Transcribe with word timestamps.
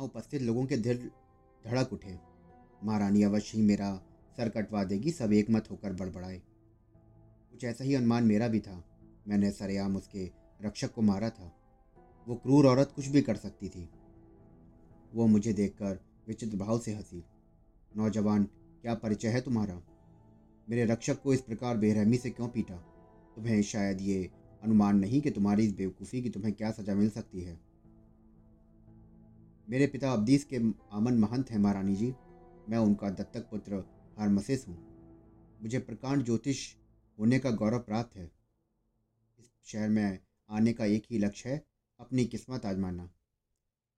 वहाँ 0.00 0.08
उपस्थित 0.08 0.42
लोगों 0.42 0.66
के 0.66 0.76
दिल 0.76 1.10
धड़क 1.66 1.92
उठे। 1.92 2.18
महारानी 2.84 3.22
अवश्य 3.22 3.58
ही 3.58 3.64
मेरा 3.64 4.02
सर 4.36 4.48
कटवा 4.48 4.84
देगी, 4.84 5.10
सब 5.10 5.32
एक 5.32 5.50
मत 5.50 5.70
होकर 5.70 5.92
बड़बड़ाए। 5.92 6.42
कुछ 7.52 7.64
ऐसा 7.64 7.84
ही 7.84 7.94
अनुमान 7.94 8.24
मेरा 8.24 8.48
भी 8.48 8.60
था। 8.60 8.84
मैंने 9.28 9.50
सरेआम 9.50 9.96
उसके 9.96 10.30
रक्षक 10.62 10.94
को 10.94 11.02
मारा 11.02 11.30
था। 11.30 11.52
वो 12.28 12.34
क्रूर 12.34 12.66
औरत 12.66 12.92
कुछ 12.96 13.06
भी 13.06 13.22
कर 13.22 13.36
सकती 13.36 13.68
थी। 13.68 13.88
वो 15.14 15.26
मुझे 15.26 15.52
देखकर 15.52 16.00
विचित्र 16.28 16.56
भाव 16.56 16.78
से 16.78 16.94
हँसी। 16.94 17.24
नौजवान, 17.96 18.44
क्या 18.82 18.94
परिचय 18.94 19.28
है 19.28 19.40
तुम्हारा? 19.40 19.82
मेरे 20.70 20.84
रक्षक 20.84 21.22
को 21.22 21.34
इस 21.34 21.40
प्रकार 21.40 21.76
बेरहमी 21.76 22.16
से 22.16 22.30
क्यों 22.30 22.48
पीटा? 22.48 22.76
तुम्हें 23.36 23.62
शायद 23.62 24.00
ये 24.00 24.30
अनुमान 24.62 24.98
नहीं 24.98 25.20
कि 25.20 25.30
तुम्हारी 25.30 25.64
इस 25.64 25.76
बेवकूफ़ी 25.76 26.22
की 26.22 26.30
तुम्हें 26.30 26.52
क्या 26.52 26.70
सज़ा 26.70 26.94
मिल 26.94 27.10
सकती 27.10 27.40
है। 27.40 27.69
मेरे 29.70 29.86
पिता 29.86 30.12
अब्दीस 30.12 30.44
के 30.44 30.56
आमन 30.92 31.18
महंत 31.18 31.50
हैं 31.50 31.58
महारानी 31.58 31.94
जी। 31.96 32.06
मैं 32.68 32.78
उनका 32.78 33.08
दत्तक 33.10 33.40
पुत्र 33.40 33.74
हारमसेस 34.18 34.64
हूँ। 34.68 34.76
मुझे 35.62 35.78
प्रकांड 35.78 36.24
ज्योतिष 36.24 36.62
होने 37.18 37.38
का 37.38 37.50
गौरव 37.50 37.78
प्राप्त 37.78 38.16
है। 38.16 38.24
इस 39.38 39.50
शहर 39.66 39.88
में 39.88 40.18
आने 40.48 40.72
का 40.72 40.84
एक 40.84 41.04
ही 41.10 41.18
लक्ष्य 41.18 41.48
है, 41.48 41.62
अपनी 42.00 42.24
किस्मत 42.24 42.66
आजमाना। 42.66 43.08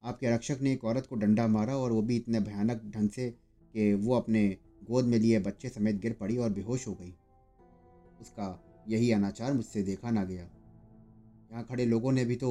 आपके 0.03 0.35
रक्षक 0.35 0.59
ने 0.63 0.73
एक 0.73 0.85
औरत 0.85 1.07
को 1.07 1.17
डंडा 1.17 1.47
मारा 1.47 1.77
और 1.77 1.93
वो 1.93 2.03
भी 2.03 2.17
इतने 2.17 2.41
भयानक 2.41 2.83
ढंग 2.87 3.11
से 3.11 3.29
कि 3.75 3.93
वो 3.95 4.15
अपने 4.15 4.45
गोद 4.91 5.05
में 5.05 5.19
लिए 5.19 5.39
बच्चे 5.39 5.69
समेत 5.69 6.01
गिर 6.01 6.17
पड़ी 6.21 6.37
और 6.37 6.51
बेहोश 6.51 6.87
हो 6.89 6.95
गई। 6.95 7.15
उसका 8.21 8.59
यही 8.89 9.11
अनाचार 9.13 9.53
मुझसे 9.53 9.83
देखा 9.83 10.11
ना 10.11 10.25
गया। 10.25 10.43
यहाँ 10.43 11.65
खड़े 11.65 11.87
लोगों 11.87 12.13
ने 12.13 12.25
भी 12.25 12.37
तो 12.37 12.51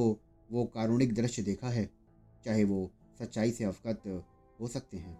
वो 0.50 0.64
कारुणिक 0.64 1.14
दृश्य 1.14 1.42
देखा 1.42 1.68
है, 1.68 1.88
चाहे 2.44 2.64
वो 2.64 2.90
सच्चाई 3.18 3.50
से 3.50 3.64
अवगत 3.64 4.24
हो 4.60 4.68
सकते 4.68 4.96
हैं। 4.96 5.16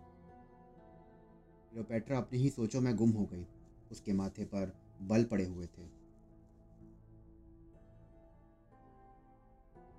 क्लियोपेट्रा, 1.71 2.19
अपनी 2.19 2.39
ही 2.39 2.51
सोचों 2.51 2.81
में 2.81 2.97
गुम 2.97 3.11
हो 3.11 3.25
गई। 3.25 3.47
उसके 3.91 4.13
माथे 4.13 4.45
पर 4.45 4.77
बल 5.03 5.25
पड़े 5.25 5.45
हुए 5.45 5.67
थे। 5.67 5.85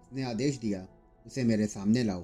उसने 0.01 0.23
आदेश 0.23 0.57
दिया, 0.57 0.87
उसे 1.25 1.43
मेरे 1.43 1.67
सामने 1.67 2.03
लाओ। 2.03 2.23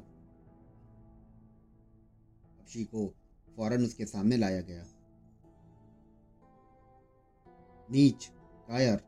अक्षी 2.59 2.86
को 2.86 3.14
फ़ौरन 3.56 3.83
उसके 3.83 4.06
सामने 4.06 4.38
लाया 4.38 4.61
गया। 4.61 4.86
नीच, 7.92 8.31
कायर, 8.67 9.04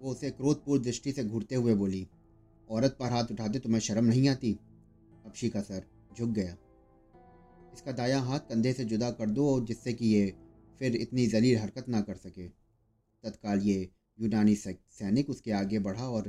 वो 0.00 0.10
उसे 0.10 0.30
क्रोधपूर्ण 0.30 0.82
दृष्टि 0.82 1.12
से 1.12 1.24
घूरते 1.24 1.54
हुए 1.54 1.74
बोली, 1.74 2.08
औरत 2.70 2.96
पर 3.00 3.12
हाथ 3.12 3.24
उठाते 3.32 3.58
तुम्हें 3.58 3.80
शर्म 3.80 4.04
नहीं 4.04 4.28
आती? 4.28 4.58
अक्षी 5.34 5.48
का 5.50 5.60
सर 5.60 5.86
झुक 6.16 6.28
गया। 6.30 6.52
इसका 7.74 7.92
दाया 7.92 8.18
हाथ 8.20 8.40
कंधे 8.40 8.72
से 8.72 8.84
जुदा 8.84 9.10
कर 9.10 9.30
दो 9.30 9.46
जिससे 9.66 9.92
कि 9.92 10.06
ये 10.06 10.26
फिर 10.78 10.96
इतनी 10.96 11.26
जलील 11.26 11.58
हरकत 11.58 11.88
ना 11.88 12.00
कर 12.00 12.16
सके। 12.16 12.46
तत्काल 13.24 13.60
ये 13.60 13.90
यूनानी 14.18 14.54
सैनिक 14.56 15.30
उसके 15.30 15.52
आगे 15.52 15.78
बढ़ा 15.78 16.06
और 16.08 16.28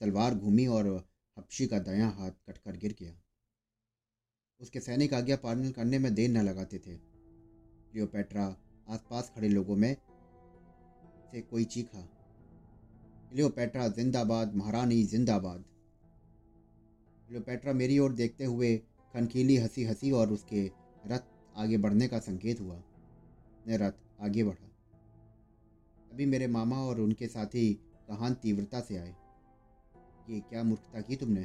तलवार 0.00 0.34
घूमी 0.34 0.66
और 0.66 0.88
हफ्शी 1.36 1.66
का 1.66 1.78
दायां 1.80 2.12
हाथ 2.12 2.30
कटकर 2.46 2.76
गिर 2.76 2.94
गया। 3.00 3.16
उसके 4.60 4.80
सैनिक 4.80 5.14
आज्ञा 5.14 5.36
पालन 5.36 5.70
करने 5.72 5.98
में 5.98 6.14
देर 6.14 6.30
न 6.30 6.46
लगाते 6.46 6.78
थे। 6.78 6.94
लियोपेट्रा 6.94 8.46
आसपास 8.88 9.32
खड़े 9.34 9.48
लोगों 9.48 9.76
में 9.76 9.94
से 11.30 11.40
कोई 11.42 11.64
चीखा 11.66 12.08
लियोपेट्रा 13.34 13.88
जिंदाबाद, 13.90 14.54
महारानी 14.54 15.04
जिंदाबाद। 15.04 15.64
लियोपेट्रा 17.34 17.72
मेरी 17.72 17.98
ओर 17.98 18.12
देखते 18.12 18.44
हुए 18.44 18.76
खनखीली 19.14 19.56
हँसी 19.56 19.84
हँसी 19.84 20.10
और 20.10 20.32
उसके 20.32 20.70
रथ 21.06 21.20
आगे 21.56 21.78
बढ़ने 21.78 22.08
का 22.08 22.18
संकेत 22.18 22.60
हुआ। 22.60 22.82
ने 23.66 23.76
रथ 23.76 23.92
आगे 24.20 24.44
बढ़ा। 24.44 24.70
अभी 26.12 26.26
मेरे 26.26 26.46
मामा 26.46 26.76
और 26.76 27.00
उनके 27.00 27.26
साथी 27.26 27.74
कहान 28.08 28.34
तीव्रता 28.34 28.80
से 28.80 28.96
आए। 28.96 29.16
ये 30.30 30.40
क्या 30.40 30.62
मूर्खता 30.62 31.00
की 31.00 31.16
तुमने? 31.16 31.40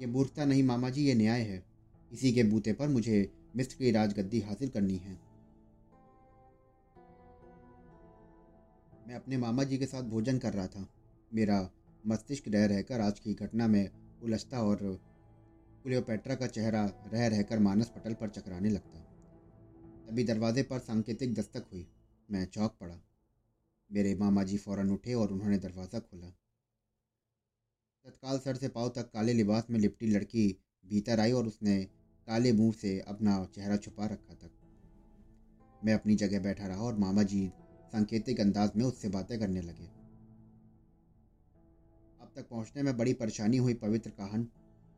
ये 0.00 0.06
मूर्खता 0.06 0.44
नहीं 0.44 0.62
मामा 0.62 0.90
जी 0.90 1.04
ये 1.04 1.14
न्याय 1.14 1.40
है। 1.40 1.66
इसी 2.12 2.32
के 2.32 2.42
बूते 2.42 2.72
पर 2.72 2.88
मुझे 2.88 3.32
मिस्र 3.56 3.76
की 3.78 3.90
राजगद्दी 3.90 4.40
हासिल 4.40 4.68
करनी 4.68 4.96
है। 4.96 5.20
मैं 9.08 9.14
अपने 9.14 9.36
मामा 9.36 9.64
जी 9.64 9.78
के 9.78 9.86
साथ 9.86 10.02
भोजन 10.02 10.38
कर 10.38 10.52
रहा 10.52 10.66
था। 10.66 10.88
मेरा 11.34 11.70
मस्तिष्क 12.06 12.44
रह 12.48 12.66
रहकर 12.66 13.00
आज 13.00 13.20
की 13.20 13.34
घटना 13.34 13.66
में 13.66 14.01
उलझता 14.22 14.62
और 14.62 14.78
क्लियोपेट्रा 15.84 16.34
का 16.34 16.46
चेहरा 16.46 16.84
रह 17.12 17.26
रहकर 17.26 17.58
मानस 17.58 17.88
पटल 17.88 18.14
पर 18.14 18.28
चकराने 18.28 18.70
लगता। 18.70 19.00
तभी 20.08 20.24
दरवाजे 20.24 20.62
पर 20.62 20.78
सांकेतिक 20.78 21.34
दस्तक 21.34 21.66
हुई। 21.72 21.86
मैं 22.30 22.44
चौक 22.46 22.76
पड़ा। 22.80 23.00
मेरे 23.90 24.14
मामा 24.14 24.42
जी 24.42 24.58
फ़ौरन 24.58 24.90
उठे 24.90 25.14
और 25.14 25.32
उन्होंने 25.32 25.58
दरवाज़ा 25.58 25.98
खोला। 25.98 26.28
तत्काल 28.04 28.38
सर 28.38 28.56
से 28.56 28.68
पाँव 28.68 28.88
तक 28.88 29.10
काले 29.10 29.32
लिबास 29.32 29.66
में 29.70 29.78
लिपटी 29.80 30.06
लड़की 30.06 30.46
भीतर 30.84 31.20
आई 31.20 31.32
और 31.32 31.46
उसने 31.46 31.76
काले 32.28 32.52
मुँह 32.52 32.72
से 32.72 32.98
अपना 33.00 33.44
चेहरा 33.54 33.76
छुपा 33.76 34.06
रखा 34.06 34.34
था। 34.34 34.50
मैं 35.84 35.94
अपनी 35.94 36.14
जगह 36.14 36.40
बैठा 36.40 36.66
रहा 36.66 36.82
और 36.82 36.98
मामा 36.98 37.22
जी 37.22 37.46
सांकेतिक 37.92 38.40
अंदाज 38.40 38.76
में 38.76 38.84
उससे 38.84 39.08
बातें 39.08 39.38
करने 39.38 39.62
लगे। 39.62 40.01
तक 42.36 42.48
पहुँचने 42.48 42.82
में 42.82 42.96
बड़ी 42.96 43.12
परेशानी 43.12 43.56
हुई 43.56 43.74
पवित्र 43.74 44.10
काहन। 44.10 44.48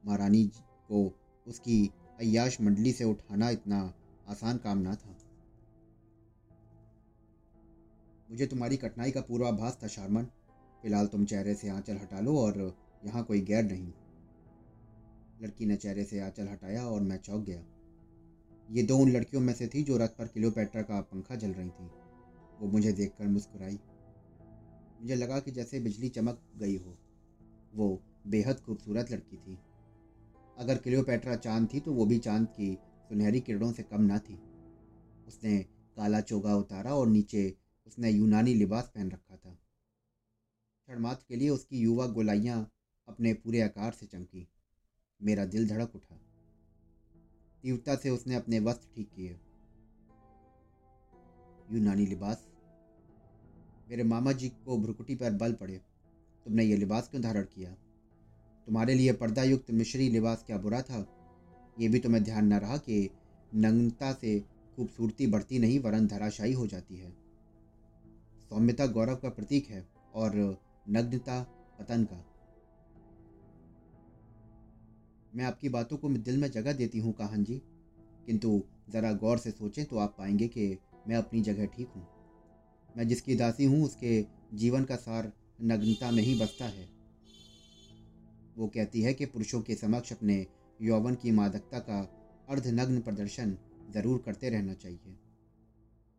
महारानी 0.07 0.45
को 0.89 1.19
उसकी 1.49 1.91
अयाश 2.21 2.61
मंडली 2.61 2.93
से 2.93 3.05
उठाना 3.05 3.51
इतना 3.51 3.95
आसान 4.29 4.59
काम 4.59 4.79
ना 4.79 4.95
था। 4.95 5.17
मुझे 8.31 8.47
तुम्हारी 8.47 8.77
कठिनाई 8.77 9.11
का 9.11 9.21
पूर्वाभास 9.21 9.79
था, 9.83 9.87
शारमन। 9.87 10.25
फ़िलहाल 10.83 11.07
तुम 11.07 11.25
चेहरे 11.25 11.55
से 11.55 11.69
आंचल 11.69 11.97
हटा 11.97 12.21
लो 12.21 12.39
और 12.39 12.77
यहाँ 13.07 13.25
कोई 13.25 13.41
गैर 13.41 13.65
नहीं। 13.65 13.93
लड़की 15.43 15.67
ने 15.67 15.77
चेहरे 15.77 16.05
से 16.05 16.21
आंचल 16.21 16.49
हटाया 16.49 16.87
और 16.87 17.01
मैं 17.01 17.17
चौंक 17.17 17.45
गया। 17.45 17.65
ये 18.71 18.83
दो 18.83 18.99
उन 18.99 19.11
लड़कियों 19.13 19.43
में 19.43 19.55
से 19.55 19.67
थी 19.67 19.83
जो 19.83 19.97
रथ 19.97 20.09
पर 20.09 20.27
किलोपेट्रा 20.27 20.83
का 20.83 21.01
पंखा 21.01 21.35
जल 21.35 21.51
रही 21.51 21.69
थी। 21.69 21.91
वो 22.61 22.67
मुझे 22.67 22.93
देखकर 22.93 23.27
मुस्कुराई। 23.27 23.79
मुझे 25.01 25.15
लगा 25.15 25.41
कि 25.41 25.51
जैसे 25.51 25.81
बिजली 25.81 26.09
चमक 26.09 26.43
गई 26.57 26.77
हो। 26.77 26.99
वो 27.75 28.03
बेहद 28.27 28.61
खूबसूरत 28.61 29.11
लड़की 29.11 29.37
थी। 29.37 29.59
अगर 30.59 30.79
क्लियोपेट्रा 30.79 31.37
चाँद 31.37 31.69
थी 31.75 31.81
तो 31.81 31.93
वो 31.93 32.07
भी 32.07 32.19
चाँद 32.19 32.49
की 32.49 32.79
सुनहरी 33.09 33.41
किरणों 33.41 33.73
से 33.73 33.83
कम 33.83 34.03
ना 34.03 34.19
थी। 34.19 34.35
उसने 35.29 35.59
काला 35.97 36.21
चोगा 36.21 36.57
उतारा 36.57 36.95
और 36.95 37.09
नीचे 37.09 37.57
उसने 37.87 38.11
यूनानी 38.11 38.55
लिबास 38.55 38.93
पहन 38.95 39.11
रखा 39.11 39.37
था। 39.37 39.51
क्षणमात्र 40.89 41.25
के 41.29 41.37
लिए 41.37 41.49
उसकी 41.49 41.79
युवा 41.79 42.07
गोलाइयाँ 42.07 42.73
अपने 43.09 43.33
पूरे 43.35 43.61
आकार 43.61 43.93
से 43.93 44.07
चमकी। 44.07 44.49
मेरा 45.23 45.45
दिल 45.45 45.69
धड़क 45.69 45.93
उठा। 45.95 46.21
तीव्रता 47.63 47.97
से 47.97 48.11
उसने 48.11 48.35
अपने 48.35 48.59
वस्त्र 48.59 48.89
ठीक 48.97 49.11
किए। 49.17 49.41
यूनानी 51.73 52.07
लिबास। 52.07 52.47
मेरे 53.89 54.03
मामा 54.03 54.33
जी 54.33 54.49
को 54.49 54.79
भ्रुकुटी 54.79 55.15
पर 55.15 55.31
बल 55.31 55.53
पड़े। 55.53 55.81
तुमने 56.45 56.65
ये 56.65 56.77
लिबास 56.77 57.09
क्यों 57.09 57.23
धारण 57.23 57.43
किया? 57.43 57.71
तुम्हारे 58.67 58.95
लिए 58.95 59.13
पर्दा 59.13 59.43
युक्त 59.43 59.71
मिश्री 59.71 60.09
लिबास 60.09 60.45
क्या 60.47 60.59
बुरा 60.59 60.83
था? 60.83 61.07
ये 61.81 61.89
भी 61.89 61.99
तुम्हें 61.99 62.25
ध्यान 62.25 62.53
न 62.53 62.59
रहा 62.59 62.77
कि 62.77 63.11
नग्नता 63.55 64.13
से 64.13 64.41
खूबसूरती 64.77 65.27
बढ़ती 65.27 65.59
नहीं, 65.59 65.79
वरन 65.79 66.07
धराशायी 66.07 66.53
हो 66.53 66.67
जाती 66.67 66.97
है। 66.97 67.11
सौम्यता 68.49 68.87
गौरव 68.87 69.17
का 69.17 69.29
प्रतीक 69.29 69.67
है 69.67 69.89
और 70.15 70.63
नग्नता 70.89 71.43
पतन 71.79 72.05
का। 72.05 72.25
मैं 75.37 75.45
आपकी 75.45 75.69
बातों 75.69 75.97
को 75.97 76.09
दिल 76.09 76.37
में 76.37 76.51
जगह 76.51 76.73
देती 76.73 76.99
हूँ, 76.99 77.13
काहन 77.13 77.45
जी। 77.45 77.63
किंतु 78.27 78.63
ज़रा 78.91 79.13
गौर 79.13 79.39
से 79.39 79.51
सोचें 79.51 79.85
तो 79.85 79.99
आप 79.99 80.15
पाएँगे 80.19 80.49
कि 80.49 80.79
मैं 81.09 81.17
अपनी 81.17 81.41
जगह 81.41 81.67
ठीक 81.67 81.89
हूँ। 81.97 82.07
मैं 82.97 83.09
जिसकी 83.09 83.35
दासी 83.35 83.65
हूँ, 83.65 83.85
उसके 83.85 84.27
जीवन 84.55 84.85
का 84.85 84.97
सार 84.97 85.33
नग्नता 85.59 86.11
में 86.11 86.23
ही 86.23 86.35
बसता 86.41 86.65
है। 86.65 86.89
वो 88.57 88.67
कहती 88.67 89.03
है 89.03 89.15
कि 89.15 89.27
पुरुषों 89.27 89.63
के 89.63 89.75
समक्ष 89.75 90.13
अपने 90.13 90.47
यौवन 90.83 91.15
की 91.15 91.31
मादकता 91.31 91.79
का 91.79 92.01
अर्धनग्न 92.49 93.01
प्रदर्शन 93.01 93.57
ज़रूर 93.95 94.23
करते 94.27 94.49
रहना 94.51 94.75
चाहिए। 94.75 95.17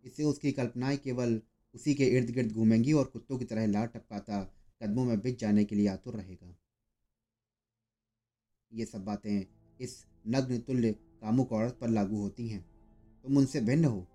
इससे 0.03 0.23
उसकी 0.23 0.51
कल्पनाएँ 0.51 0.97
केवल 0.97 1.41
उसी 1.75 1.93
के 1.93 2.05
इर्द 2.05 2.29
गिर्द 2.29 2.51
घूमेंगी 2.51 2.93
और 2.93 3.05
कुत्तों 3.05 3.37
की 3.37 3.45
तरह 3.45 3.65
लाट 3.65 3.93
टपकाता 3.93 4.41
कदमों 4.81 5.05
में 5.05 5.21
बिछ 5.21 5.39
जाने 5.39 5.65
के 5.65 5.75
लिए 5.75 5.87
आतुर 5.87 6.13
रहेगा। 6.13 6.55
ये 8.71 8.85
सब 8.85 9.03
बातें 9.05 9.45
इस 9.79 10.05
नग्न 10.27 10.57
तुल्य 10.59 10.91
कामुक 10.91 11.51
औरत 11.51 11.77
पर 11.81 11.89
लागू 11.89 12.17
होती 12.17 12.47
हैं। 12.47 12.65
तुम 13.23 13.37
उनसे 13.37 13.61
भिन्न 13.61 13.85
हो। 13.85 14.07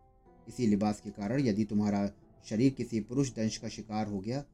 इसी 0.49 0.67
लिबास 0.67 1.01
के 1.01 1.11
कारण 1.11 1.41
यदि 1.41 1.65
तुम्हारा 1.65 2.07
शरीर 2.47 2.73
किसी 2.73 3.01
पुरुष 3.01 3.31
दंश 3.31 3.57
का 3.57 3.69
शिकार 3.69 4.07
हो 4.07 4.21
गया 4.21 4.45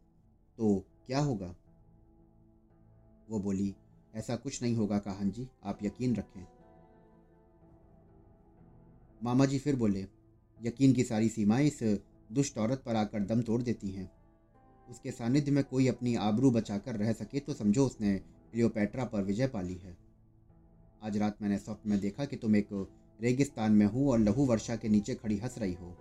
तो 0.58 0.84
क्या 1.06 1.18
होगा? 1.18 1.54
वो 3.30 3.40
बोली, 3.40 3.74
ऐसा 4.14 4.36
कुछ 4.36 4.62
नहीं 4.62 4.74
होगा, 4.76 4.98
काहन 4.98 5.30
जी, 5.30 5.48
आप 5.64 5.78
यकीन 5.82 6.16
रखें। 6.16 6.46
मामा 9.22 9.46
जी 9.46 9.58
फिर 9.58 9.76
बोले, 9.76 10.06
यकीन 10.62 10.92
की 10.92 11.04
सारी 11.04 11.28
सीमाएँ 11.28 11.66
इस 11.66 11.82
दुष्ट 12.32 12.58
औरत 12.58 12.82
पर 12.86 12.96
आकर 12.96 13.20
दम 13.20 13.42
तोड़ 13.42 13.62
देती 13.62 13.90
हैं। 13.90 14.10
उसके 14.90 15.10
सानिध्य 15.10 15.50
में 15.50 15.64
कोई 15.64 15.88
अपनी 15.88 16.14
आबरू 16.14 16.50
बचाकर 16.50 16.96
रह 16.96 17.12
सके 17.12 17.40
तो 17.40 17.54
समझो 17.54 17.86
उसने 17.86 18.18
क्लियोपेट्रा 18.18 19.04
पर 19.04 19.22
विजय 19.22 19.46
पाली 19.46 19.74
है। 19.74 19.96
आज 21.02 21.16
रात 21.16 21.42
मैंने 21.42 21.58
स्वप्न 21.58 21.90
में 21.90 22.00
देखा 22.00 22.24
कि 22.24 22.36
तुम 22.36 22.56
एक 22.56 22.68
रेगिस्तान 23.20 23.72
में 23.72 23.86
हो 23.86 24.12
और 24.12 24.18
लहू 24.18 24.46
वर्षा 24.46 24.76
के 24.76 24.88
नीचे 24.88 25.14
खड़ी 25.14 25.38
हंस 25.38 25.58
रही 25.58 25.74
हो। 25.74 25.96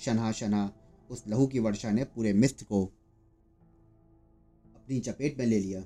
शना 0.00 0.32
शना 0.32 0.72
उस 1.10 1.24
लहू 1.28 1.46
की 1.46 1.58
वर्षा 1.58 1.90
ने 1.90 2.04
पूरे 2.04 2.32
मिस्र 2.32 2.64
को 2.64 2.90
अपनी 4.84 4.98
चपेट 5.00 5.38
में 5.38 5.44
ले 5.46 5.58
लिया। 5.58 5.80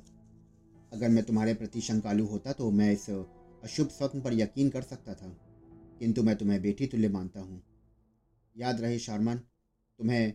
अगर 0.93 1.09
मैं 1.09 1.23
तुम्हारे 1.25 1.53
प्रति 1.55 1.81
शंकालु 1.81 2.25
होता 2.27 2.53
तो 2.53 2.71
मैं 2.71 2.91
इस 2.93 3.09
अशुभ 3.11 3.89
स्वप्न 3.89 4.21
पर 4.21 4.35
यकीन 4.35 4.71
कर 4.71 4.83
सकता 4.83 5.15
था, 5.15 5.29
किंतु 5.99 6.23
मैं 6.23 6.35
तुम्हें 6.37 6.61
बेटी 6.63 6.87
तुल्य 6.87 7.09
मानता 7.09 7.41
हूँ। 7.41 7.61
याद 8.57 8.81
रहे 8.81 8.99
शारमन, 8.99 9.37
तुम्हें 9.99 10.35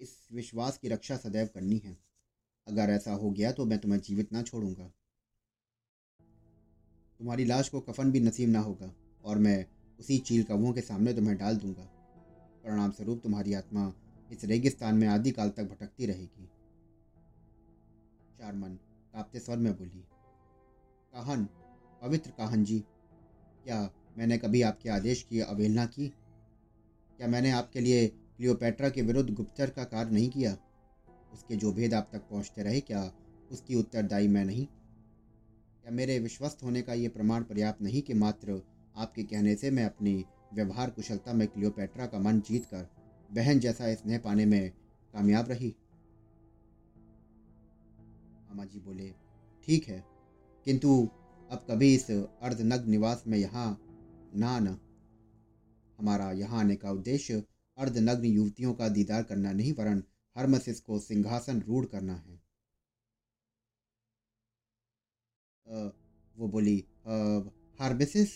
इस 0.00 0.16
विश्वास 0.32 0.78
की 0.78 0.88
रक्षा 0.88 1.16
सदैव 1.18 1.50
करनी 1.54 1.80
है। 1.84 1.96
अगर 2.66 2.90
ऐसा 2.90 3.12
हो 3.14 3.30
गया 3.30 3.52
तो 3.52 3.64
मैं 3.64 3.78
तुम्हें 3.78 4.00
जीवित 4.00 4.32
ना 4.32 4.42
छोड़ूँगा। 4.42 4.90
तुम्हारी 7.20 7.44
लाश 7.44 7.68
को 7.68 7.80
कफन 7.82 8.12
भी 8.12 8.20
नसीब 8.22 8.50
ना 8.50 8.60
होगा, 8.60 8.92
और 9.24 9.38
मैं 9.38 9.64
उसी 9.98 10.18
चील 10.20 10.42
कौओं 10.44 10.72
के 10.72 10.80
सामने 10.82 11.14
तुम्हें 11.14 11.36
डाल 11.38 11.56
दूँगा। 11.58 11.90
परिणाम 12.64 12.90
स्वरूप 12.90 13.20
तुम्हारी 13.22 13.54
आत्मा 13.54 13.92
इस 14.30 14.44
रेगिस्तान 14.46 14.94
में 14.94 15.08
आदि 15.08 15.30
काल 15.30 15.50
तक 15.50 15.70
भटकती 15.70 16.06
रहेगी। 16.06 16.48
चारमन 18.38 18.68
कांपते 19.12 19.38
स्वर 19.38 19.56
में 19.56 19.72
बोली, 19.72 20.04
काहन, 21.12 21.48
पवित्र 22.02 22.30
काहन 22.30 22.64
जी, 22.64 22.78
क्या 23.64 23.90
मैंने 24.18 24.38
कभी 24.38 24.62
आपके 24.62 24.88
आदेश 24.88 25.22
की 25.22 25.40
अवहेलना 25.40 25.86
की? 25.86 26.08
क्या 27.16 27.28
मैंने 27.28 27.50
आपके 27.50 27.80
लिए 27.80 28.08
क्लियोपेट्रा 28.08 28.88
के 28.88 29.02
विरुद्ध 29.02 29.34
गुप्तचर 29.34 29.70
का 29.70 29.84
कार्य 29.84 30.10
नहीं 30.10 30.30
किया? 30.30 30.56
उसके 31.32 31.56
जो 31.56 31.72
भेद 31.72 31.94
आप 31.94 32.10
तक 32.12 32.18
पहुँचते 32.18 32.62
रहे, 32.62 32.80
क्या 32.80 33.12
उसकी 33.52 33.74
उत्तरदायी 33.74 34.28
मैं 34.28 34.44
नहीं? 34.44 34.66
क्या 35.82 35.92
मेरे 35.92 36.18
विश्वस्त 36.18 36.62
होने 36.62 36.82
का 36.82 36.92
ये 36.92 37.08
प्रमाण 37.08 37.42
पर्याप्त 37.42 37.82
नहीं 37.82 38.02
कि 38.02 38.14
मात्र 38.14 38.62
आपके 38.96 39.22
कहने 39.22 39.54
से 39.54 39.70
मैं 39.70 39.84
अपनी 39.84 40.24
व्यवहार 40.54 40.90
कुशलता 40.90 41.32
में 41.32 41.48
क्लियोपेट्रा 41.48 42.06
का 42.06 42.18
मन 42.18 42.40
जीत 42.40 42.64
कर 42.64 42.88
बहन 43.32 43.58
जैसा 43.58 43.94
स्नेह 43.94 44.18
पाने 44.18 44.46
में 44.46 44.70
कामयाब 45.12 45.48
रही? 45.48 45.74
मामा 48.58 48.66
जी 48.66 48.80
बोले 48.80 49.08
ठीक 49.64 49.84
है 49.88 50.02
किंतु 50.66 50.90
अब 51.50 51.64
कभी 51.68 51.94
इस 51.94 52.10
अर्धनग्न 52.10 52.90
निवास 52.90 53.22
में 53.26 53.36
यहाँ 53.38 53.68
ना 54.34 54.48
आना। 54.50 54.78
हमारा 55.98 56.30
यहाँ 56.32 56.58
आने 56.60 56.76
का 56.76 56.90
उद्देश्य 56.90 57.42
अर्धनग्न 57.78 58.24
युवतियों 58.26 58.72
का 58.74 58.88
दीदार 58.88 59.22
करना 59.22 59.52
नहीं 59.52 59.72
वरन 59.74 60.02
हरमसिस 60.36 60.80
को 60.80 60.98
सिंहासन 60.98 61.60
रूढ़ 61.68 61.86
करना 61.86 62.14
है। 62.14 62.40
आ, 65.66 65.90
वो 66.36 66.48
बोली 66.48 66.76
हार्मेसिस? 67.80 68.30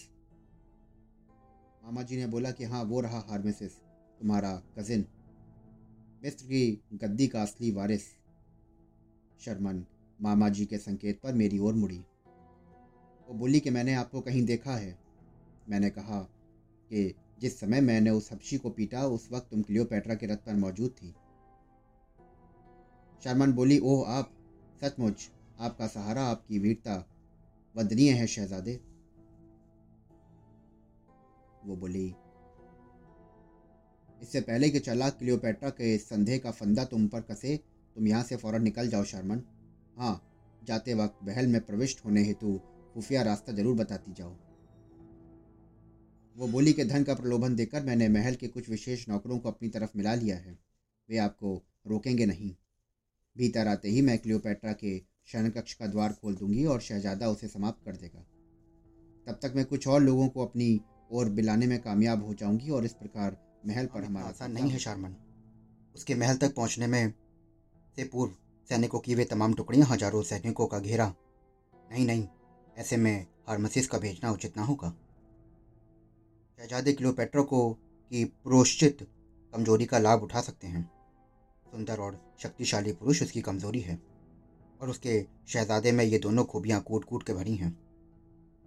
मामा 1.82 2.02
जी 2.02 2.16
ने 2.16 2.26
बोला 2.28 2.50
कि 2.52 2.64
हाँ 2.64 2.84
वो 2.84 3.00
रहा 3.00 3.24
हार्मेसिस 3.28 3.72
तुम्हारा 4.20 4.52
कजिन 4.78 5.06
मिस्र 6.22 6.46
की 6.46 6.64
गद्दी 7.02 7.26
का 7.28 7.42
असली 7.42 7.70
वारिस 7.72 8.04
शर्मन। 9.40 9.84
मामा 10.22 10.48
जी 10.48 10.66
के 10.66 10.78
संकेत 10.78 11.20
पर 11.20 11.32
मेरी 11.32 11.58
ओर 11.58 11.74
मुड़ी। 11.74 11.98
वो 13.28 13.34
बोली 13.34 13.60
कि 13.60 13.70
मैंने 13.70 13.94
आपको 13.94 14.20
कहीं 14.20 14.44
देखा 14.46 14.76
है। 14.76 14.98
मैंने 15.68 15.90
कहा 15.90 16.20
कि 16.90 17.14
जिस 17.40 17.60
समय 17.60 17.80
मैंने 17.80 18.10
उस 18.10 18.32
हबशी 18.32 18.58
को 18.58 18.70
पीटा, 18.70 19.06
उस 19.06 19.28
वक्त 19.32 19.50
तुम 19.50 19.62
क्लियोपेट्रा 19.62 20.14
के 20.14 20.26
रथ 20.26 20.36
पर 20.36 20.54
मौजूद 20.54 20.90
थी। 20.90 21.14
शर्मन 23.24 23.52
बोली, 23.52 23.78
ओह, 23.78 24.08
आप, 24.08 24.32
सचमुच, 24.82 25.30
आपका 25.60 25.86
सहारा, 25.86 26.22
आपकी 26.22 26.58
वीरता 26.58 26.96
वंदनीय 27.76 28.12
है 28.12 28.26
शहजादे। 28.26 28.80
वो 31.66 31.76
बोली, 31.76 32.14
इससे 34.22 34.40
पहले 34.40 34.70
कि 34.70 34.78
चला 34.78 35.08
क्लियोपेट्रा 35.10 35.70
के 35.70 35.96
संदेह 35.98 36.38
का 36.38 36.50
फंदा 36.50 36.84
तुम 36.84 37.06
पर 37.08 37.20
कसे, 37.20 37.56
तुम 37.96 38.08
यहाँ 38.08 38.22
से 38.22 38.36
फ़ौरन 38.36 38.62
निकल 38.62 38.88
जाओ, 38.88 39.04
शर्मन। 39.04 39.42
हाँ 39.98 40.22
जाते 40.64 40.94
वक्त 40.94 41.18
बहल 41.24 41.46
में 41.46 41.60
प्रविष्ट 41.60 42.04
होने 42.04 42.24
हेतु 42.24 42.60
खुफिया 42.94 43.22
रास्ता 43.22 43.52
ज़रूर 43.52 43.76
बताती 43.76 44.12
जाओ। 44.12 44.34
वो 46.36 46.48
बोली 46.48 46.72
के 46.72 46.84
धन 46.84 47.04
का 47.04 47.14
प्रलोभन 47.14 47.54
देकर 47.54 47.82
मैंने 47.82 48.08
महल 48.08 48.34
के 48.34 48.48
कुछ 48.48 48.70
विशेष 48.70 49.08
नौकरों 49.08 49.38
को 49.38 49.48
अपनी 49.48 49.68
तरफ़ 49.68 49.90
मिला 49.96 50.14
लिया 50.14 50.36
है। 50.36 50.58
वे 51.08 51.18
आपको 51.18 51.62
रोकेंगे 51.86 52.26
नहीं। 52.26 52.54
भीतर 53.36 53.68
आते 53.68 53.88
ही 53.88 54.02
मैं 54.02 54.18
क्लियोपेट्रा 54.18 54.72
के 54.72 54.98
शयन 55.26 55.50
कक्ष 55.50 55.74
का 55.74 55.86
द्वार 55.86 56.12
खोल 56.12 56.34
दूँगी 56.34 56.64
और 56.64 56.80
शहजादा 56.80 57.28
उसे 57.28 57.48
समाप्त 57.48 57.84
कर 57.84 57.96
देगा। 57.96 58.24
तब 59.26 59.38
तक 59.42 59.52
मैं 59.56 59.64
कुछ 59.64 59.88
और 59.88 60.02
लोगों 60.02 60.28
को 60.28 60.46
अपनी 60.46 60.80
ओर 61.10 61.28
बिलाने 61.28 61.66
में 61.66 61.78
कामयाब 61.80 62.24
हो 62.24 62.34
जाऊँगी 62.34 62.70
और 62.70 62.84
इस 62.84 62.92
प्रकार 62.92 63.36
महल 63.66 63.86
पर 63.86 64.04
हमारा 64.04 64.26
आसान 64.26 64.52
नहीं 64.52 64.70
है 64.70 64.78
शारमन। 64.78 65.16
उसके 65.94 66.14
महल 66.14 66.36
तक 66.36 66.54
पहुँचने 66.54 66.86
में 66.86 67.12
से 67.96 68.04
पूर्व 68.04 68.32
सैनिकों 68.68 68.98
की 68.98 69.14
वे 69.14 69.24
तमाम 69.24 69.54
टुकड़ियाँ 69.54 69.86
हज़ारों 69.86 70.22
सैनिकों 70.22 70.66
का 70.66 70.78
घेरा। 70.78 71.06
नहीं 71.74 72.06
नहीं, 72.06 72.26
ऐसे 72.76 72.96
में 72.96 73.26
हारमसिस 73.48 73.88
का 73.88 73.98
भेजना 73.98 74.30
उचित 74.32 74.56
ना 74.56 74.62
होगा। 74.62 74.90
शहजादे 76.58 76.92
क्लियोपेट्रा 76.92 77.42
को 77.42 77.72
की 77.72 78.24
प्रोश्चित 78.24 79.06
कमज़ोरी 79.52 79.86
का 79.86 79.98
लाभ 79.98 80.22
उठा 80.22 80.40
सकते 80.40 80.66
हैं। 80.66 80.90
सुंदर 81.66 82.00
और 82.00 82.18
शक्तिशाली 82.38 82.92
पुरुष 82.92 83.22
उसकी 83.22 83.40
कमज़ोरी 83.40 83.80
है, 83.80 83.98
और 84.80 84.90
उसके 84.90 85.20
शहजादे 85.48 85.92
में 85.92 86.04
ये 86.04 86.18
दोनों 86.18 86.44
खूबियाँ 86.44 86.80
कूट 86.80 87.04
कूट 87.04 87.22
के 87.22 87.32
भरी 87.32 87.54
हैं। 87.56 87.76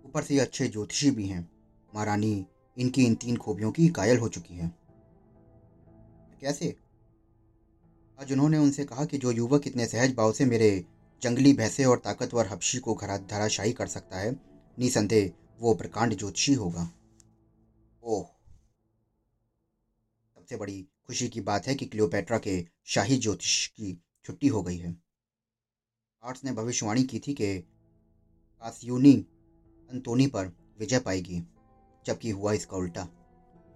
ऊपर 0.05 0.23
से 0.23 0.33
ये 0.33 0.39
अच्छे 0.39 0.67
ज्योतिषी 0.67 1.11
भी 1.11 1.27
हैं। 1.27 1.49
महारानी, 1.93 2.45
इनकी 2.77 3.05
इन 3.05 3.15
तीन 3.15 3.37
खूबियों 3.37 3.71
की 3.71 3.87
कायल 3.89 4.17
हो 4.17 4.27
चुकी 4.29 4.55
है। 4.55 4.71
कैसे? 6.41 6.75
आज 8.21 8.31
उन्होंने 8.31 8.57
उनसे 8.57 8.85
कहा 8.85 9.05
कि 9.05 9.17
जो 9.17 9.31
युवक 9.31 9.67
इतने 9.67 9.85
सहज 9.87 10.15
भाव 10.15 10.33
से 10.33 10.45
मेरे 10.45 10.85
जंगली 11.21 11.53
भैंसे 11.53 11.85
और 11.85 11.99
ताकतवर 11.99 12.47
हबशी 12.47 12.77
को 12.77 12.93
घरा 12.93 13.17
धराशाही 13.17 13.73
कर 13.73 13.87
सकता 13.87 14.17
है, 14.19 14.39
निसंदेह 14.79 15.31
वो 15.59 15.73
प्रकांड 15.73 16.17
ज्योतिषी 16.17 16.53
होगा। 16.53 16.91
ओह। 18.03 18.25
सबसे 20.35 20.57
बड़ी 20.57 20.87
खुशी 21.07 21.29
की 21.29 21.41
बात 21.41 21.67
है 21.67 21.75
कि 21.75 21.85
क्लियोपेट्रा 21.85 22.37
के 22.37 22.67
शाही 22.85 23.17
ज्योतिष 23.17 23.67
की 23.67 24.03
छुट्टी 24.25 24.47
हो 24.47 24.63
गई 24.63 24.77
है। 24.77 24.97
आर्ट्स 26.23 26.43
ने 26.43 26.51
भविष्यवाणी 26.51 27.03
की 27.03 27.19
थी 27.19 27.33
कि 27.33 27.59
कासियूनी 28.61 29.13
अंतोनी 29.89 30.27
पर 30.27 30.47
विजय 30.79 30.99
पाएगी, 30.99 31.41
जबकि 32.05 32.29
हुआ 32.29 32.53
इसका 32.53 32.77
उल्टा। 32.77 33.07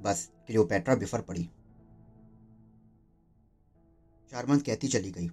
बस 0.01 0.31
क्लियोपेट्रा 0.47 0.95
बिफर 0.95 1.21
पड़ी। 1.21 1.49
चारमंथ 4.31 4.59
कहती 4.59 4.87
चली 4.87 5.11
गई। 5.11 5.27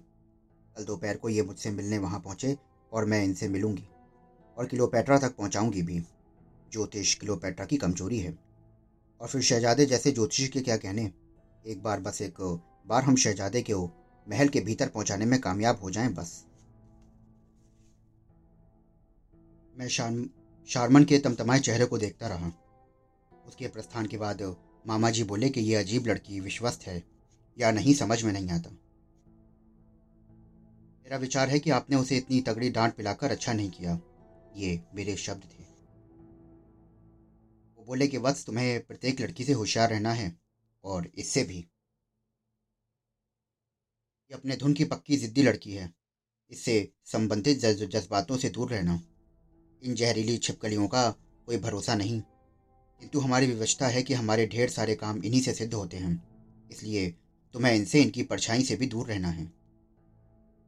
कल 0.75 0.83
दोपहर 0.83 1.17
को 1.17 1.29
ये 1.29 1.41
मुझसे 1.41 1.71
मिलने 1.71 1.97
वहाँ 1.97 2.19
पहुँचे 2.19 2.57
और 2.91 3.05
मैं 3.05 3.23
इनसे 3.23 3.47
मिलूँगी 3.47 3.87
और 4.57 4.65
किलोपेट्रा 4.65 5.17
तक 5.19 5.35
पहुँचाऊँगी 5.35 5.81
भी। 5.81 5.99
ज्योतिष 6.71 7.13
किलोपेट्रा 7.15 7.65
की 7.65 7.77
कमज़ोरी 7.77 8.19
है। 8.19 8.37
और 9.21 9.27
फिर 9.27 9.41
शहजादे 9.41 9.85
जैसे 9.85 10.11
ज्योतिषी 10.11 10.47
के 10.47 10.61
क्या 10.61 10.77
कहने? 10.77 11.11
एक 11.67 11.83
बार 11.83 11.99
बस 11.99 12.21
एक 12.21 12.41
बार 12.87 13.03
हम 13.03 13.15
शहजादे 13.15 13.61
के 13.61 13.73
महल 14.27 14.47
के 14.47 14.61
भीतर 14.61 14.87
पहुँचाने 14.87 15.25
में 15.25 15.39
कामयाब 15.41 15.79
हो 15.79 15.91
जाएँ 15.91 16.09
बस। 16.09 16.45
मैं 19.77 19.87
शान 19.87 20.29
शारमन 20.69 21.03
के 21.03 21.19
तमतमाए 21.19 21.59
चेहरे 21.59 21.85
को 21.85 21.97
देखता 21.97 22.27
रहा। 22.27 22.51
उसके 23.47 23.67
प्रस्थान 23.67 24.05
के 24.05 24.17
बाद 24.17 24.41
मामा 24.87 25.09
जी 25.09 25.23
बोले 25.23 25.49
कि 25.49 25.61
यह 25.61 25.79
अजीब 25.79 26.07
लड़की 26.07 26.39
विश्वस्त 26.39 26.87
है 26.87 27.03
या 27.59 27.71
नहीं 27.71 27.93
समझ 27.93 28.23
में 28.23 28.33
नहीं 28.33 28.49
आता। 28.49 28.77
मेरा 31.07 31.17
विचार 31.17 31.49
है 31.49 31.59
कि 31.59 31.69
आपने 31.69 31.95
उसे 31.95 32.17
इतनी 32.17 32.41
तगड़ी 32.41 32.69
डांट 32.69 32.93
पिलाकर 32.93 33.31
अच्छा 33.31 33.53
नहीं 33.53 33.69
किया। 33.69 33.99
ये 34.55 34.81
मेरे 34.95 35.15
शब्द 35.15 35.43
थे। 35.43 35.63
वो 37.77 37.85
बोले 37.85 38.07
कि 38.07 38.17
वत्स, 38.17 38.45
तुम्हें 38.45 38.85
प्रत्येक 38.85 39.21
लड़की 39.21 39.43
से 39.43 39.53
होशियार 39.53 39.89
रहना 39.89 40.13
है 40.13 40.39
और 40.83 41.11
इससे 41.15 41.43
भी। 41.43 41.57
ये 44.31 44.33
अपने 44.33 44.55
धुन 44.55 44.73
की 44.73 44.85
पक्की 44.85 45.17
जिद्दी 45.17 45.43
लड़की 45.43 45.73
है। 45.73 45.93
इससे 46.49 46.91
संबंधित 47.05 47.57
जज्बातों 47.57 48.37
से 48.37 48.49
दूर 48.49 48.69
रहना। 48.69 49.01
इन 49.83 49.95
जहरीली 49.95 50.37
छिपकलियों 50.37 50.87
का 50.87 51.11
कोई 51.45 51.57
भरोसा 51.57 51.95
नहीं। 51.95 52.21
किंतु 52.99 53.19
हमारी 53.19 53.47
व्यवस्था 53.47 53.87
है 53.87 54.03
कि 54.03 54.13
हमारे 54.13 54.47
ढेर 54.47 54.69
सारे 54.69 54.95
काम 54.95 55.23
इन्हीं 55.23 55.41
से 55.41 55.53
सिद्ध 55.53 55.73
होते 55.73 55.97
हैं। 55.97 56.27
इसलिए 56.71 57.11
तुम्हें 57.53 57.75
इनसे 57.75 58.01
इनकी 58.01 58.23
परछाई 58.23 58.63
से 58.63 58.75
भी 58.75 58.87
दूर 58.87 59.07
रहना 59.07 59.27
है। 59.27 59.56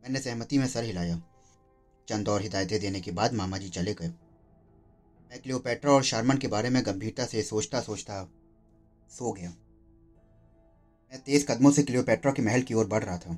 मैंने 0.03 0.20
सहमति 0.20 0.58
में 0.58 0.68
सर 0.68 0.84
हिलाया। 0.84 1.22
चंद 2.08 2.29
और 2.29 2.41
हिदायतें 2.41 2.79
देने 2.79 3.01
के 3.01 3.12
बाद 3.12 3.34
मामा 3.34 3.58
जी 3.58 3.70
चले 3.70 3.94
गए। 3.94 4.08
मैं 4.08 5.41
क्लियोपेट्रा 5.41 5.91
और 5.91 6.03
शारमन 6.03 6.38
के 6.38 6.48
बारे 6.48 6.70
में 6.70 6.86
गंभीरता 6.86 7.25
से 7.25 7.41
सोचता 7.41 7.82
सोचता 7.82 8.24
सो 9.10 9.32
गया। 9.32 9.50
मैं 11.12 11.22
तेज 11.22 11.46
कदमों 11.48 11.72
से 11.72 11.84
क्लियोपेट्रा 11.84 12.32
के 12.32 12.41
महल 12.41 12.62
की 12.62 12.74
ओर 12.74 12.88
बढ़ 12.88 13.03
रहा 13.03 13.18
था। 13.18 13.32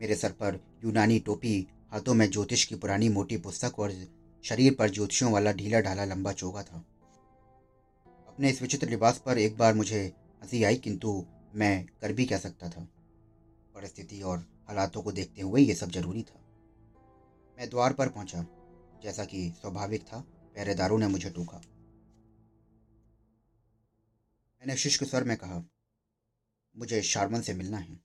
मेरे 0.00 0.14
सर 0.14 0.32
पर 0.32 0.78
यूनानी 0.84 1.18
टोपी, 1.18 1.68
हाथों 1.92 2.14
में 2.14 2.30
ज्योतिष 2.30 2.64
की 2.64 2.74
पुरानी 2.74 3.08
मोटी 3.08 3.36
पुस्तक 3.36 3.78
और 3.78 4.06
शरीर 4.44 4.74
पर 4.74 4.90
ज्योतिषियों 4.90 5.32
वाला 5.32 5.52
ढीला 5.52 5.80
ढाला 5.80 6.04
लंबा 6.04 6.32
चोगा 6.32 6.62
था। 6.62 6.84
अपने 8.28 8.50
इस 8.50 8.62
विचित्र 8.62 8.88
लिबास 8.88 9.22
पर 9.26 9.38
एक 9.38 9.56
बार 9.56 9.74
मुझे 9.74 10.12
हँसी 10.42 10.64
आई, 10.64 10.76
किंतु 10.76 11.26
मैं 11.54 11.86
कर 11.86 12.12
भी 12.12 12.24
कह 12.24 12.38
सकता 12.38 12.68
था? 12.68 12.88
परिस्थिति 13.74 14.20
और 14.20 14.53
हालातों 14.68 15.02
को 15.02 15.12
देखते 15.12 15.42
हुए 15.42 15.60
ये 15.60 15.74
सब 15.74 15.90
ज़रूरी 15.90 16.22
था। 16.22 16.40
मैं 17.58 17.70
द्वार 17.70 17.92
पर 17.92 18.08
पहुँचा, 18.08 18.46
जैसा 19.02 19.24
कि 19.24 19.50
स्वाभाविक 19.50 20.02
था, 20.02 20.20
पहरेदारों 20.56 20.98
ने 20.98 21.06
मुझे 21.06 21.30
टोका। 21.30 21.58
मैंने 24.60 24.76
शुष्क 24.76 25.04
स्वर 25.04 25.24
में 25.24 25.36
कहा, 25.36 25.64
मुझे 26.76 27.02
शारमन 27.02 27.40
से 27.40 27.54
मिलना 27.54 27.78
है। 27.78 28.00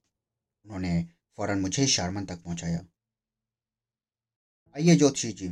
उन्होंने 0.65 1.07
फ़ौरन 1.37 1.59
मुझे 1.59 1.87
शारमन 1.87 2.25
तक 2.25 2.43
पहुँचाया। 2.43 2.79
आइए 4.75 4.95
ज्योतिषी 4.95 5.31
जी, 5.31 5.49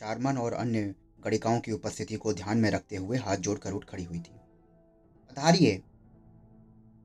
शारमन 0.00 0.38
और 0.38 0.52
अन्य 0.52 0.94
गणिकाओं 1.20 1.60
की 1.60 1.72
उपस्थिति 1.72 2.16
को 2.16 2.32
ध्यान 2.32 2.58
में 2.58 2.70
रखते 2.70 2.96
हुए 2.96 3.18
हाथ 3.18 3.36
जोड़कर 3.36 3.72
उठ 3.72 3.84
खड़ी 3.84 4.04
हुई 4.04 4.18
थी। 4.18 4.40
पधारिए। 5.30 5.82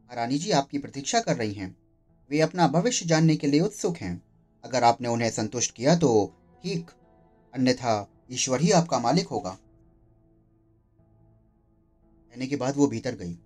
महारानी 0.05 0.37
जी, 0.37 0.51
आपकी 0.51 0.77
प्रतीक्षा 0.77 1.19
कर 1.19 1.35
रही 1.35 1.53
हैं। 1.53 1.84
वे 2.29 2.41
अपना 2.41 2.67
भविष्य 2.67 3.05
जानने 3.05 3.35
के 3.35 3.47
लिए 3.47 3.59
उत्सुक 3.59 3.97
हैं। 3.97 4.23
अगर 4.63 4.83
आपने 4.83 5.07
उन्हें 5.07 5.29
संतुष्ट 5.29 5.75
किया 5.75 5.95
तो 5.95 6.33
ठीक, 6.63 6.91
अन्यथा 7.53 8.09
ईश्वर 8.31 8.61
ही 8.61 8.71
आपका 8.71 8.99
मालिक 8.99 9.27
होगा। 9.27 9.57
कहने 12.31 12.47
के 12.47 12.55
बाद 12.55 12.75
वो 12.75 12.87
भीतर 12.87 13.15
गई। 13.15 13.39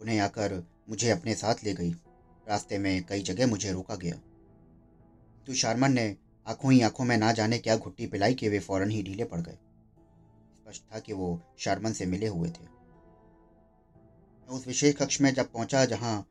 उन्हें 0.00 0.20
आकर 0.20 0.66
मुझे 0.88 1.10
अपने 1.10 1.34
साथ 1.34 1.54
ले 1.64 1.74
गई। 1.74 1.90
रास्ते 2.48 2.78
में 2.78 3.04
कई 3.04 3.22
जगह 3.22 3.46
मुझे 3.46 3.72
रोका 3.72 3.94
गया। 3.94 4.14
तो 5.46 5.54
शारमन 5.54 5.92
ने 5.92 6.16
आँखों 6.46 6.72
ही 6.72 6.80
आँखों 6.80 7.04
में 7.04 7.16
ना 7.16 7.32
जाने 7.32 7.58
क्या 7.58 7.76
घुट्टी 7.76 8.06
पिलाई 8.06 8.34
कि 8.34 8.48
वे 8.48 8.58
फ़ौरन 8.58 8.90
ही 8.90 9.02
ढीले 9.02 9.24
पड़ 9.24 9.40
गए। 9.40 9.58
स्पष्ट 10.56 10.82
था 10.94 10.98
कि 10.98 11.12
वो 11.12 11.42
शारमन 11.58 11.92
से 11.92 12.06
मिले 12.06 12.26
हुए 12.26 12.48
थे। 12.48 12.64
मैं 14.40 14.48
उस 14.48 14.66
विशेष 14.66 14.94
कक्ष 14.94 15.20
में 15.20 15.34
जब 15.34 15.52
पहुँचा 15.52 15.84
जहाँ 15.84 16.26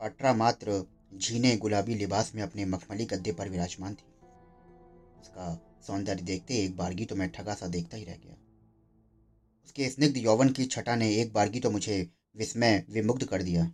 लियोमेट्रा 0.00 0.32
मात्र 0.34 0.84
झीने 1.14 1.56
गुलाबी 1.56 1.94
लिबास 1.94 2.34
में 2.34 2.42
अपने 2.42 2.64
मखमली 2.64 3.04
गद्दे 3.04 3.32
पर 3.32 3.48
विराजमान 3.48 3.94
थी। 3.94 4.04
उसका 5.20 5.54
सौंदर्य 5.86 6.22
देखते 6.22 6.54
एक 6.54 6.76
बारगी 6.76 7.04
तो 7.04 7.16
मैं 7.16 7.30
ठगा 7.32 7.54
सा 7.54 7.66
देखता 7.66 7.96
ही 7.96 8.04
रह 8.04 8.16
गया। 8.16 8.36
उसके 9.64 9.88
स्निग्ध 9.90 10.16
यौवन 10.16 10.48
की 10.48 10.64
छटा 10.64 10.96
ने 10.96 11.10
एक 11.16 11.32
बारगी 11.32 11.60
तो 11.60 11.70
मुझे 11.70 12.10
विस्मय 12.36 12.84
विमुग्ध 12.90 13.24
कर 13.24 13.42
दिया। 13.42 13.70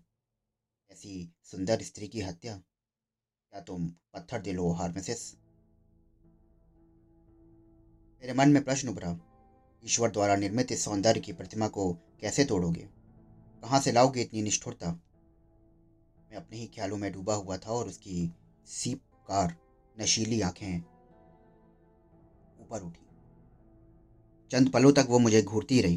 ऐसी 0.91 1.33
सुंदर 1.45 1.83
स्त्री 1.83 2.09
की 2.09 2.21
हत्या? 2.21 2.57
क्या 2.57 3.61
तुम 3.61 3.89
पत्थर 3.89 4.41
दिलो 4.41 4.73
हार्मेसिस 4.73 5.33
मेरे 8.23 8.33
मन 8.33 8.49
में 8.49 8.65
प्रश्न 8.65 8.89
उभरा, 8.89 9.19
ईश्वर 9.85 10.11
द्वारा 10.11 10.37
निर्मित 10.37 10.73
इस 10.73 10.85
सौंदर्य 10.85 11.21
की 11.21 11.33
प्रतिमा 11.33 11.69
को 11.69 11.93
कैसे 12.21 12.45
तोड़ोगे? 12.45 12.89
कहाँ 13.63 13.81
से 13.81 13.93
लाओगे 13.93 14.21
इतनी 14.21 14.43
निष्ठुरता? 14.43 15.01
मैं 16.37 16.43
अपने 16.43 16.59
ही 16.59 16.67
ख्यालों 16.67 16.97
में 16.97 17.13
डूबा 17.13 17.35
हुआ 17.35 17.57
था 17.57 17.71
और 17.71 17.87
उसकी 17.87 18.35
सीप 18.67 19.01
कार, 19.29 19.57
नशीली 20.01 20.41
आँखें 20.41 20.79
ऊपर 22.61 22.81
उठी। 22.81 23.07
चंद 24.51 24.69
पलों 24.69 24.93
तक 24.93 25.07
वो 25.09 25.19
मुझे 25.19 25.43
घूरती 25.43 25.81
रही, 25.81 25.97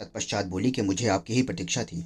तत्पश्चात 0.00 0.46
बोली 0.46 0.70
कि 0.70 0.82
मुझे 0.82 1.08
आपकी 1.08 1.34
ही 1.34 1.42
प्रतीक्षा 1.42 1.84
थी। 1.84 2.00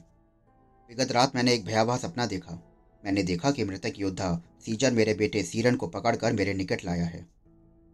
विगत 0.90 1.12
रात 1.12 1.34
मैंने 1.34 1.54
एक 1.54 1.64
भयावह 1.64 1.96
सपना 1.96 2.26
देखा। 2.26 2.58
मैंने 3.04 3.22
देखा 3.22 3.50
कि 3.50 3.64
मृतक 3.64 3.94
योद्धा 3.98 4.42
सीज़न 4.60 4.94
मेरे 4.94 5.14
बेटे 5.14 5.42
सीरन 5.42 5.76
को 5.76 5.86
पकड़कर 5.86 6.32
मेरे 6.32 6.54
निकट 6.54 6.84
लाया 6.84 7.06
है 7.06 7.26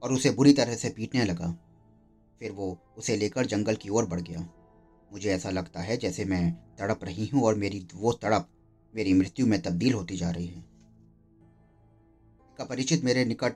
और 0.02 0.12
उसे 0.12 0.30
बुरी 0.30 0.52
तरह 0.52 0.76
से 0.76 0.88
पीटने 0.88 1.24
लगा। 1.24 1.52
फिर 2.40 2.52
वो 2.52 2.78
उसे 2.98 3.16
लेकर 3.16 3.46
जंगल 3.46 3.76
की 3.76 3.88
ओर 3.88 4.06
बढ़ 4.06 4.20
गया। 4.20 4.48
मुझे 5.12 5.30
ऐसा 5.30 5.50
लगता 5.50 5.80
है 5.80 5.96
जैसे 5.96 6.24
मैं 6.24 6.52
तड़प 6.78 7.04
रही 7.04 7.26
हूँ 7.26 7.42
और 7.42 7.54
मेरी 7.54 7.88
वो 7.94 8.12
तड़प 8.12 8.48
मेरी 8.94 9.14
मृत्यु 9.14 9.46
में 9.46 9.62
तब्दील 9.62 9.94
होती 9.94 10.16
जा 10.16 10.30
रही 10.30 10.46
है। 10.46 10.64
का 12.58 12.64
परिचित 12.64 13.04
मेरे 13.04 13.24
निकट 13.24 13.52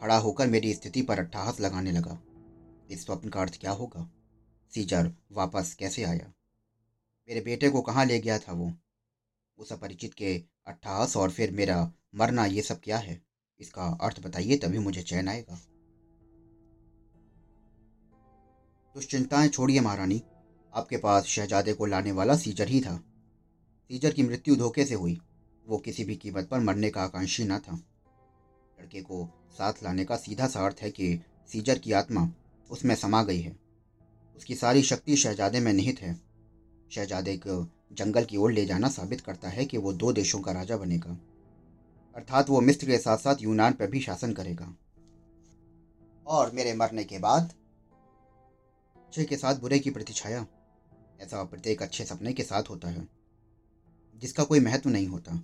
खड़ा 0.00 0.16
होकर 0.16 0.46
मेरी 0.46 0.74
स्थिति 0.74 1.02
पर 1.02 1.18
अट्ठाहस 1.18 1.60
लगाने 1.60 1.92
लगा। 1.92 2.22
इस 2.90 3.04
स्वप्न 3.04 3.28
का 3.28 3.40
अर्थ 3.40 3.60
क्या 3.60 3.70
होगा? 3.70 4.10
सीजर 4.74 5.14
वापस 5.32 5.74
कैसे 5.74 6.04
आया? 6.04 6.32
मेरे 7.28 7.40
बेटे 7.40 7.68
को 7.68 7.82
कहाँ 7.82 8.04
ले 8.04 8.20
गया 8.20 8.38
था 8.38 8.52
वो? 8.52 8.72
उस 9.58 9.72
अपरिचित 9.72 10.14
के 10.14 10.44
अट्ठाहस 10.66 11.16
और 11.16 11.30
फिर 11.30 11.50
मेरा 11.50 11.92
मरना 12.14 12.46
ये 12.46 12.62
सब 12.62 12.80
क्या 12.80 12.98
है? 12.98 13.22
इसका 13.60 13.98
अर्थ 14.02 14.20
बताइए, 14.20 14.56
तभी 14.56 14.78
मुझे 14.78 15.02
चैन 15.02 15.28
आएगा। 15.28 15.54
दुश्चिंताएँ 18.94 19.48
छोड़िए 19.48 19.80
महारानी। 19.80 20.22
आपके 20.74 20.96
पास 20.96 21.24
शहजादे 21.24 21.72
को 21.72 21.86
लाने 21.86 22.12
वाला 22.12 22.36
सीजर 22.36 22.68
ही 22.68 22.80
था। 22.80 23.04
सीजर 23.92 24.12
की 24.12 24.22
मृत्यु 24.22 24.56
धोखे 24.56 24.84
से 24.84 24.94
हुई। 24.94 25.20
वो 25.66 25.78
किसी 25.78 26.04
भी 26.04 26.16
कीमत 26.16 26.48
पर 26.48 26.60
मरने 26.60 26.90
का 26.90 27.02
आकांक्षी 27.02 27.44
न 27.44 27.58
था। 27.58 27.76
लड़के 28.80 29.02
को 29.02 29.28
साथ 29.52 29.72
लाने 29.82 30.04
का 30.04 30.16
सीधा 30.16 30.46
सा 30.46 30.64
अर्थ 30.64 30.76
है 30.82 30.90
कि 30.90 31.20
सीजर 31.48 31.78
की 31.78 31.92
आत्मा 31.92 32.32
उसमें 32.70 32.94
समा 32.94 33.22
गई 33.22 33.40
है। 33.40 33.56
उसकी 34.36 34.54
सारी 34.54 34.82
शक्ति 34.82 35.16
शहजादे 35.16 35.60
में 35.60 35.72
निहित 35.72 36.00
है। 36.00 36.20
शहजादे 36.90 37.36
को 37.36 37.68
जंगल 37.92 38.24
की 38.24 38.36
ओर 38.36 38.52
ले 38.52 38.66
जाना 38.66 38.88
साबित 38.88 39.20
करता 39.20 39.48
है 39.48 39.64
कि 39.64 39.76
वो 39.76 39.92
दो 39.92 40.12
देशों 40.12 40.40
का 40.40 40.52
राजा 40.52 40.76
बनेगा। 40.76 41.18
अर्थात 42.16 42.50
वो 42.50 42.60
मिस्र 42.60 42.86
के 42.86 42.98
साथ 42.98 43.18
साथ 43.18 43.36
यूनान 43.40 43.72
पर 43.72 43.86
भी 43.86 44.00
शासन 44.00 44.32
करेगा। 44.32 44.76
और 46.26 46.52
मेरे 46.52 46.74
मरने 46.74 47.04
के 47.04 47.18
बाद 47.18 47.52
अच्छे 48.96 49.24
के 49.24 49.36
साथ 49.36 49.54
बुरे 49.54 49.78
की 49.78 49.90
प्रतिछाया 49.90 50.46
ऐसा 51.20 51.44
प्रत्येक 51.44 51.82
अच्छे 51.82 52.04
सपने 52.04 52.32
के 52.32 52.42
साथ 52.42 52.62
होता 52.62 52.88
है। 52.88 53.21
जिसका 54.16 54.44
कोई 54.44 54.60
महत्व 54.60 54.90
नहीं 54.90 55.06
होता। 55.06 55.36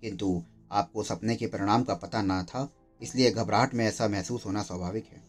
किंतु 0.00 0.42
आपको 0.72 1.02
सपने 1.02 1.36
के 1.36 1.46
परिणाम 1.46 1.84
का 1.84 1.94
पता 1.94 2.22
ना 2.22 2.42
था 2.42 2.72
इसलिए 3.02 3.30
घबराहट 3.30 3.74
में 3.74 3.86
ऐसा 3.86 4.08
महसूस 4.08 4.46
होना 4.46 4.62
स्वाभाविक 4.62 5.04
है। 5.06 5.22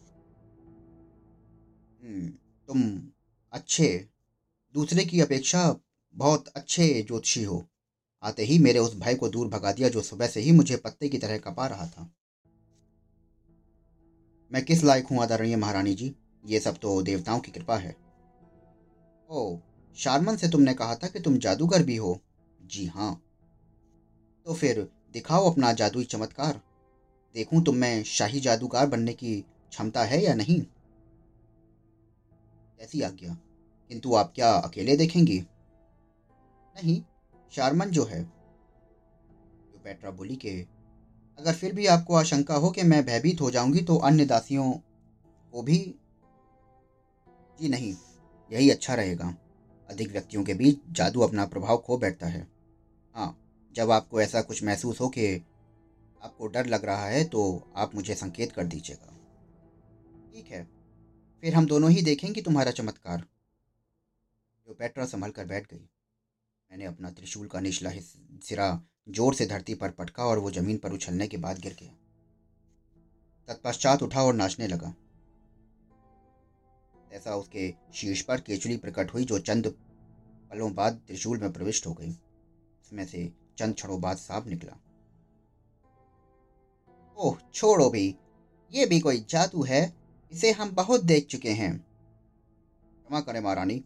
हम्म, 2.02 2.28
तुम 2.66 3.08
अच्छे 3.52 4.08
दूसरे 4.74 5.04
की 5.04 5.20
अपेक्षा 5.20 5.76
बहुत 6.14 6.48
अच्छे 6.48 7.02
ज्योतिषी 7.02 7.42
हो। 7.42 7.68
आते 8.22 8.44
ही 8.44 8.58
मेरे 8.58 8.78
उस 8.78 8.98
भाई 8.98 9.14
को 9.14 9.28
दूर 9.28 9.48
भगा 9.48 9.72
दिया 9.72 9.88
जो 9.88 10.02
सुबह 10.02 10.26
से 10.26 10.40
ही 10.40 10.52
मुझे 10.52 10.76
पत्ते 10.76 11.08
की 11.08 11.18
तरह 11.18 11.38
कपा 11.38 11.66
रहा 11.66 11.86
था। 11.86 12.12
मैं 14.52 14.64
किस 14.64 14.84
लायक 14.84 15.06
हूँ 15.06 15.22
आदरणीय 15.22 15.56
महारानी 15.56 15.94
जी? 15.94 16.16
ये 16.46 16.60
सब 16.60 16.78
तो 16.78 17.02
देवताओं 17.02 17.40
की 17.40 17.52
कृपा 17.52 17.76
है। 17.76 17.96
ओ 19.30 19.58
शारमन 19.96 20.36
से 20.36 20.48
तुमने 20.48 20.74
कहा 20.74 20.94
था 20.94 21.08
कि 21.08 21.20
तुम 21.20 21.38
जादूगर 21.38 21.82
भी 21.82 21.96
हो। 21.96 22.20
जी 22.66 22.86
हाँ। 22.86 23.22
तो 24.46 24.54
फिर 24.54 24.88
दिखाओ 25.12 25.50
अपना 25.50 25.72
जादुई 25.72 26.04
चमत्कार। 26.04 26.60
देखूँ 27.34 27.64
तुम 27.64 27.76
में 27.76 28.04
शाही 28.04 28.40
जादूगर 28.40 28.86
बनने 28.86 29.12
की 29.12 29.40
क्षमता 29.40 30.04
है 30.04 30.22
या 30.24 30.34
नहीं? 30.34 30.66
ऐसी 32.80 33.02
आज्ञा? 33.02 33.34
किंतु 33.88 34.14
आप 34.14 34.32
क्या 34.34 34.52
अकेले 34.52 34.96
देखेंगी? 34.96 35.40
नहीं, 36.76 37.02
शारमन 37.52 37.90
जो 37.90 38.04
है। 38.04 38.24
जो 39.72 39.80
पेट्रा 39.84 40.10
बोली 40.10 40.36
के, 40.36 40.66
अगर 41.38 41.54
फिर 41.54 41.74
भी 41.74 41.86
आपको 41.86 42.14
आशंका 42.14 42.54
हो 42.54 42.70
कि 42.70 42.82
मैं 42.82 43.06
भयभीत 43.06 43.40
हो 43.40 43.50
जाऊँगी 43.50 43.80
तो 43.80 43.96
अन्य 43.96 44.24
दासियों 44.24 44.72
को 45.52 45.62
भी। 45.62 45.94
जी 47.60 47.68
नहीं, 47.68 47.96
यही 48.52 48.70
अच्छा 48.70 48.94
रहेगा। 48.94 49.36
अधिक 49.90 50.08
व्यक्तियों 50.08 50.44
के 50.44 50.54
बीच 50.54 50.78
जादू 50.90 51.20
अपना 51.20 51.46
प्रभाव 51.46 51.78
खो 51.78 51.98
बैठता 51.98 52.26
है। 52.26 52.55
हाँ 53.16 53.36
जब 53.74 53.90
आपको 53.90 54.20
ऐसा 54.20 54.40
कुछ 54.42 54.62
महसूस 54.64 55.00
हो 55.00 55.08
कि 55.08 55.26
आपको 56.22 56.46
डर 56.46 56.66
लग 56.66 56.84
रहा 56.84 57.06
है 57.06 57.22
तो 57.24 57.42
आप 57.76 57.94
मुझे 57.94 58.14
संकेत 58.14 58.52
कर 58.52 58.64
दीजिएगा। 58.64 59.12
ठीक 60.32 60.46
है, 60.46 60.62
फिर 61.42 61.54
हम 61.54 61.66
दोनों 61.66 61.90
ही 61.90 62.02
देखेंगे 62.02 62.42
तुम्हारा 62.42 62.70
चमत्कार। 62.70 63.24
जो 64.66 64.74
पेट्रा 64.74 65.04
संभल 65.06 65.30
कर 65.30 65.44
बैठ 65.44 65.66
गई। 65.66 65.78
मैंने 66.70 66.84
अपना 66.84 67.10
त्रिशूल 67.10 67.46
का 67.46 67.60
निचला 67.60 67.90
सिरा 67.90 68.68
ज़ोर 69.08 69.34
से 69.34 69.46
धरती 69.46 69.74
पर 69.74 69.90
पटका 69.92 70.24
और 70.24 70.38
वो 70.38 70.50
ज़मीन 70.50 70.78
पर 70.78 70.92
उछलने 70.92 71.26
के 71.28 71.36
बाद 71.38 71.58
गिर 71.58 71.76
गया। 71.80 71.92
तत्पश्चात 73.48 74.02
उठा 74.02 74.22
और 74.22 74.34
नाचने 74.34 74.66
लगा। 74.66 74.94
ऐसा 77.12 77.36
उसके 77.36 77.72
शीर्ष 77.94 78.20
पर 78.22 78.40
केचुली 78.40 78.76
प्रकट 78.76 79.14
हुई, 79.14 79.24
जो 79.24 79.38
चंद 79.40 79.66
पलों 80.50 80.72
बाद 80.74 81.00
त्रिशूल 81.06 81.40
में 81.40 81.52
प्रविष्ट 81.52 81.86
हो 81.86 81.92
गई। 81.94 82.16
उसमें 82.86 83.06
से 83.06 83.32
चंद 83.58 83.74
क्षणों 83.74 84.00
बाद 84.00 84.16
सांप 84.16 84.46
निकला। 84.46 84.76
ओह, 87.18 87.38
छोड़ो 87.54 87.90
भी। 87.90 88.16
ये 88.72 88.86
भी 88.86 89.00
कोई 89.00 89.26
जादू 89.28 89.62
है? 89.62 89.96
इसे 90.32 90.52
हम 90.52 90.70
बहुत 90.70 91.04
देख 91.04 91.26
चुके 91.26 91.50
हैं। 91.50 91.78
क्षमा 91.78 93.20
करें 93.20 93.40
महारानी। 93.40 93.84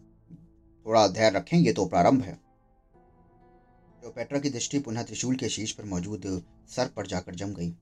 थोड़ा 0.87 1.09
धैर्य 1.09 1.39
रखें, 1.39 1.59
ये 1.59 1.73
तो 1.73 1.87
प्रारंभ 1.87 2.23
है। 2.23 2.33
क्लियोपेट्रा 2.33 4.39
की 4.39 4.51
दृष्टि 4.51 4.79
पुनः 4.79 5.03
त्रिशूल 5.03 5.37
के 5.37 5.49
शीश 5.49 5.73
पर 5.73 5.85
मौजूद 5.85 6.43
सर 6.69 6.89
पर 6.89 7.07
जाकर 7.07 7.35
जम 7.35 7.55
गई। 7.55 7.75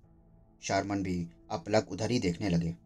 शारमन 0.63 1.03
भी 1.03 1.29
अपलक 1.51 1.93
उधर 1.93 2.11
ही 2.11 2.19
देखने 2.19 2.49
लगे। 2.49 2.77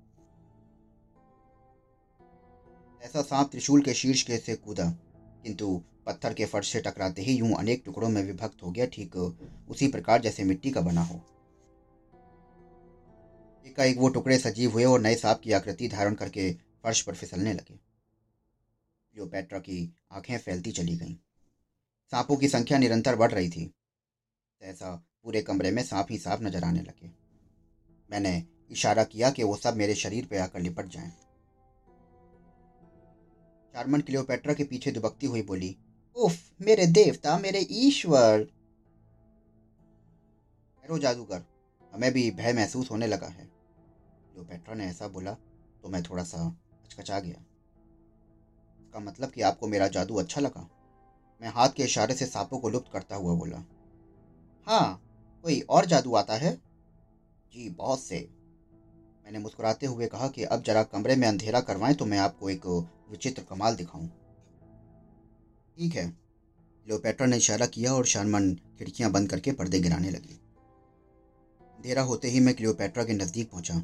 ऐसा 3.02 3.22
सांप 3.22 3.50
त्रिशूल 3.50 3.82
के 3.82 3.94
शीर्ष 3.94 4.22
के 4.22 4.38
से 4.38 4.56
कूदा, 4.56 4.96
किंतु 5.44 5.82
पत्थर 6.06 6.34
के 6.34 6.46
फर्श 6.46 6.72
से 6.72 6.80
टकराते 6.80 7.22
ही 7.22 7.34
यूँ 7.34 7.54
अनेक 7.54 7.82
टुकड़ों 7.84 8.08
में 8.08 8.22
विभक्त 8.22 8.62
हो 8.62 8.70
गया, 8.70 8.86
ठीक 8.86 9.16
उसी 9.16 9.88
प्रकार 9.88 10.20
जैसे 10.20 10.44
मिट्टी 10.44 10.70
का 10.70 10.80
बना 10.80 11.02
हो। 11.02 11.20
एकाएक 13.66 13.98
वो 13.98 14.08
टुकड़े 14.08 14.38
सजीव 14.38 14.70
हुए 14.70 14.84
और 14.84 15.00
नए 15.00 15.14
सांप 15.14 15.40
की 15.40 15.52
आकृति 15.52 15.88
धारण 15.88 16.14
करके 16.14 16.50
फर्श 16.84 17.00
पर 17.00 17.14
फिसलने 17.14 17.52
लगे। 17.52 17.74
क्लियोपेट्रा 17.74 19.58
की 19.58 19.92
आँखें 20.12 20.36
फैलती 20.38 20.72
चली 20.72 20.96
गईं। 20.96 21.14
सांपों 22.12 22.36
की 22.36 22.48
संख्या 22.48 22.78
निरंतर 22.78 23.16
बढ़ 23.16 23.32
रही 23.32 23.48
थी। 23.48 23.72
ऐसा 24.62 24.94
पूरे 25.24 25.40
कमरे 25.42 25.70
में 25.70 25.82
सांप 25.82 26.06
ही 26.10 26.18
सांप 26.18 26.42
नज़र 26.42 26.64
आने 26.64 26.80
लगे। 26.80 27.10
मैंने 28.10 28.42
इशारा 28.70 29.04
किया 29.04 29.30
कि 29.30 29.42
वो 29.42 29.56
सब 29.56 29.76
मेरे 29.76 29.94
शरीर 29.94 30.26
पर 30.26 30.38
आकर 30.38 30.60
लिपट 30.60 30.86
जाएँ। 30.86 31.10
चारमन 33.74 34.00
क्लियोपेट्रा 34.00 34.54
के 34.54 34.64
पीछे 34.64 34.90
दुबकती 34.90 35.26
हुई 35.26 35.42
बोली 35.42 35.76
उफ, 36.16 36.50
मेरे 36.60 36.86
देवता, 36.86 37.38
मेरे 37.38 37.66
ईश्वर। 37.70 38.40
एरो 40.84 40.98
जादूगर, 40.98 41.42
हमें 41.92 42.12
भी 42.12 42.30
भय 42.30 42.52
महसूस 42.52 42.90
होने 42.90 43.06
लगा 43.06 43.26
है। 43.26 43.44
जो 43.44 44.32
क्लियोपेट्रा 44.32 44.74
ने 44.74 44.86
ऐसा 44.86 45.08
बोला 45.08 45.32
तो 45.82 45.88
मैं 45.88 46.02
थोड़ा 46.02 46.24
सा 46.24 46.56
हचकचा 46.84 47.20
गया। 47.20 47.44
इसका 48.80 49.00
मतलब 49.00 49.30
कि 49.30 49.42
आपको 49.42 49.68
मेरा 49.68 49.88
जादू 49.88 50.14
अच्छा 50.14 50.40
लगा? 50.40 50.68
मैं 51.42 51.48
हाथ 51.48 51.68
के 51.68 51.82
इशारे 51.82 52.14
से 52.14 52.26
सांपों 52.26 52.58
को 52.58 52.68
लुप्त 52.68 52.92
करता 52.92 53.16
हुआ 53.16 53.34
बोला। 53.34 53.64
हाँ 54.66 55.02
कोई 55.42 55.60
और 55.60 55.86
जादू 55.86 56.14
आता 56.14 56.34
है? 56.34 56.54
जी, 57.52 57.68
बहुत 57.68 58.00
से। 58.00 58.28
मैंने 59.24 59.38
मुस्कुराते 59.38 59.86
हुए 59.86 60.06
कहा 60.06 60.28
कि 60.28 60.44
अब 60.44 60.62
जरा 60.62 60.82
कमरे 60.82 61.16
में 61.16 61.28
अंधेरा 61.28 61.60
करवाएँ 61.60 61.94
तो 61.94 62.04
मैं 62.04 62.18
आपको 62.18 62.50
एक 62.50 62.66
विचित्र 63.10 63.42
कमाल 63.42 63.76
दिखाऊँ। 63.76 64.10
ठीक 65.76 65.94
है। 65.94 66.06
लियोपेट्रा 66.86 67.26
ने 67.26 67.36
इशारा 67.36 67.66
किया 67.66 67.92
और 67.94 68.06
शानमन 68.06 68.54
खिड़कियाँ 68.78 69.10
बंद 69.10 69.30
करके 69.30 69.52
पर्दे 69.52 69.80
गिराने 69.80 70.10
लगी। 70.10 70.34
अंधेरा 71.60 72.02
होते 72.02 72.28
ही 72.28 72.40
मैं 72.40 72.54
क्लियोपेट्रा 72.54 73.04
के 73.04 73.12
नज़दीक 73.12 73.50
पहुँचा। 73.50 73.82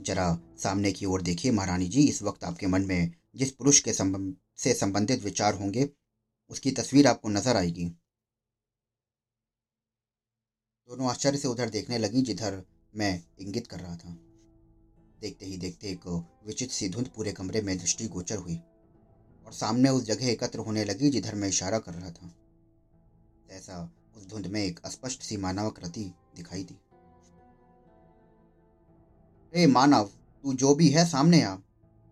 जरा 0.00 0.26
सामने 0.58 0.92
की 0.92 1.06
ओर 1.06 1.22
देखिए 1.22 1.50
महारानी 1.52 1.88
जी, 1.88 2.02
इस 2.02 2.22
वक्त 2.22 2.44
आपके 2.44 2.66
मन 2.66 2.82
में 2.82 3.12
जिस 3.36 3.50
पुरुष 3.52 3.80
के 3.80 3.92
संबंध 3.92 4.34
से 4.56 4.74
संबंधित 4.74 5.24
विचार 5.24 5.54
होंगे, 5.54 5.88
उसकी 6.50 6.70
तस्वीर 6.70 7.06
आपको 7.06 7.28
नज़र 7.28 7.56
आएगी। 7.56 7.88
दोनों 10.88 11.08
आश्चर्य 11.10 11.38
से 11.38 11.48
उधर 11.48 11.70
देखने 11.70 11.98
लगी, 11.98 12.22
जिधर 12.22 12.62
मैं 12.94 13.22
इंगित 13.40 13.66
कर 13.66 13.80
रहा 13.80 13.96
था। 13.96 14.16
देखते 15.20 15.46
ही 15.46 15.56
देखते 15.56 15.88
एक 15.88 16.06
विचित्र 16.46 16.74
सी 16.74 16.88
धुंध 16.88 17.08
पूरे 17.08 17.32
कमरे 17.32 17.60
में 17.60 17.76
दृष्टि 17.78 18.06
गोचर 18.08 18.36
हुई। 18.36 18.58
और 19.46 19.52
सामने 19.52 19.88
उस 19.88 20.04
जगह 20.04 20.26
एकत्र 20.26 20.58
होने 20.58 20.84
लगी 20.84 21.10
जिधर 21.10 21.34
मैं 21.34 21.48
इशारा 21.48 21.78
कर 21.78 21.92
रहा 21.92 22.10
था। 22.10 22.34
ऐसा 23.50 23.90
उस 24.16 24.26
धुंध 24.26 24.46
में 24.46 24.64
एक 24.64 24.80
अस्पष्ट 24.84 25.22
सी 25.22 25.36
मानवाकृति 25.36 26.14
दिखाई 26.36 26.62
दी। 26.62 26.78
हे 29.54 29.66
मानव, 29.66 30.04
तू 30.44 30.52
जो 30.52 30.74
भी 30.74 30.88
है 30.88 31.04
सामने 31.04 31.42
आ। 31.42 31.56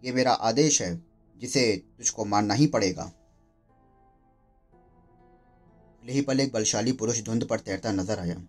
ये 0.05 0.13
मेरा 0.13 0.33
आदेश 0.33 0.83
है, 0.83 1.03
जिसे 1.37 1.77
तुझको 1.99 2.25
मानना 2.25 2.55
ही 2.55 2.67
पड़ेगा। 2.67 3.13
ही 6.09 6.21
पल 6.21 6.41
एक 6.41 6.53
बलशाली 6.53 6.93
पुरुष 6.93 7.23
धुंध 7.23 7.45
पर 7.45 7.61
तैरता 7.61 7.93
नज़र 7.93 8.19
आया। 8.19 8.43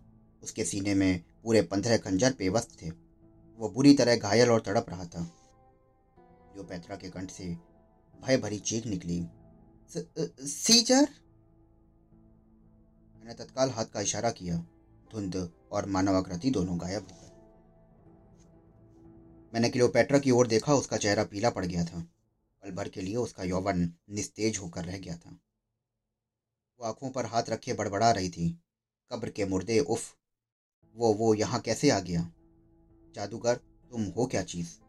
उसके 0.43 0.63
सीने 0.65 0.93
में 0.93 1.24
पूरे 1.43 1.62
पंद्रह 1.62 1.98
खंजर 1.98 2.32
पेवस्त 2.32 2.82
थे। 2.82 2.89
वो 3.60 3.69
बुरी 3.69 3.93
तरह 3.93 4.15
घायल 4.15 4.50
और 4.50 4.60
तड़प 4.60 4.86
रहा 4.89 5.06
था। 5.06 5.32
जो 6.56 6.63
पैतरा 6.63 6.95
के 6.95 7.10
कंठ 7.10 7.32
से 7.32 7.75
भय 8.21 8.38
भरी 8.38 8.60
चीख 8.60 8.86
निकली। 8.86 9.28
सीजर? 10.47 11.08
मैंने 13.15 13.34
तत्काल 13.34 13.69
हाथ 13.69 13.86
का 13.86 14.01
इशारा 14.01 14.32
किया। 14.32 14.58
धुंध 15.12 15.51
और 15.71 15.86
मानवाकृति 15.86 16.49
दोनों 16.49 16.82
गायब 16.82 17.01
हो 17.01 17.17
गए। 17.21 17.25
मैंने 19.54 19.69
क्लियोपेट्रा 19.69 20.19
की 20.19 20.32
ओर 20.32 20.47
देखा, 20.47 20.73
उसका 20.73 20.97
चेहरा 20.97 21.23
पीला 21.23 21.49
पड़ 21.49 21.65
गया 21.65 21.86
था। 21.86 21.99
पल 22.63 22.71
भर 22.71 22.89
के 22.89 23.01
लिए 23.01 23.15
उसका 23.15 23.43
यौवन 23.43 23.93
निस्तेज 24.10 24.58
होकर 24.58 24.86
रह 24.86 24.97
गया 24.97 25.17
था। 25.17 25.39
वो 26.80 26.86
आँखों 26.86 27.10
पर 27.10 27.25
हाथ 27.25 27.43
रखे 27.49 27.73
बड़बड़ा 27.73 28.12
रही 28.12 28.30
थी। 28.30 28.63
कब्र 29.12 29.30
के 29.30 29.45
मुर्दे, 29.45 29.80
उफ! 29.80 30.15
वो 30.95 31.13
वो 31.13 31.34
यहाँ 31.34 31.60
कैसे 31.60 31.89
आ 31.89 31.99
गया? 31.99 32.32
जादूगर, 33.15 33.56
तुम 33.91 34.04
हो 34.04 34.25
क्या 34.25 34.43
चीज़? 34.43 34.85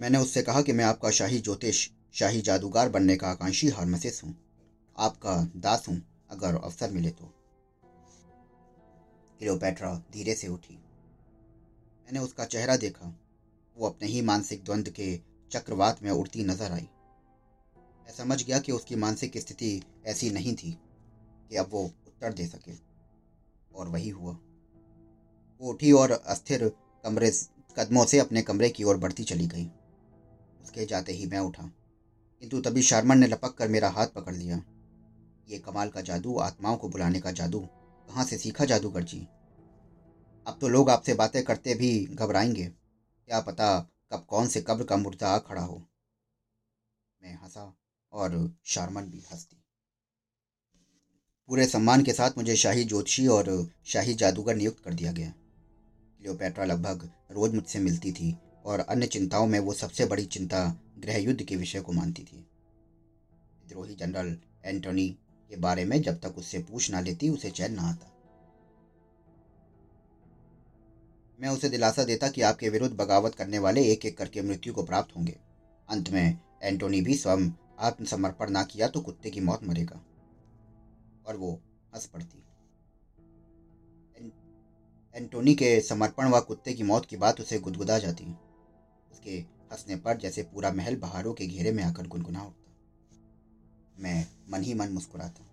मैंने 0.00 0.18
उससे 0.18 0.42
कहा 0.42 0.62
कि 0.62 0.72
मैं 0.72 0.84
आपका 0.84 1.10
शाही 1.10 1.38
ज्योतिष, 1.38 1.90
शाही 2.12 2.40
जादूगर 2.40 2.88
बनने 2.88 3.16
का 3.16 3.28
आकांक्षी 3.28 3.68
हारमसिस 3.68 4.24
हूँ। 4.24 4.36
आपका 4.98 5.50
दास 5.56 5.88
हूँ, 5.88 6.26
अगर 6.30 6.54
अवसर 6.54 6.90
मिले 6.90 7.10
तो। 7.10 7.24
क्लियोपेट्रा 9.38 10.02
धीरे 10.12 10.34
से 10.34 10.48
उठी। 10.48 10.74
मैंने 10.74 12.18
उसका 12.18 12.44
चेहरा 12.44 12.76
देखा। 12.76 13.18
वो 13.76 13.88
अपने 13.88 14.08
ही 14.08 14.22
मानसिक 14.22 14.64
द्वंद्व 14.64 14.92
के 14.92 15.20
चक्रवात 15.50 16.02
में 16.02 16.10
उड़ती 16.10 16.44
नज़र 16.44 16.72
आई। 16.72 16.88
मैं 17.76 18.12
समझ 18.12 18.44
गया 18.44 18.58
कि 18.58 18.72
उसकी 18.72 18.96
मानसिक 18.96 19.38
स्थिति 19.38 19.82
ऐसी 20.06 20.30
नहीं 20.30 20.54
थी 20.54 20.78
कि 21.50 21.56
अब 21.56 21.68
वो 21.70 21.84
उत्तर 21.84 22.32
दे 22.32 22.46
सके। 22.46 22.90
और 23.74 23.88
वही 23.88 24.08
हुआ। 24.08 24.32
वो 25.60 25.70
उठी 25.70 25.92
और 25.92 26.10
अस्थिर 26.10 26.68
कमरे 27.04 27.30
कदमों 27.78 28.04
से 28.04 28.18
अपने 28.18 28.42
कमरे 28.42 28.68
की 28.68 28.84
ओर 28.84 28.96
बढ़ती 28.96 29.24
चली 29.24 29.46
गई। 29.46 29.70
उसके 30.62 30.86
जाते 30.86 31.12
ही 31.12 31.26
मैं 31.26 31.38
उठा। 31.38 31.62
किंतु 32.40 32.60
तभी 32.60 32.82
शर्मन 32.82 33.18
ने 33.18 33.26
लपक 33.26 33.54
कर 33.54 33.68
मेरा 33.68 33.88
हाथ 33.88 34.06
पकड़ 34.06 34.34
लिया। 34.34 34.62
ये 35.48 35.58
कमाल 35.58 35.88
का 35.88 36.00
जादू, 36.00 36.38
आत्माओं 36.38 36.76
को 36.76 36.88
बुलाने 36.88 37.20
का 37.20 37.30
जादू। 37.30 37.68
कहाँ 38.08 38.24
से 38.24 38.38
सीखा 38.38 38.64
जादूगर 38.64 39.02
जी? 39.02 39.28
अब 40.46 40.58
तो 40.60 40.68
लोग 40.68 40.90
आपसे 40.90 41.14
बातें 41.14 41.44
करते 41.44 41.74
भी 41.74 42.06
घबराएँगे। 42.06 42.66
क्या 43.26 43.40
पता 43.40 43.80
कब 44.12 44.26
कौन 44.28 44.46
से 44.46 44.60
कब्र 44.60 44.84
का 44.84 44.96
मुर्दा 44.96 45.38
खड़ा 45.38 45.62
हो। 45.62 45.82
मैं 47.22 47.34
हंसा 47.34 47.76
और 48.12 48.56
शारमन 48.64 49.02
भी 49.02 49.20
हंसती। 49.32 49.64
पूरे 51.46 51.66
सम्मान 51.66 52.02
के 52.02 52.12
साथ 52.12 52.30
मुझे 52.36 52.56
शाही 52.56 52.84
ज्योतिषी 52.84 53.26
और 53.26 53.70
शाही 53.86 54.14
जादूगर 54.14 54.54
नियुक्त 54.54 54.84
कर 54.84 54.94
दिया 54.94 55.12
गया। 55.12 55.34
लियोपेट्रा 56.20 56.64
लगभग 56.64 57.10
रोज 57.30 57.54
मुझसे 57.54 57.78
मिलती 57.78 58.12
थी। 58.12 58.38
और 58.64 58.80
अन्य 58.80 59.06
चिंताओं 59.06 59.46
में 59.46 59.58
वो 59.58 59.72
सबसे 59.72 60.06
बड़ी 60.06 60.24
चिंता 60.24 60.80
गृह 60.98 61.16
युद्ध 61.16 61.42
के 61.42 61.56
विषय 61.56 61.80
को 61.80 61.92
मानती 61.92 62.22
थी। 62.22 62.36
विद्रोही 63.62 63.94
जनरल 63.94 64.38
एंटोनी 64.64 65.08
के 65.50 65.56
बारे 65.56 65.84
में 65.84 66.02
जब 66.02 66.20
तक 66.20 66.34
उससे 66.38 66.58
पूछ 66.58 66.90
ना 66.90 67.00
लेती, 67.00 67.28
उसे 67.28 67.50
चैन 67.50 67.72
ना 67.72 67.82
आता। 67.82 68.06
मैं 71.40 71.48
उसे 71.48 71.68
दिलासा 71.68 72.04
देता 72.04 72.28
कि 72.28 72.42
आपके 72.42 72.68
विरुद्ध 72.68 72.96
बगावत 72.96 73.34
करने 73.34 73.58
वाले 73.58 73.84
एक 73.92 74.06
एक 74.06 74.18
करके 74.18 74.42
मृत्यु 74.42 74.74
को 74.74 74.82
प्राप्त 74.82 75.16
होंगे। 75.16 75.38
अंत 75.88 76.10
में 76.10 76.38
एंटोनी 76.62 77.00
भी 77.00 77.14
स्वयं 77.14 77.50
आत्मसमर्पण 77.78 78.50
ना 78.50 78.62
किया 78.62 78.88
तो 78.88 79.00
कुत्ते 79.00 79.30
की 79.30 79.40
मौत 79.40 79.64
मरेगा। 79.64 80.04
और 81.26 81.36
वो 81.36 81.60
हंस 81.94 82.06
पड़ती। 82.06 82.44
एंटोनी 85.14 85.54
के 85.54 85.80
समर्पण 85.80 86.28
व 86.28 86.40
कुत्ते 86.40 86.72
की 86.72 86.82
मौत 86.82 87.06
की 87.06 87.16
बात 87.16 87.40
उसे 87.40 87.58
गुदगुदा 87.58 87.98
जाती। 87.98 88.34
उसके 89.20 89.38
हंसने 89.72 89.96
पर 89.96 90.16
जैसे 90.16 90.42
पूरा 90.42 90.72
महल 90.72 90.96
बहारों 90.96 91.34
के 91.34 91.46
घेरे 91.46 91.72
में 91.72 91.84
आकर 91.84 92.06
गुनगुना 92.06 92.44
उठता। 92.44 92.72
मैं 93.98 94.26
मन 94.50 94.62
ही 94.62 94.74
मन 94.74 94.92
मुस्कुराता। 94.92 95.44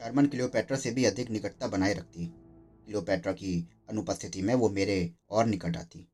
चार्मन 0.00 0.26
क्लियोपेट्रा 0.26 0.76
से 0.76 0.90
भी 0.90 1.04
अधिक 1.04 1.30
निकटता 1.30 1.68
बनाए 1.68 1.94
रखती। 1.94 2.26
क्लियोपेट्रा 2.84 3.32
की 3.32 3.68
अनुपस्थिति 3.88 4.42
में 4.42 4.54
वो 4.54 4.68
मेरे 4.68 5.14
और 5.30 5.46
निकट 5.46 5.76
आती। 5.76 6.08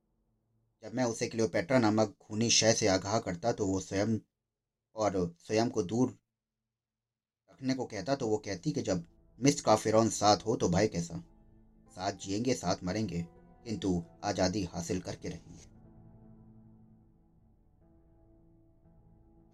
जब 0.82 0.94
मैं 0.94 1.04
उसे 1.04 1.26
क्लियोपेट्रा 1.26 1.78
नामक 1.78 2.16
खूनी 2.20 2.50
शय 2.50 2.72
से 2.72 2.86
आगाह 2.86 3.18
करता 3.18 3.52
तो 3.52 3.66
वो 3.66 3.80
स्वयं 3.80 4.18
और 4.94 5.36
स्वयं 5.38 5.70
को 5.70 5.82
दूर 5.82 6.18
रखने 7.52 7.74
को 7.74 7.84
कहता 7.84 8.14
तो 8.14 8.28
वो 8.28 8.36
कहती 8.36 8.72
कि 8.72 8.82
जब 8.82 9.06
मिस 9.42 9.60
काफिरौन 9.60 10.08
साथ 10.08 10.36
हो 10.36 10.56
तो 10.56 10.68
भाई 10.68 10.88
कैसा? 10.88 11.24
साथ 11.90 12.12
जिएँगे, 12.12 12.54
साथ 12.54 12.76
मरेंगे। 12.84 13.35
किंतु 13.66 14.02
आज़ादी 14.24 14.62
हासिल 14.64 15.00
करके 15.00 15.28
रहेंगे 15.28 15.64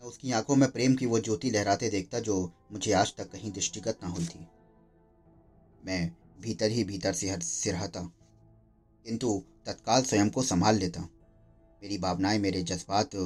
मैं 0.02 0.08
उसकी 0.08 0.32
आँखों 0.32 0.56
में 0.56 0.70
प्रेम 0.70 0.94
की 0.94 1.06
वो 1.06 1.18
ज्योति 1.20 1.50
लहराते 1.50 1.88
देखता 1.90 2.20
जो 2.20 2.36
मुझे 2.72 2.92
आज 2.92 3.14
तक 3.16 3.30
कहीं 3.30 3.52
दृष्टिगत 3.52 3.98
ना 4.02 4.08
हुई 4.08 4.24
थी। 4.24 4.46
मैं 5.84 6.10
भीतर 6.40 6.70
ही 6.70 6.84
भीतर 6.84 7.12
से 7.12 7.36
सिरहता 7.40 8.00
किंतु 9.06 9.42
तत्काल 9.66 10.02
स्वयं 10.02 10.30
को 10.30 10.42
संभाल 10.42 10.76
लेता 10.76 11.00
मेरी 11.00 11.98
भावनाएँ, 11.98 12.38
मेरे 12.38 12.62
जज्बात, 12.62 13.16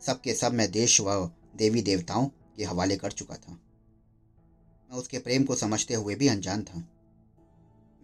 सब 0.00 0.20
के 0.20 0.34
सब 0.34 0.52
मैं 0.52 0.70
देश 0.70 1.00
व 1.00 1.30
देवी 1.56 1.82
देवताओं 1.82 2.26
के 2.56 2.64
हवाले 2.64 2.96
कर 2.96 3.12
चुका 3.12 3.34
था। 3.34 3.52
मैं 3.52 4.98
उसके 4.98 5.18
प्रेम 5.18 5.44
को 5.44 5.54
समझते 5.54 5.94
हुए 5.94 6.14
भी 6.14 6.28
अनजान 6.28 6.62
था। 6.62 6.82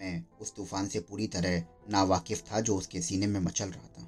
मैं 0.02 0.24
उस 0.40 0.54
तूफ़ान 0.54 0.88
से 0.88 1.00
पूरी 1.00 1.26
तरह 1.26 1.64
नावाकिफ 1.90 2.42
था 2.52 2.60
जो 2.60 2.76
उसके 2.76 3.00
सीने 3.00 3.26
में 3.26 3.40
मचल 3.40 3.68
रहा 3.68 3.88
था। 3.88 4.02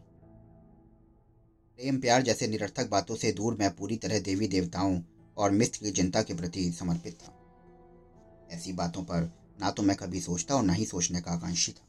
प्रेम 1.78 2.00
प्यार 2.00 2.22
जैसे 2.22 2.46
निरर्थक 2.46 2.88
बातों 2.88 3.16
से 3.16 3.32
दूर 3.32 3.54
मैं 3.54 3.76
पूरी 3.76 3.96
तरह 3.96 4.18
देवी 4.20 4.48
देवताओं 4.48 5.00
और 5.36 5.50
मिस्र 5.50 5.84
की 5.84 5.90
जनता 5.90 6.22
के 6.22 6.34
प्रति 6.34 6.72
समर्पित 6.72 7.14
था। 7.14 7.32
ऐसी 8.50 8.72
बातों 8.72 9.02
पर 9.02 9.30
ना 9.60 9.70
तो 9.70 9.82
मैं 9.82 9.96
कभी 9.96 10.20
सोचता 10.20 10.54
और 10.54 10.62
ना 10.62 10.72
ही 10.72 10.86
सोचने 10.86 11.20
का 11.20 11.30
आकांक्षी 11.30 11.72
था। 11.72 11.86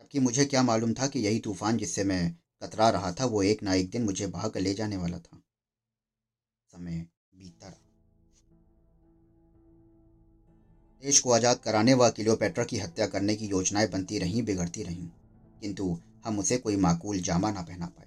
जबकि 0.00 0.18
मुझे 0.18 0.44
क्या 0.44 0.62
मालूम 0.62 0.94
था 0.94 1.06
कि 1.06 1.18
यही 1.18 1.38
तूफ़ान 1.38 1.76
जिससे 1.76 2.04
मैं 2.04 2.36
कतरा 2.62 2.90
रहा 2.90 3.12
था, 3.12 3.24
वो 3.24 3.42
एक 3.42 3.62
ना 3.62 3.74
एक 3.74 3.90
दिन 3.90 4.02
मुझे 4.02 4.26
बहा 4.26 4.48
कर 4.48 4.60
ले 4.60 4.74
जाने 4.74 4.96
वाला 4.96 5.18
था। 5.18 5.42
समय 6.72 7.06
बीतता 7.34 7.68
रहा। 7.68 7.87
देश 11.02 11.18
को 11.20 11.32
आज़ाद 11.32 11.58
कराने 11.58 11.94
व 11.94 12.10
किलोपेट्रा 12.10 12.64
की 12.64 12.78
हत्या 12.78 13.06
करने 13.06 13.36
की 13.36 13.46
योजनाएँ 13.46 13.88
बनती 13.88 14.18
रहीं, 14.18 14.42
बिगड़ती 14.42 14.82
रहीं, 14.82 15.08
किंतु 15.60 15.98
हम 16.24 16.38
उसे 16.38 16.56
कोई 16.56 16.76
माकूल 16.76 17.18
जामा 17.18 17.50
ना 17.50 17.62
पहना 17.62 17.86
पाए। 17.86 18.06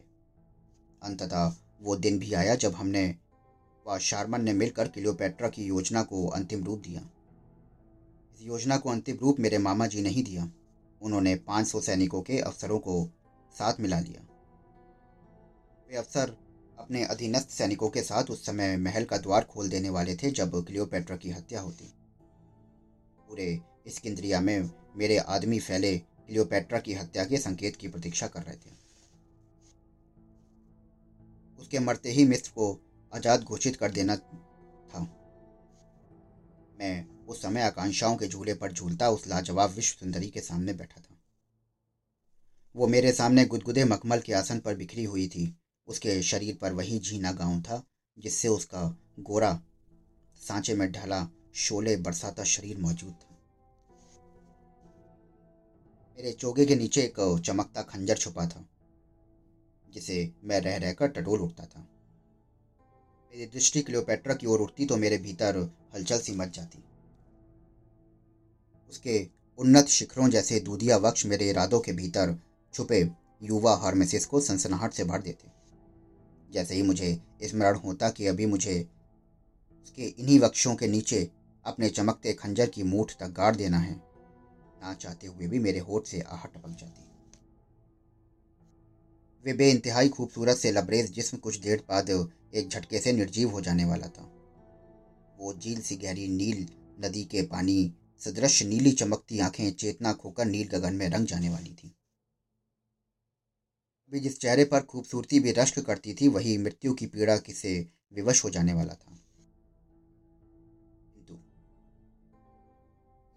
अंततः 1.03 1.55
वो 1.81 1.95
दिन 1.95 2.19
भी 2.19 2.33
आया 2.33 2.55
जब 2.55 2.73
हमने 2.73 3.15
व 3.87 3.97
शारमन 3.97 4.41
ने 4.41 4.53
मिलकर 4.53 4.87
क्लियोपेट्रा 4.87 5.49
की 5.49 5.63
योजना 5.63 6.03
को 6.03 6.27
अंतिम 6.27 6.63
रूप 6.63 6.79
दिया। 6.79 7.01
इस 8.35 8.47
योजना 8.47 8.77
को 8.77 8.89
अंतिम 8.89 9.17
रूप 9.21 9.39
मेरे 9.39 9.57
मामा 9.57 9.87
जी 9.87 10.01
ने 10.01 10.09
ही 10.09 10.23
दिया। 10.23 10.51
उन्होंने 11.01 11.35
500 11.35 11.81
सैनिकों 11.81 12.21
के 12.21 12.39
अफसरों 12.39 12.79
को 12.79 13.09
साथ 13.55 13.79
मिला 13.79 13.99
लिया। 13.99 14.21
वे 15.89 15.97
अफसर 15.97 16.35
अपने 16.79 17.03
अधीनस्थ 17.03 17.49
सैनिकों 17.49 17.89
के 17.89 18.01
साथ 18.01 18.23
उस 18.23 18.45
समय 18.45 18.77
महल 18.77 19.03
का 19.03 19.17
द्वार 19.17 19.43
खोल 19.43 19.69
देने 19.69 19.89
वाले 19.89 20.15
थे 20.15 20.31
जब 20.31 20.65
क्लियोपेट्रा 20.65 21.17
की 21.17 21.29
हत्या 21.29 21.61
होती। 21.61 21.93
पूरे 23.31 23.61
इसकिंद्रिया 23.87 24.39
में 24.41 24.69
मेरे 24.97 25.17
आदमी 25.17 25.59
फैले, 25.59 25.97
क्लियोपेट्रा 25.97 26.79
की 26.79 26.93
हत्या 26.93 27.23
के 27.25 27.37
संकेत 27.37 27.75
की 27.75 27.87
प्रतीक्षा 27.87 28.27
कर 28.27 28.43
रहे 28.43 28.55
थे। 28.55 28.71
उसके 31.59 31.79
मरते 31.79 32.11
ही 32.11 32.25
मिस्र 32.25 32.51
को 32.55 32.67
आज़ाद 33.13 33.43
घोषित 33.43 33.75
कर 33.75 33.91
देना 33.91 34.15
था। 34.15 35.01
मैं 36.79 37.25
उस 37.25 37.41
समय 37.41 37.61
आकांक्षाओं 37.61 38.15
के 38.15 38.27
झूले 38.27 38.53
पर 38.53 38.71
झूलता 38.71 39.09
उस 39.09 39.27
लाजवाब 39.27 39.71
विश्व 39.71 39.99
सुंदरी 39.99 40.29
के 40.29 40.41
सामने 40.41 40.73
बैठा 40.73 41.01
था। 41.01 41.17
वो 42.75 42.87
मेरे 42.87 43.11
सामने 43.11 43.45
गुदगुदे 43.45 43.83
मखमल 43.83 44.19
के 44.19 44.33
आसन 44.33 44.59
पर 44.59 44.75
बिखरी 44.75 45.03
हुई 45.03 45.27
थी। 45.27 45.53
उसके 45.87 46.21
शरीर 46.21 46.57
पर 46.61 46.73
वही 46.73 46.99
झीना 46.99 47.31
गाँव 47.31 47.61
था, 47.61 47.83
जिससे 48.17 48.47
उसका 48.47 48.97
गोरा 49.19 49.59
सांचे 50.41 50.73
में 50.73 50.91
ढला 50.91 51.27
शोले 51.55 51.95
बरसाता 51.97 52.43
शरीर 52.43 52.77
मौजूद 52.77 53.13
था। 53.13 53.37
मेरे 56.19 56.31
चोगे 56.31 56.65
के 56.65 56.75
नीचे 56.75 57.01
एक 57.01 57.41
चमकता 57.45 57.81
खंजर 57.83 58.17
छुपा 58.17 58.45
था, 58.45 58.65
जिसे 59.87 60.31
मैं 60.43 60.59
रह 60.61 60.77
रहकर 60.77 61.07
टटोल 61.07 61.41
उठता 61.41 61.65
था। 61.65 61.87
मेरी 63.33 63.45
दृष्टि 63.45 63.81
क्लियोपेट्रा 63.81 64.33
की 64.33 64.47
ओर 64.47 64.61
उठती 64.61 64.85
तो 64.85 64.97
मेरे 64.97 65.17
भीतर 65.17 65.57
हलचल 65.95 66.19
सी 66.19 66.35
मच 66.35 66.55
जाती। 66.55 66.83
उसके 68.89 69.27
उन्नत 69.59 69.87
शिखरों 69.87 70.29
जैसे 70.29 70.59
दूधिया 70.59 70.97
वक्ष 70.97 71.25
मेरे 71.25 71.49
इरादों 71.49 71.79
के 71.79 71.93
भीतर 71.93 72.35
छुपे 72.73 72.99
युवा 73.41 73.75
हार्मेसिस 73.75 74.25
को 74.25 74.39
सनसनाहट 74.41 74.93
से 74.93 75.03
भर 75.03 75.21
देते। 75.21 75.51
जैसे 76.49 76.75
ही 76.75 76.81
मुझे 76.81 77.19
स्मरण 77.43 77.77
होता 77.77 78.09
कि 78.09 78.27
अभी 78.27 78.45
मुझे 78.45 78.79
उसके 79.83 80.03
इन्हीं 80.03 80.39
वक्षों 80.39 80.75
के 80.75 80.87
नीचे 80.87 81.29
अपने 81.65 81.89
चमकते 81.89 82.33
खंजर 82.33 82.69
की 82.69 82.83
मूठ 82.83 83.11
तक 83.19 83.27
गाड़ 83.27 83.55
देना 83.55 83.77
है। 83.77 83.95
ना 84.81 84.93
चाहते 84.93 85.27
हुए 85.27 85.47
भी 85.47 85.59
मेरे 85.59 85.79
होठ 85.79 86.05
से 86.05 86.21
आहट 86.21 86.53
टपक 86.53 86.69
जाती। 86.69 87.07
वे 89.45 89.53
बे 89.53 89.69
इंतहाई 89.71 90.09
खूबसूरत 90.09 90.57
से 90.57 90.71
लबरेज 90.71 91.11
जिसम 91.11 91.37
कुछ 91.37 91.59
देर 91.59 91.83
बाद 91.89 92.09
एक 92.55 92.69
झटके 92.69 92.99
से 92.99 93.11
निर्जीव 93.11 93.49
हो 93.49 93.61
जाने 93.61 93.85
वाला 93.85 94.07
था। 94.07 94.23
वो 95.37 95.53
झील 95.53 95.81
सी 95.81 95.95
गहरी 95.95 96.27
नील 96.27 96.67
नदी 97.05 97.23
के 97.23 97.41
पानी 97.41 97.93
सदृश 98.19 98.63
नीली 98.63 98.91
चमकती 98.91 99.39
आँखें, 99.39 99.71
चेतना 99.71 100.13
खोकर 100.13 100.45
नील 100.45 100.67
गगन 100.67 100.93
में 100.93 101.09
रंग 101.09 101.25
जाने 101.25 101.49
वाली 101.49 101.73
थी। 101.73 101.95
अभी 104.07 104.19
जिस 104.19 104.39
चेहरे 104.39 104.65
पर 104.65 104.81
खूबसूरती 104.81 105.39
भी 105.39 105.51
रश्क 105.51 105.79
करती 105.79 106.13
थी, 106.13 106.27
वही 106.27 106.57
मृत्यु 106.57 106.93
की 106.93 107.05
पीड़ा 107.05 107.37
किसे 107.37 107.87
विवश 108.13 108.43
हो 108.43 108.49
जाने 108.49 108.73
वाला 108.73 108.93
था। 108.93 109.20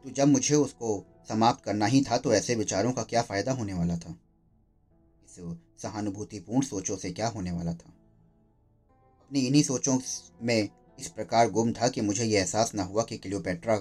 तो 0.05 0.11
जब 0.11 0.29
मुझे 0.29 0.55
उसको 0.55 1.07
समाप्त 1.29 1.64
करना 1.64 1.87
ही 1.87 2.03
था 2.03 2.19
तो 2.19 2.35
ऐसे 2.35 2.55
विचारों 2.55 2.93
का 2.93 3.03
क्या 3.03 3.23
फ़ायदा 3.23 3.53
होने 3.53 3.75
वाला 3.75 3.97
था? 3.97 4.17
इस 5.25 5.59
सहानुभूतिपूर्ण 5.83 6.61
सोचों 6.61 6.97
से 6.97 7.11
क्या 7.11 7.29
होने 7.29 7.51
वाला 7.51 7.75
था? 7.75 7.90
अपनी 9.21 9.40
इन्हीं 9.40 9.62
सोचों 9.62 9.99
में 10.43 10.69
इस 11.01 11.09
प्रकार 11.09 11.51
गुम 11.51 11.73
था 11.73 11.88
कि 11.88 12.01
मुझे 12.01 12.25
यह 12.25 12.40
एहसास 12.40 12.75
न 12.75 12.79
हुआ 12.79 13.03
कि 13.03 13.19
क्लियोपेट्रा 13.19 13.77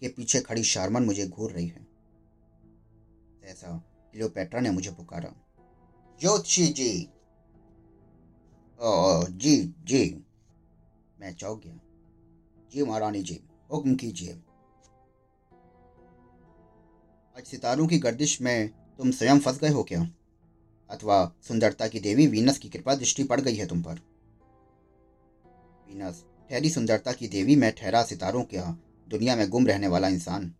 के 0.00 0.08
पीछे 0.08 0.40
खड़ी 0.40 0.62
शारमन 0.62 1.02
मुझे 1.02 1.28
घूर 1.28 1.52
रही 1.52 1.66
है। 1.66 1.86
ऐसा 3.44 3.84
क्लियोपेट्रा 4.12 4.60
ने 4.60 4.70
मुझे 4.70 4.90
पुकारा। 4.90 5.34
ज्योतिषी 6.20 6.66
जी! 6.66 7.08
ओ, 8.80 9.24
जी 9.30 9.74
जी। 9.84 10.24
मैं 11.20 11.34
चौक 11.34 11.62
गया। 11.64 11.80
जी 12.72 12.82
महारानी 12.82 13.22
जी 13.22 13.44
हुक्म 13.72 13.94
कीजिए। 13.94 14.42
आज 17.36 17.44
सितारों 17.44 17.86
की 17.86 17.98
गर्दिश 17.98 18.40
में 18.40 18.68
तुम 18.68 19.10
स्वयं 19.10 19.38
फंस 19.38 19.58
गए 19.58 19.68
हो 19.68 19.82
क्या? 19.82 20.00
अथवा 20.90 21.16
सुंदरता 21.48 21.88
की 21.88 22.00
देवी 22.00 22.26
वीनस 22.26 22.58
की 22.58 22.68
कृपा 22.68 22.94
दृष्टि 22.94 23.24
पड़ 23.24 23.40
गई 23.40 23.54
है 23.54 23.66
तुम 23.66 23.82
पर? 23.82 23.94
वीनस, 25.88 26.22
ठहरी 26.50 26.70
सुंदरता 26.70 27.12
की 27.12 27.28
देवी 27.28 27.56
मैं 27.56 27.72
ठहरा 27.72 28.02
सितारों 28.02 28.42
के 28.44 28.58
दुनिया 29.08 29.36
में 29.36 29.48
गुम 29.48 29.66
रहने 29.66 29.88
वाला 29.88 30.08
इंसान। 30.08 30.54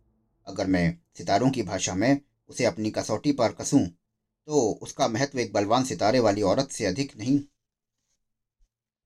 अगर 0.47 0.67
मैं 0.67 0.97
सितारों 1.17 1.49
की 1.49 1.63
भाषा 1.63 1.95
में 1.95 2.21
उसे 2.49 2.65
अपनी 2.65 2.91
कसौटी 2.91 3.31
पर 3.31 3.51
कसूं 3.51 3.85
तो 3.87 4.79
उसका 4.81 5.07
महत्व 5.07 5.39
एक 5.39 5.53
बलवान 5.53 5.83
सितारे 5.83 6.19
वाली 6.19 6.41
औरत 6.41 6.69
से 6.71 6.85
अधिक 6.85 7.17
नहीं। 7.17 7.39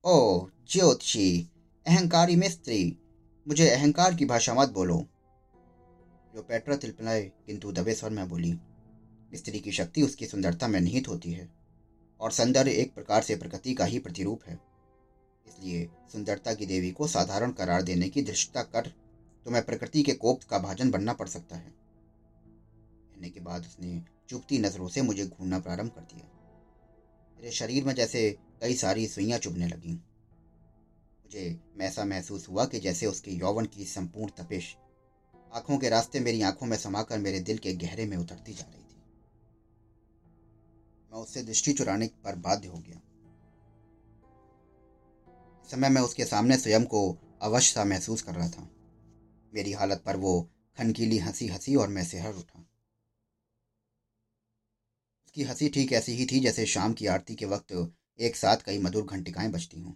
ओ 0.04 0.48
ज्योतिषी, 0.70 1.50
अहंकारी 1.88 2.36
मिस्त्री, 2.36 2.98
मुझे 3.48 3.70
अहंकार 3.70 4.16
की 4.16 4.26
भाषा 4.26 4.54
मत 4.54 4.70
बोलो। 4.70 5.06
पेट्रा 6.40 6.76
तिलपलाए, 6.76 7.32
किंतु 7.46 7.72
दबे 7.72 7.94
स्वर 7.94 8.10
में 8.10 8.30
बोली, 8.30 8.60
स्त्री 9.36 9.60
की 9.60 9.72
शक्ति 9.72 10.02
उसकी 10.02 10.26
सुंदरता 10.26 10.68
में 10.68 10.82
निहित 10.82 11.08
होती 11.08 11.32
है, 11.32 11.50
और 12.20 12.32
सौंदर्य 12.32 12.72
एक 12.72 12.94
प्रकार 12.94 13.22
से 13.22 13.36
प्रकृति 13.36 13.74
का 13.74 13.86
ही 13.86 14.00
प्रतिरूप 14.00 14.42
है। 14.48 14.60
इसलिए 15.48 15.90
सुंदरता 16.12 16.54
की 16.54 16.66
देवी 16.66 16.92
को 16.92 17.08
साधारण 17.08 17.52
करार 17.52 17.82
देने 17.82 18.10
की 18.10 18.22
दृष्टता 18.22 18.62
कर, 18.62 18.88
तुम्हें 19.46 19.66
प्रकृति 19.66 20.04
के 20.04 20.14
कोप 20.14 20.44
का 20.44 20.60
भाजन 20.60 20.92
बनना 20.92 21.14
पड़ 21.14 21.28
सकता 21.28 21.56
है। 21.56 21.74
कहने 23.14 23.30
के 23.30 23.40
बाद 23.40 23.62
उसने 23.62 24.04
चुपती 24.30 24.58
नज़रों 24.58 24.88
से 24.88 25.02
मुझे 25.02 25.26
घूमना 25.26 25.60
प्रारंभ 25.60 25.92
कर 25.92 26.02
दिया। 26.02 26.30
मेरे 27.38 27.52
शरीर 27.52 27.84
में 27.84 27.96
जैसे 27.96 28.38
कई 28.62 28.74
सारी 28.74 29.08
सुइयाँ 29.08 29.40
चुभने 29.40 29.68
लगीं। 29.68 29.94
मुझे 29.94 31.60
ऐसा 31.82 32.06
महसूस 32.06 32.50
हुआ 32.50 32.66
कि 32.66 32.80
जैसे 32.80 33.06
उसके 33.06 33.32
यौवन 33.32 33.66
की 33.66 33.86
संपूर्ण 33.86 34.44
तपिश 34.44 34.78
आँखों 35.54 35.78
के 35.78 35.90
रास्ते 35.90 36.20
मेरी 36.20 36.42
आँखों 36.42 36.68
में 36.68 36.78
समाकर 36.78 37.20
मेरे 37.20 37.40
दिल 37.40 37.58
के 37.58 37.74
गहरे 37.74 38.06
में 38.06 38.18
उतरती 38.18 38.54
जा 38.54 38.64
रही 38.64 38.84
थी। 38.84 39.02
मैं 41.12 41.22
उससे 41.22 41.44
दृष्टि 41.44 41.74
चुराने 41.74 42.08
पर 42.08 42.36
बाध्य 42.36 42.68
हो 42.68 42.78
गया। 42.78 43.02
समय 45.72 45.90
मैं 45.90 46.02
उसके 46.02 46.26
सामने 46.26 46.58
स्वयं 46.58 46.86
को 46.86 47.18
अवश्य 47.42 47.74
सा 47.74 47.84
महसूस 47.84 48.22
कर 48.22 48.36
रहा 48.36 48.50
था। 48.50 48.70
मेरी 49.54 49.72
हालत 49.72 50.04
पर 50.06 50.18
वो 50.18 50.50
खनकीली 50.78 51.18
हँसी 51.18 51.48
हँसी 51.48 51.76
और 51.76 51.88
मैं 51.88 52.06
सेहर 52.06 52.34
उठा। 52.34 52.60
उसकी 55.26 55.44
हँसी 55.44 55.70
ठीक 55.70 55.94
ऐसी 55.94 56.12
ही 56.12 56.26
थी 56.26 56.40
जैसे 56.40 56.66
शाम 56.66 56.94
की 56.94 57.08
आरती 57.08 57.36
के 57.36 57.46
वक्त 57.46 57.96
एक 58.20 58.36
साथ 58.36 58.58
कई 58.58 58.78
मधुर 58.78 59.04
घंटिकाएँ 59.04 59.50
बजती 59.50 59.82
हों। 59.82 59.94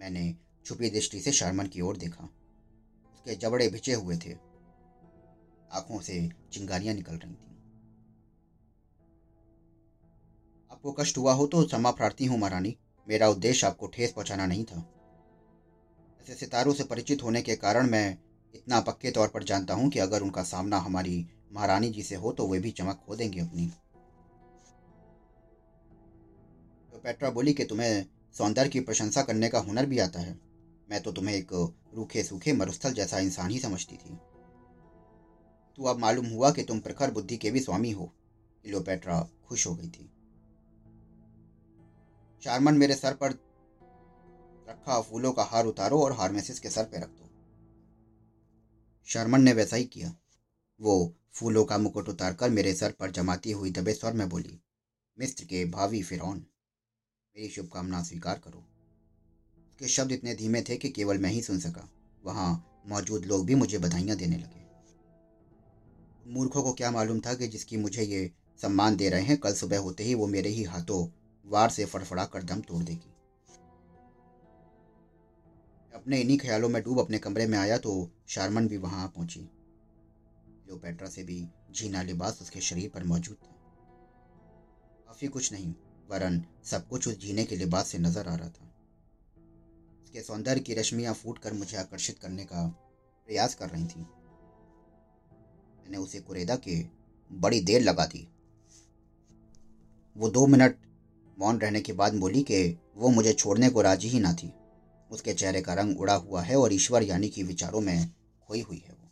मैंने 0.00 0.36
छुपी 0.66 0.90
दृष्टि 0.90 1.20
से 1.20 1.32
शर्मन 1.32 1.66
की 1.66 1.80
ओर 1.80 1.96
देखा। 1.96 2.24
उसके 3.14 3.34
जबड़े 3.34 3.68
भिचे 3.68 3.94
हुए 3.94 4.16
थे। 4.16 4.47
आँखों 5.70 6.00
से 6.00 6.28
चिंगारियाँ 6.52 6.94
निकल 6.94 7.14
रही 7.14 7.32
थी। 7.32 7.46
आपको 10.70 10.92
कष्ट 10.92 11.18
हुआ 11.18 11.32
हो 11.32 11.46
तो 11.46 11.64
क्षमा 11.64 11.90
प्रार्थी 11.90 12.24
हूँ, 12.24 12.38
महारानी। 12.38 12.76
मेरा 13.06 13.28
उद्देश्य 13.28 13.66
आपको 13.66 13.86
ठेस 13.86 14.12
पहुंचाना 14.12 14.46
नहीं 14.46 14.64
था। 14.64 14.84
ऐसे 16.20 16.34
सितारों 16.34 16.72
से 16.72 16.84
परिचित 16.84 17.22
होने 17.22 17.42
के 17.42 17.54
कारण 17.56 17.86
मैं 17.86 18.18
इतना 18.54 18.80
पक्के 18.80 19.10
तौर 19.10 19.28
पर 19.28 19.42
जानता 19.42 19.74
हूँ 19.74 19.88
कि 19.90 19.98
अगर 19.98 20.22
उनका 20.22 20.42
सामना 20.42 20.78
हमारी 20.78 21.26
महारानी 21.52 21.90
जी 21.90 22.02
से 22.02 22.14
हो 22.14 22.32
तो 22.32 22.46
वे 22.48 22.58
भी 22.58 22.70
चमक 22.70 23.00
खो 23.06 23.16
देंगे 23.16 23.40
अपनी। 23.40 23.66
तो 26.92 26.98
पेट्रा 26.98 27.30
बोली 27.30 27.52
कि 27.52 27.64
तुम्हें 27.64 28.04
सौंदर्य 28.34 28.68
की 28.68 28.80
प्रशंसा 28.80 29.22
करने 29.22 29.48
का 29.48 29.58
हुनर 29.58 29.86
भी 29.86 29.98
आता 29.98 30.20
है। 30.20 30.38
मैं 30.90 31.00
तो 31.02 31.12
तुम्हें 31.12 31.34
एक 31.34 31.52
रूखे 31.94 32.22
सूखे 32.22 32.52
मरुस्थल 32.52 32.92
जैसा 32.92 33.18
इंसान 33.18 33.50
ही 33.50 33.58
समझती 33.58 33.96
थी। 33.96 34.18
तू 35.78 35.84
अब 35.84 35.98
मालूम 35.98 36.26
हुआ 36.26 36.50
कि 36.50 36.62
तुम 36.62 36.80
प्रखर 36.80 37.10
बुद्धि 37.10 37.36
के 37.36 37.50
भी 37.50 37.60
स्वामी 37.60 37.90
हो। 37.90 38.04
क्लियोपेट्रा 38.64 39.20
खुश 39.44 39.66
हो 39.66 39.74
गई 39.74 39.88
थी। 39.88 40.10
शारमन, 42.42 42.74
मेरे 42.74 42.94
सर 42.94 43.14
पर 43.14 43.32
रखा 44.68 45.00
फूलों 45.00 45.32
का 45.32 45.42
हार 45.42 45.66
उतारो 45.66 46.00
और 46.00 46.12
हारमेसिस 46.12 46.60
के 46.60 46.70
सर 46.70 46.84
पर 46.84 47.00
रख 47.00 47.08
दो। 47.08 47.30
शर्मन 49.08 49.42
ने 49.42 49.52
वैसा 49.52 49.76
ही 49.76 49.84
किया। 49.84 50.14
वो 50.80 51.14
फूलों 51.32 51.64
का 51.64 51.78
मुकुट 51.78 52.08
उतारकर 52.08 52.50
मेरे 52.50 52.74
सर 52.74 52.92
पर 52.92 53.10
जमाती 53.10 53.52
हुई 53.52 53.70
दबे 53.70 53.92
स्वर 53.92 54.12
में 54.12 54.28
बोली, 54.28 54.60
मिस्र 55.18 55.44
के 55.44 55.64
भावी 55.64 56.02
फिरौन, 56.02 56.38
मेरी 57.36 57.48
शुभकामना 57.48 58.02
स्वीकार 58.02 58.38
करो। 58.38 58.66
उसके 59.68 59.88
शब्द 59.88 60.12
इतने 60.12 60.34
धीमे 60.34 60.62
थे 60.62 60.76
कि 60.76 60.88
केवल 60.90 61.18
मैं 61.18 61.30
ही 61.30 61.42
सुन 61.42 61.60
सका। 61.60 61.88
वहाँ 62.24 62.82
मौजूद 62.86 63.24
लोग 63.24 63.46
भी 63.46 63.54
मुझे 63.54 63.78
बधाइयाँ 63.78 64.16
देने 64.16 64.36
लगे। 64.36 64.57
मूर्खों 66.28 66.62
को 66.62 66.72
क्या 66.72 66.90
मालूम 66.90 67.20
था 67.20 67.34
कि 67.34 67.46
जिसकी 67.48 67.76
मुझे 67.76 68.02
ये 68.02 68.30
सम्मान 68.60 68.96
दे 68.96 69.08
रहे 69.08 69.22
हैं, 69.22 69.36
कल 69.36 69.54
सुबह 69.54 69.78
होते 69.78 70.04
ही 70.04 70.14
वो 70.14 70.26
मेरे 70.26 70.48
ही 70.48 70.62
हाथों 70.64 71.06
वार 71.44 71.70
से 71.70 71.84
फड़फड़ा 71.84 72.24
कर 72.24 72.42
दम 72.42 72.60
तोड़ 72.60 72.82
देगी। 72.82 73.12
अपने 75.92 76.20
इन्हीं 76.20 76.38
ख्यालों 76.38 76.68
में 76.68 76.82
डूब 76.82 76.98
अपने 77.00 77.18
कमरे 77.18 77.46
में 77.46 77.56
आया 77.58 77.78
तो 77.78 78.10
शारमन 78.28 78.68
भी 78.68 78.76
वहाँ 78.76 79.08
पहुँची। 79.08 79.40
क्लियोपेट्रा 79.40 81.08
से 81.08 81.22
भी 81.24 81.46
झीना 81.72 82.02
लिबास 82.02 82.38
उसके 82.42 82.60
शरीर 82.60 82.90
पर 82.94 83.04
मौजूद 83.04 83.36
था। 83.36 83.54
काफ़ी 85.06 85.28
कुछ 85.28 85.52
नहीं, 85.52 85.74
वरन 86.10 86.42
सब 86.64 86.88
कुछ 86.88 87.08
उस 87.08 87.18
जीने 87.18 87.44
के 87.44 87.56
लिबास 87.56 87.88
से 87.88 87.98
नज़र 87.98 88.28
आ 88.28 88.34
रहा 88.34 88.48
था। 88.48 88.66
उसके 90.04 90.22
सौंदर्य 90.22 90.60
की 90.60 90.74
रश्मियाँ 90.74 91.14
फूट 91.14 91.38
कर 91.38 91.52
मुझे 91.52 91.76
आकर्षित 91.76 92.18
करने 92.18 92.44
का 92.44 92.66
प्रयास 93.28 93.54
कर 93.54 93.68
रही 93.68 93.86
थी। 93.86 94.06
मैंने 95.88 95.98
उसे 95.98 96.20
कुरेदा 96.20 96.56
के 96.56 96.84
बड़ी 97.32 97.60
देर 97.60 97.82
लगा 97.82 98.04
दी। 98.06 98.28
वो 100.16 100.30
दो 100.30 100.46
मिनट 100.46 100.76
मौन 101.38 101.58
रहने 101.58 101.80
के 101.80 101.92
बाद 101.92 102.14
बोली 102.14 102.42
कि 102.42 102.78
वो 102.96 103.08
मुझे 103.08 103.32
छोड़ने 103.32 103.70
को 103.70 103.82
राज़ी 103.82 104.08
ही 104.08 104.20
ना 104.20 104.32
थी। 104.32 104.52
उसके 105.10 105.34
चेहरे 105.34 105.62
का 105.62 105.74
रंग 105.74 106.00
उड़ा 106.00 106.14
हुआ 106.14 106.42
है 106.42 106.56
और 106.56 106.72
ईश्वर 106.72 107.02
यानी 107.02 107.28
कि 107.28 107.42
विचारों 107.42 107.80
में 107.80 108.14
खोई 108.42 108.60
हुई 108.60 108.82
है 108.86 108.92
वो। 108.92 109.10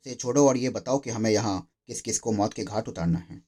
उसे 0.00 0.14
छोड़ो 0.14 0.48
और 0.48 0.56
ये 0.56 0.70
बताओ 0.70 0.98
कि 0.98 1.10
हमें 1.10 1.30
यहाँ 1.30 1.72
किस 1.86 2.00
किस 2.00 2.18
को 2.18 2.32
मौत 2.32 2.54
के 2.54 2.64
घाट 2.64 2.88
उतारना 2.88 3.18
है। 3.18 3.42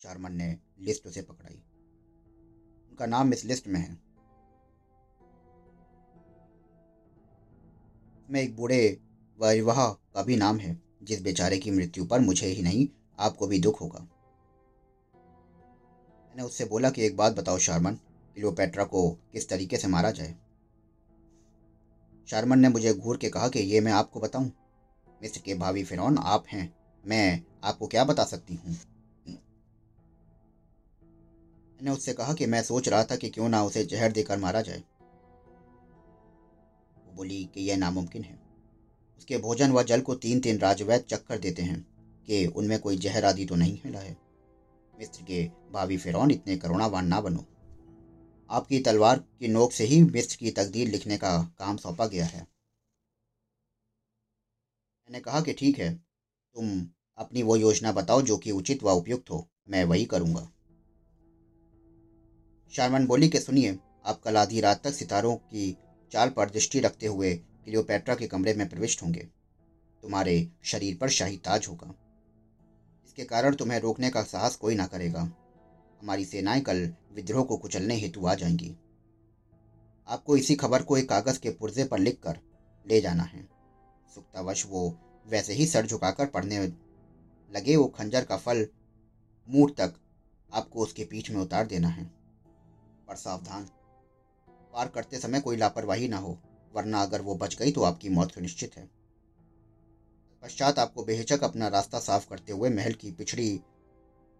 चारमन 0.00 0.32
ने 0.32 0.58
लिस्ट 0.78 1.06
उसे 1.06 1.22
पकड़ाई। 1.22 1.62
उनका 2.88 3.06
नाम 3.06 3.32
इस 3.32 3.44
लिस्ट 3.44 3.68
में 3.68 3.80
है। 3.80 4.05
में 8.30 8.40
एक 8.42 8.56
बूढ़े 8.56 8.98
विवाह 9.38 9.88
का 9.88 10.22
भी 10.22 10.36
नाम 10.36 10.58
है, 10.58 10.82
जिस 11.02 11.22
बेचारे 11.22 11.58
की 11.58 11.70
मृत्यु 11.70 12.04
पर 12.04 12.20
मुझे 12.20 12.46
ही 12.46 12.62
नहीं, 12.62 12.88
आपको 13.18 13.46
भी 13.46 13.58
दुख 13.58 13.80
होगा। 13.80 14.00
मैंने 16.28 16.42
उससे 16.42 16.64
बोला 16.64 16.90
कि 16.90 17.02
एक 17.02 17.16
बात 17.16 17.32
बताओ 17.32 17.58
शारमन 17.58 17.94
क्लियोपेट्रा 18.34 18.84
को 18.84 19.10
किस 19.10 19.48
तरीके 19.48 19.76
से 19.76 19.88
मारा 19.88 20.10
जाए। 20.10 20.34
शारमन 22.26 22.58
ने 22.58 22.68
मुझे 22.68 22.94
घूर 22.94 23.16
के 23.16 23.28
कहा 23.28 23.48
कि 23.48 23.58
ये 23.58 23.80
मैं 23.80 23.92
आपको 23.92 24.20
बताऊँ। 24.20 24.52
मिस्र 25.22 25.40
के 25.40 25.54
भावी 25.54 25.84
फिरौन, 25.84 26.18
आप 26.18 26.44
हैं, 26.48 26.74
मैं 27.06 27.42
आपको 27.64 27.86
क्या 27.86 28.04
बता 28.04 28.24
सकती 28.24 28.54
हूँ? 28.54 28.76
मैंने 31.76 31.90
उससे 31.90 32.12
कहा 32.12 32.34
कि 32.34 32.46
मैं 32.46 32.62
सोच 32.62 32.88
रहा 32.88 33.04
था 33.04 33.16
कि 33.16 33.28
क्यों 33.28 33.48
ना 33.48 33.62
उसे 33.64 33.84
जहर 33.84 34.12
देकर 34.12 34.38
मारा 34.38 34.60
जाए। 34.60 34.82
बोली 37.16 37.44
कि 37.54 37.60
यह 37.60 37.76
नामुमकिन 37.76 38.22
है। 38.22 38.38
उसके 39.18 39.38
भोजन 39.38 39.72
व 39.72 39.82
जल 39.82 40.00
को 40.00 40.14
तीन 40.14 40.40
तीन 40.40 40.58
राजवैद 40.58 41.00
चक्कर 41.00 41.38
देते 41.38 41.62
हैं 41.62 41.80
कि 42.26 42.46
उनमें 42.46 42.78
कोई 42.78 42.96
जहर 42.96 43.24
आदि 43.24 43.44
तो 43.44 43.54
नहीं 43.54 43.78
मिला 43.84 43.98
है 43.98 44.16
मिस्र 44.98 45.22
के 45.22 45.44
भावी 45.72 45.96
फिरौन, 45.96 46.30
इतने 46.30 46.56
करुणावान 46.56 47.06
ना 47.06 47.20
बनो। 47.20 47.44
आपकी 48.50 48.78
तलवार 48.80 49.18
की 49.18 49.48
नोक 49.48 49.72
से 49.72 49.84
ही 49.84 50.02
मिस्र 50.02 50.36
की 50.36 50.50
तकदीर 50.50 50.88
लिखने 50.88 51.16
का 51.16 51.38
काम 51.58 51.76
सौंपा 51.76 52.06
गया 52.06 52.24
है। 52.24 52.40
मैंने 55.08 55.20
कहा 55.20 55.40
कि 55.40 55.52
ठीक 55.52 55.78
है, 55.78 55.92
तुम 56.54 56.86
अपनी 57.18 57.42
वो 57.42 57.56
योजना 57.56 57.92
बताओ 57.92 58.22
जो 58.22 58.36
कि 58.36 58.50
उचित 58.50 58.82
व 58.82 58.90
उपयुक्त 58.90 59.30
हो, 59.30 59.46
मैं 59.68 59.84
वही 59.84 60.04
करूँगा। 60.04 60.48
शारमन 62.72 63.06
बोली 63.06 63.28
कि 63.28 63.40
सुनिए, 63.40 63.78
आप 64.06 64.20
कल 64.20 64.36
आधी 64.36 64.60
रात 64.60 64.82
तक 64.84 64.92
सितारों 64.92 65.36
की 65.36 65.76
चाल 66.12 66.30
पर 66.30 66.50
दृष्टि 66.50 66.80
रखते 66.80 67.06
हुए 67.06 67.34
क्लियोपेट्रा 67.36 68.14
के 68.14 68.26
कमरे 68.26 68.54
में 68.54 68.68
प्रविष्ट 68.68 69.02
होंगे। 69.02 69.28
तुम्हारे 70.02 70.48
शरीर 70.62 70.98
पर 71.00 71.08
शाही 71.08 71.36
ताज 71.36 71.66
होगा। 71.68 71.94
इसके 73.06 73.24
कारण 73.24 73.54
तुम्हें 73.54 73.80
रोकने 73.80 74.10
का 74.10 74.22
साहस 74.22 74.56
कोई 74.56 74.74
ना 74.74 74.86
करेगा। 74.86 75.20
हमारी 76.00 76.24
सेनाएँ 76.24 76.60
कल 76.60 76.94
विद्रोह 77.12 77.44
को 77.44 77.56
कुचलने 77.56 77.96
हेतु 77.96 78.26
आ 78.26 78.34
जाएँगी। 78.34 78.76
आपको 80.08 80.36
इसी 80.36 80.54
खबर 80.54 80.82
को 80.82 80.96
एक 80.96 81.08
कागज़ 81.08 81.40
के 81.40 81.50
पुर्जे 81.50 81.84
पर 81.84 81.98
लिख 81.98 82.20
कर 82.22 82.40
ले 82.88 83.00
जाना 83.00 83.22
है। 83.22 83.48
सुक्तावश 84.14 84.66
वो 84.66 84.98
वैसे 85.26 85.52
ही 85.52 85.66
सर 85.66 85.86
झुकाकर 85.86 86.26
पढ़ने 86.26 86.58
लगे, 87.52 87.76
वो 87.76 87.86
खंजर 87.86 88.24
का 88.24 88.36
फल 88.36 88.68
मूठ 89.48 89.74
तक 89.76 89.94
आपको 90.52 90.80
उसके 90.80 91.04
पीठ 91.04 91.30
में 91.30 91.40
उतार 91.40 91.66
देना 91.66 91.88
है। 91.88 92.04
पर 93.08 93.16
सावधान 93.16 93.68
पार 94.76 94.88
करते 94.88 95.18
समय 95.18 95.40
कोई 95.40 95.56
लापरवाही 95.56 96.08
ना 96.08 96.16
हो, 96.16 96.38
वरना 96.72 97.02
अगर 97.02 97.20
वो 97.20 97.34
बच 97.34 97.56
गई 97.56 97.72
तो 97.72 97.82
आपकी 97.82 98.08
मौत 98.08 98.32
सुनिश्चित 98.32 98.76
है। 98.76 98.90
पश्चात 100.42 100.78
आपको 100.78 101.04
बेहिचक 101.04 101.44
अपना 101.44 101.68
रास्ता 101.68 101.98
साफ़ 101.98 102.28
करते 102.28 102.52
हुए 102.52 102.70
महल 102.70 102.92
की 102.92 103.10
पिछड़ी 103.10 103.58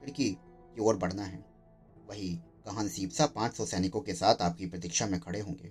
खिड़की 0.00 0.30
की 0.30 0.80
ओर 0.80 0.96
बढ़ना 0.96 1.22
है। 1.22 1.44
वही 2.06 2.28
कहान 2.64 2.88
सीपसा 2.88 3.26
पाँच 3.26 3.54
सौ 3.54 3.66
सैनिकों 3.66 4.00
के 4.00 4.14
साथ 4.14 4.34
आपकी 4.42 4.66
प्रतीक्षा 4.66 5.06
में 5.06 5.20
खड़े 5.20 5.40
होंगे। 5.40 5.68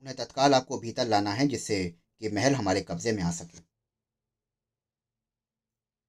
उन्हें 0.00 0.16
तत्काल 0.16 0.54
आपको 0.54 0.78
भीतर 0.78 1.06
लाना 1.06 1.32
है, 1.32 1.48
जिससे 1.48 1.94
कि 2.20 2.28
महल 2.28 2.54
हमारे 2.54 2.80
कब्जे 2.80 3.12
में 3.12 3.22
आ 3.22 3.30
सके। 3.30 3.58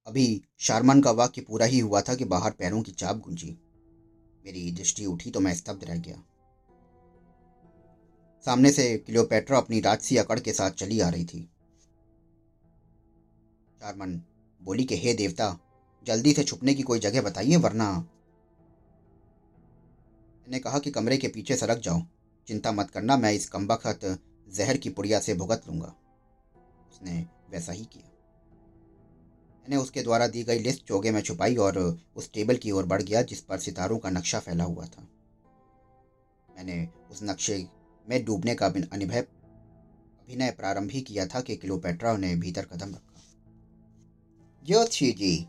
अभी 0.06 0.42
शारमन 0.58 1.02
का 1.02 1.10
वाक्य 1.10 1.40
पूरा 1.40 1.66
ही 1.66 1.78
हुआ 1.78 2.00
था 2.00 2.14
कि 2.14 2.24
बाहर 2.24 2.50
पैरों 2.50 2.82
की 2.82 2.92
चाप 2.92 3.16
गुंजी। 3.16 3.58
मेरी 4.44 4.72
दृष्टि 4.72 5.06
उठी 5.06 5.30
तो 5.30 5.40
मैं 5.40 5.54
स्तब्ध 5.54 5.84
रह 5.84 5.96
गया। 5.96 6.22
सामने 8.44 8.72
से 8.72 8.98
क्लियोपेट्रा 8.98 9.58
अपनी 9.58 9.80
राजसी 9.80 10.16
अकड़ 10.16 10.40
के 10.40 10.52
साथ 10.52 10.70
चली 10.70 11.00
आ 11.00 11.08
रही 11.08 11.24
थी। 11.24 11.50
चारमन 13.80 14.22
बोली 14.62 14.84
कि, 14.84 14.96
हे 14.96 15.14
देवता, 15.14 15.58
जल्दी 16.06 16.32
से 16.32 16.44
छुपने 16.44 16.74
की 16.74 16.82
कोई 16.82 16.98
जगह 16.98 17.22
बताइए, 17.22 17.56
वरना 17.56 17.92
मैंने 17.92 20.58
कहा 20.58 20.78
कि, 20.78 20.90
कमरे 20.90 21.16
के 21.16 21.28
पीछे 21.28 21.56
सड़क 21.56 21.78
जाओ। 21.78 22.02
चिंता 22.46 22.72
मत 22.72 22.90
करना, 22.90 23.16
मैं 23.16 23.32
इस 23.32 23.48
कम्बख्त 23.48 24.18
जहर 24.48 24.76
की 24.76 24.90
पुड़िया 24.90 25.20
से 25.20 25.34
भुगत 25.34 25.62
लूँगा। 25.68 25.94
उसने 26.90 27.26
वैसा 27.50 27.72
ही 27.72 27.84
किया। 27.84 28.10
मैंने 29.58 29.76
उसके 29.76 30.02
द्वारा 30.02 30.26
दी 30.26 30.42
गई 30.42 30.58
लिस्ट 30.58 30.84
चोगे 30.84 31.10
में 31.10 31.20
छुपाई 31.20 31.56
और 31.56 32.00
उस 32.16 32.32
टेबल 32.32 32.56
की 32.56 32.70
ओर 32.70 32.86
बढ़ 32.86 33.02
गया, 33.02 33.22
जिस 33.22 33.40
पर 33.40 33.58
सितारों 33.58 33.98
का 33.98 34.10
नक्शा 34.10 34.38
फैला 34.38 34.64
हुआ 34.64 34.84
था। 34.84 35.08
मैंने 36.56 36.88
उस 37.10 37.20
नक्शे 37.22 37.79
में 38.06 38.24
डूबने 38.24 38.54
का 38.54 38.66
अनुभव, 38.66 39.20
अभिनय 39.20 40.50
प्रारंभ 40.50 40.90
ही 40.90 41.00
किया 41.02 41.26
था 41.26 41.40
कि 41.40 41.56
क्लियोपेट्रा 41.56 42.16
ने 42.16 42.34
भीतर 42.36 42.64
कदम 42.64 42.94
रखा। 42.94 43.22
ज्योतिषी 44.62 45.10
जी 45.12 45.46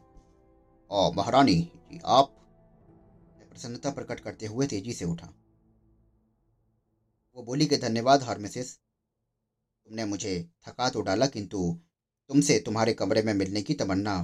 और 0.91 1.13
महारानी 1.15 1.55
जी, 1.55 1.99
आप 2.05 2.37
प्रसन्नता 3.51 3.91
प्रकट 3.91 4.19
करते 4.19 4.45
हुए 4.45 4.67
तेज़ी 4.67 4.93
से 4.93 5.05
उठा। 5.05 5.27
वो 7.37 7.43
बोली 7.43 7.65
कि 7.65 7.77
धन्यवाद 7.77 8.23
हारमेसिस 8.23 8.75
तुमने 8.75 10.05
मुझे 10.05 10.49
थका 10.67 10.89
तो 10.89 11.01
डाला, 11.01 11.25
किंतु 11.25 11.79
तुमसे 12.29 12.59
तुम्हारे 12.59 12.93
कमरे 12.93 13.21
में 13.21 13.33
मिलने 13.33 13.61
की 13.61 13.73
तमन्ना 13.73 14.17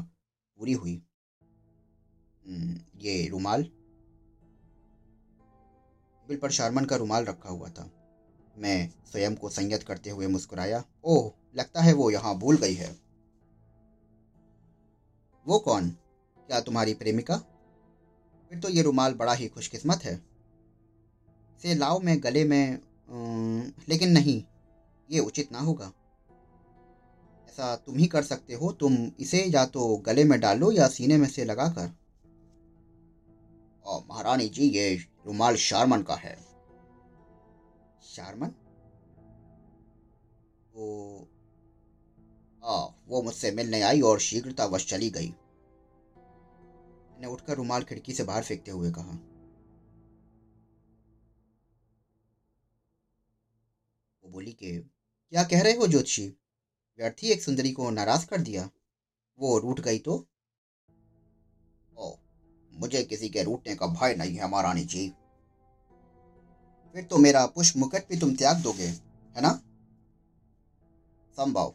पूरी 0.59 0.73
हुई। 0.73 0.93
ये 2.97 3.27
रुमाल? 3.27 3.63
बिल 6.27 6.37
पर 6.37 6.51
शारमन 6.51 6.85
का 6.85 6.95
रुमाल 6.95 7.25
रखा 7.25 7.49
हुआ 7.49 7.69
था। 7.69 7.89
मैं 8.57 8.93
स्वयं 9.11 9.35
को 9.35 9.49
संयत 9.49 9.83
करते 9.83 10.09
हुए 10.09 10.27
मुस्कुराया, 10.27 10.83
ओह, 11.03 11.31
लगता 11.55 11.81
है 11.81 11.93
वो 11.93 12.11
यहाँ 12.11 12.35
भूल 12.35 12.57
गई 12.57 12.73
है। 12.73 12.95
वो 15.47 15.59
कौन? 15.59 15.89
क्या 16.37 16.59
तुम्हारी 16.59 16.93
प्रेमिका? 16.93 17.37
फिर 18.49 18.59
तो 18.59 18.69
ये 18.69 18.81
रुमाल 18.81 19.13
बड़ा 19.13 19.33
ही 19.33 19.47
खुशकिस्मत 19.47 20.03
है। 20.03 20.21
से 21.61 21.75
लाओ 21.75 21.99
मैं 21.99 22.23
गले 22.23 22.43
में 22.43 22.79
लेकिन 23.89 24.11
नहीं, 24.11 24.43
ये 25.11 25.19
उचित 25.19 25.51
ना 25.51 25.59
होगा। 25.59 25.91
ऐसा 27.47 27.75
तुम 27.75 27.97
ही 27.97 28.07
कर 28.07 28.23
सकते 28.23 28.53
हो, 28.53 28.71
तुम 28.71 29.11
इसे 29.19 29.43
या 29.43 29.65
तो 29.65 29.97
गले 29.97 30.23
में 30.23 30.39
डालो 30.39 30.71
या 30.71 30.87
सीने 30.87 31.17
में 31.17 31.27
से 31.27 31.45
लगा 31.45 31.63
लगाकर 31.63 31.97
महारानी 34.11 34.49
जी, 34.49 34.69
ये 34.69 34.95
रुमाल 34.95 35.55
शारमन 35.55 36.01
का 36.01 36.15
है। 36.15 36.46
शारमन 38.17 38.49
तो 40.73 40.85
आ, 42.63 42.85
वो 43.07 43.21
मुझसे 43.21 43.51
मिलने 43.51 43.81
आई 43.81 44.01
और 44.01 44.19
शीघ्रतावश 44.19 44.85
चली 44.89 45.09
गई। 45.09 45.29
मैंने 47.11 47.27
उठकर 47.27 47.55
रुमाल 47.55 47.83
खिड़की 47.83 48.13
से 48.13 48.23
बाहर 48.23 48.43
फेंकते 48.43 48.71
हुए 48.71 48.91
कहा 48.91 49.17
वो 54.23 54.29
बोली 54.29 54.51
कि 54.53 54.71
क्या 55.33 55.43
कह 55.43 55.61
रहे 55.61 55.73
हो 55.73 55.87
ज्योतिषी? 55.87 56.27
व्यर्थी 56.99 57.27
एक 57.27 57.41
सुंदरी 57.41 57.71
को 57.71 57.89
नाराज़ 57.89 58.27
कर 58.27 58.41
दिया। 58.41 58.69
वो 59.39 59.57
रूठ 59.59 59.79
गई 59.79 59.99
तो? 59.99 60.15
ओ 61.97 62.15
मुझे 62.73 63.03
किसी 63.03 63.29
के 63.29 63.43
रूटने 63.43 63.75
का 63.75 63.87
भय 63.87 64.15
नहीं 64.15 64.35
है 64.35 64.49
महारानी 64.49 64.83
जी। 64.85 65.07
फिर 66.97 67.05
तो 67.05 67.17
मेरा 67.17 67.45
पुष्प 67.45 67.77
मुकट 67.77 68.03
भी 68.09 68.19
तुम 68.19 68.35
त्याग 68.35 68.57
दोगे, 68.57 68.85
है 68.85 69.41
ना? 69.41 69.49
संभव। 71.37 71.73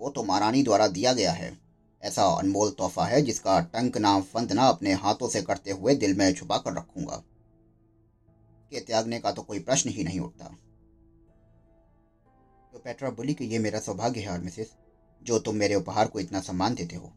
वो 0.00 0.10
तो 0.10 0.22
महारानी 0.22 0.62
द्वारा 0.62 0.88
दिया 0.88 1.12
गया 1.12 1.32
है। 1.32 1.58
ऐसा 2.02 2.24
अनमोल 2.24 2.70
तोहफा 2.70 3.06
है 3.06 3.22
जिसका 3.22 3.60
टंक 3.60 3.98
ना 3.98 4.20
फंद 4.20 4.52
ना 4.52 4.66
अपने 4.66 4.92
हाथों 4.92 5.28
से 5.28 5.42
करते 5.42 5.70
हुए 5.70 5.94
दिल 5.94 6.16
में 6.16 6.34
छुपा 6.34 6.58
कर 6.58 6.72
रखूँगा। 6.72 7.16
के 8.70 8.80
त्यागने 8.80 9.20
का 9.20 9.32
तो 9.32 9.42
कोई 9.42 9.58
प्रश्न 9.58 9.90
ही 9.90 10.04
नहीं 10.04 10.20
उठता। 10.20 10.44
तो 12.72 12.78
पेट्रा 12.78 13.10
बोली 13.10 13.34
कि 13.34 13.44
ये 13.44 13.58
मेरा 13.58 13.80
सौभाग्य 13.80 14.20
है 14.20 14.28
और 14.28 14.40
मिसेस, 14.40 14.70
जो 15.22 15.38
तुम 15.38 15.56
मेरे 15.56 15.74
उपहार 15.74 16.08
को 16.08 16.20
इतना 16.20 16.40
सम्मान 16.40 16.74
देते 16.74 16.96
हो। 16.96 17.12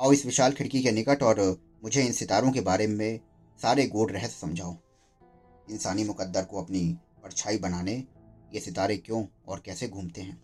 आओ 0.00 0.12
इस 0.12 0.26
विशाल 0.26 0.52
खिड़की 0.52 0.82
के 0.82 0.90
निकट 0.90 1.22
और 1.22 1.60
मुझे 1.84 2.02
इन 2.02 2.12
सितारों 2.12 2.52
के 2.52 2.60
बारे 2.60 2.86
में 2.86 3.20
सारे 3.62 3.86
गोड 3.86 4.12
रहस्य 4.12 4.36
समझाओ। 4.40 4.76
इंसानी 5.70 6.04
मुकद्दर 6.04 6.44
को 6.44 6.62
अपनी 6.62 6.98
परछाई 7.22 7.58
बनाने 7.58 8.04
ये 8.54 8.60
सितारे 8.60 8.96
क्यों 8.96 9.26
और 9.46 9.60
कैसे 9.60 9.88
घूमते 9.88 10.20
हैं? 10.20 10.42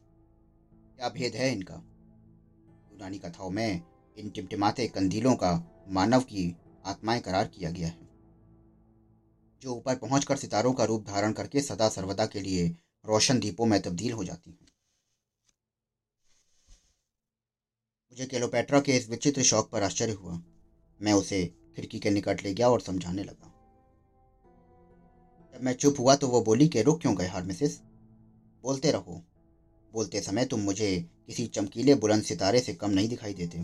क्या 0.97 1.09
भेद 1.09 1.35
है 1.35 1.53
इनका? 1.53 1.75
यूनानी 2.93 3.19
कथाओं 3.19 3.51
में 3.51 3.83
इन 4.19 4.31
टिमटिमाते 4.31 4.89
कंदीलों 4.89 5.37
का 5.37 5.85
मानव 5.89 6.21
की 6.21 6.57
आत्माएँ 6.87 7.21
करार 7.21 7.49
किया 7.49 7.71
गया 7.71 7.89
है। 7.89 8.09
जो 9.63 9.75
ऊपर 9.75 9.97
पहुंचकर 9.97 10.37
सितारों 10.37 10.73
का 10.73 10.85
रूप 10.85 11.07
धारण 11.07 11.33
करके 11.33 11.61
सदा 11.61 11.89
सर्वदा 11.89 12.27
के 12.27 12.41
लिए 12.41 12.69
रोशन 13.07 13.41
दीपों 13.41 13.67
में 13.67 13.83
तब्दील 13.83 14.13
हो 14.13 14.25
जाती 14.25 14.51
हैं। 14.51 14.69
मुझे 18.11 18.27
केलोपेट्रा 18.27 18.81
के 18.81 18.97
इस 18.97 19.11
विचित्र 19.11 19.43
शौक 19.43 19.71
पर 19.71 19.83
आश्चर्य 19.83 20.13
हुआ। 20.13 20.43
मैं 21.03 21.13
उसे 21.13 21.47
खिड़की 21.77 21.99
के 21.99 22.11
निकट 22.11 22.43
ले 22.43 22.55
गया 22.55 22.69
और 22.69 22.81
समझाने 22.81 23.25
लगा। 23.25 23.54
जब 25.55 25.62
मैं 25.62 25.75
चुप 25.75 25.97
हुआ 25.99 26.17
तो 26.17 26.29
वो 26.29 26.40
बोली 26.43 26.69
कि 26.69 26.83
रुक 26.83 27.01
क्यों 27.01 27.17
गए 27.17 27.27
हार 27.27 27.43
मिसेस 27.43 27.81
बोलते 28.62 28.90
रहो। 28.90 29.23
बोलते 29.93 30.21
समय 30.21 30.45
तुम 30.45 30.61
मुझे 30.61 31.09
किसी 31.27 31.47
चमकीले 31.47 31.95
बुलंद 31.95 32.23
सितारे 32.23 32.61
से 32.61 32.75
कम 32.75 32.90
नहीं 32.90 33.09
दिखाई 33.09 33.35
देते। 33.35 33.59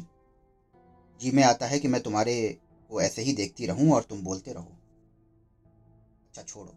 जी 1.20 1.30
में 1.30 1.42
आता 1.44 1.66
है 1.66 1.78
कि 1.78 1.88
मैं 1.88 2.02
तुम्हारे 2.02 2.58
को 2.90 3.00
ऐसे 3.00 3.22
ही 3.22 3.32
देखती 3.32 3.66
रहूँ 3.66 3.92
और 3.92 4.02
तुम 4.02 4.22
बोलते 4.22 4.52
रहो। 4.52 4.72
अच्छा 6.26 6.42
छोड़ो। 6.42 6.74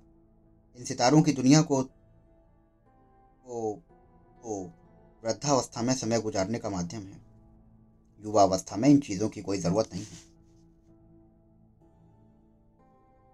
इन 0.78 0.86
सितारों 0.86 1.22
की 1.22 1.32
दुनिया 1.32 1.62
को 1.62 1.84
तो, 1.84 3.82
तो 4.44 4.72
वृद्धावस्था 5.26 5.82
में 5.82 5.94
समय 5.94 6.22
गुजारने 6.22 6.60
का 6.60 6.70
माध्यम 6.70 7.02
है। 7.02 7.22
युवावस्था 8.26 8.76
में 8.76 8.90
इन 8.90 9.00
चीज़ों 9.00 9.30
की 9.30 9.42
कोई 9.42 9.58
ज़रूरत 9.58 9.90
नहीं 9.94 10.04
है। 10.04 10.33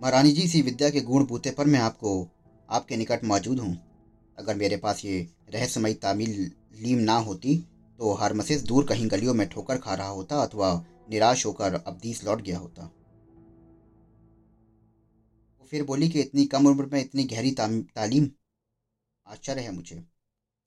महारानी 0.02 0.32
जी 0.32 0.48
सी 0.48 0.62
विद्या 0.62 0.90
के 0.90 1.02
गुण 1.02 1.26
बूते 1.26 1.52
पर 1.52 1.66
मैं 1.66 1.80
आपको, 1.80 2.12
आपके 2.70 2.98
निकट 2.98 3.24
मौजूद 3.24 3.60
हूँ। 3.60 3.72
अगर 4.38 4.56
मेरे 4.56 4.78
पास 4.78 5.04
ये 5.06 5.28
रहस्यमयी 5.50 5.94
तामील 5.94 6.52
लीम 6.82 7.00
ना 7.00 7.16
होती 7.18 7.56
तो 8.00 8.14
हारमसिस 8.14 8.64
दूर 8.64 8.86
कहीं 8.86 9.10
गलियों 9.12 9.34
में 9.34 9.48
ठोकर 9.50 9.78
खा 9.78 9.96
रहा 9.96 10.08
होता 10.08 10.42
अथवा 10.42 10.72
निराश 11.10 11.46
होकर 11.46 11.74
अबदीस 11.76 12.24
लौट 12.24 12.42
गया 12.42 12.58
होता। 12.58 12.84
वो 15.60 15.68
फिर 15.72 15.84
बोली 15.84 16.10
कि 16.10 16.22
इतनी 16.22 16.46
कम 16.46 16.68
उम्र 16.68 16.86
में 16.86 17.00
इतनी 17.02 17.24
गहरी 17.24 17.52
तालीम? 17.52 18.30
आश्चर्य 19.28 19.62
है 19.62 19.72
मुझे। 19.72 20.00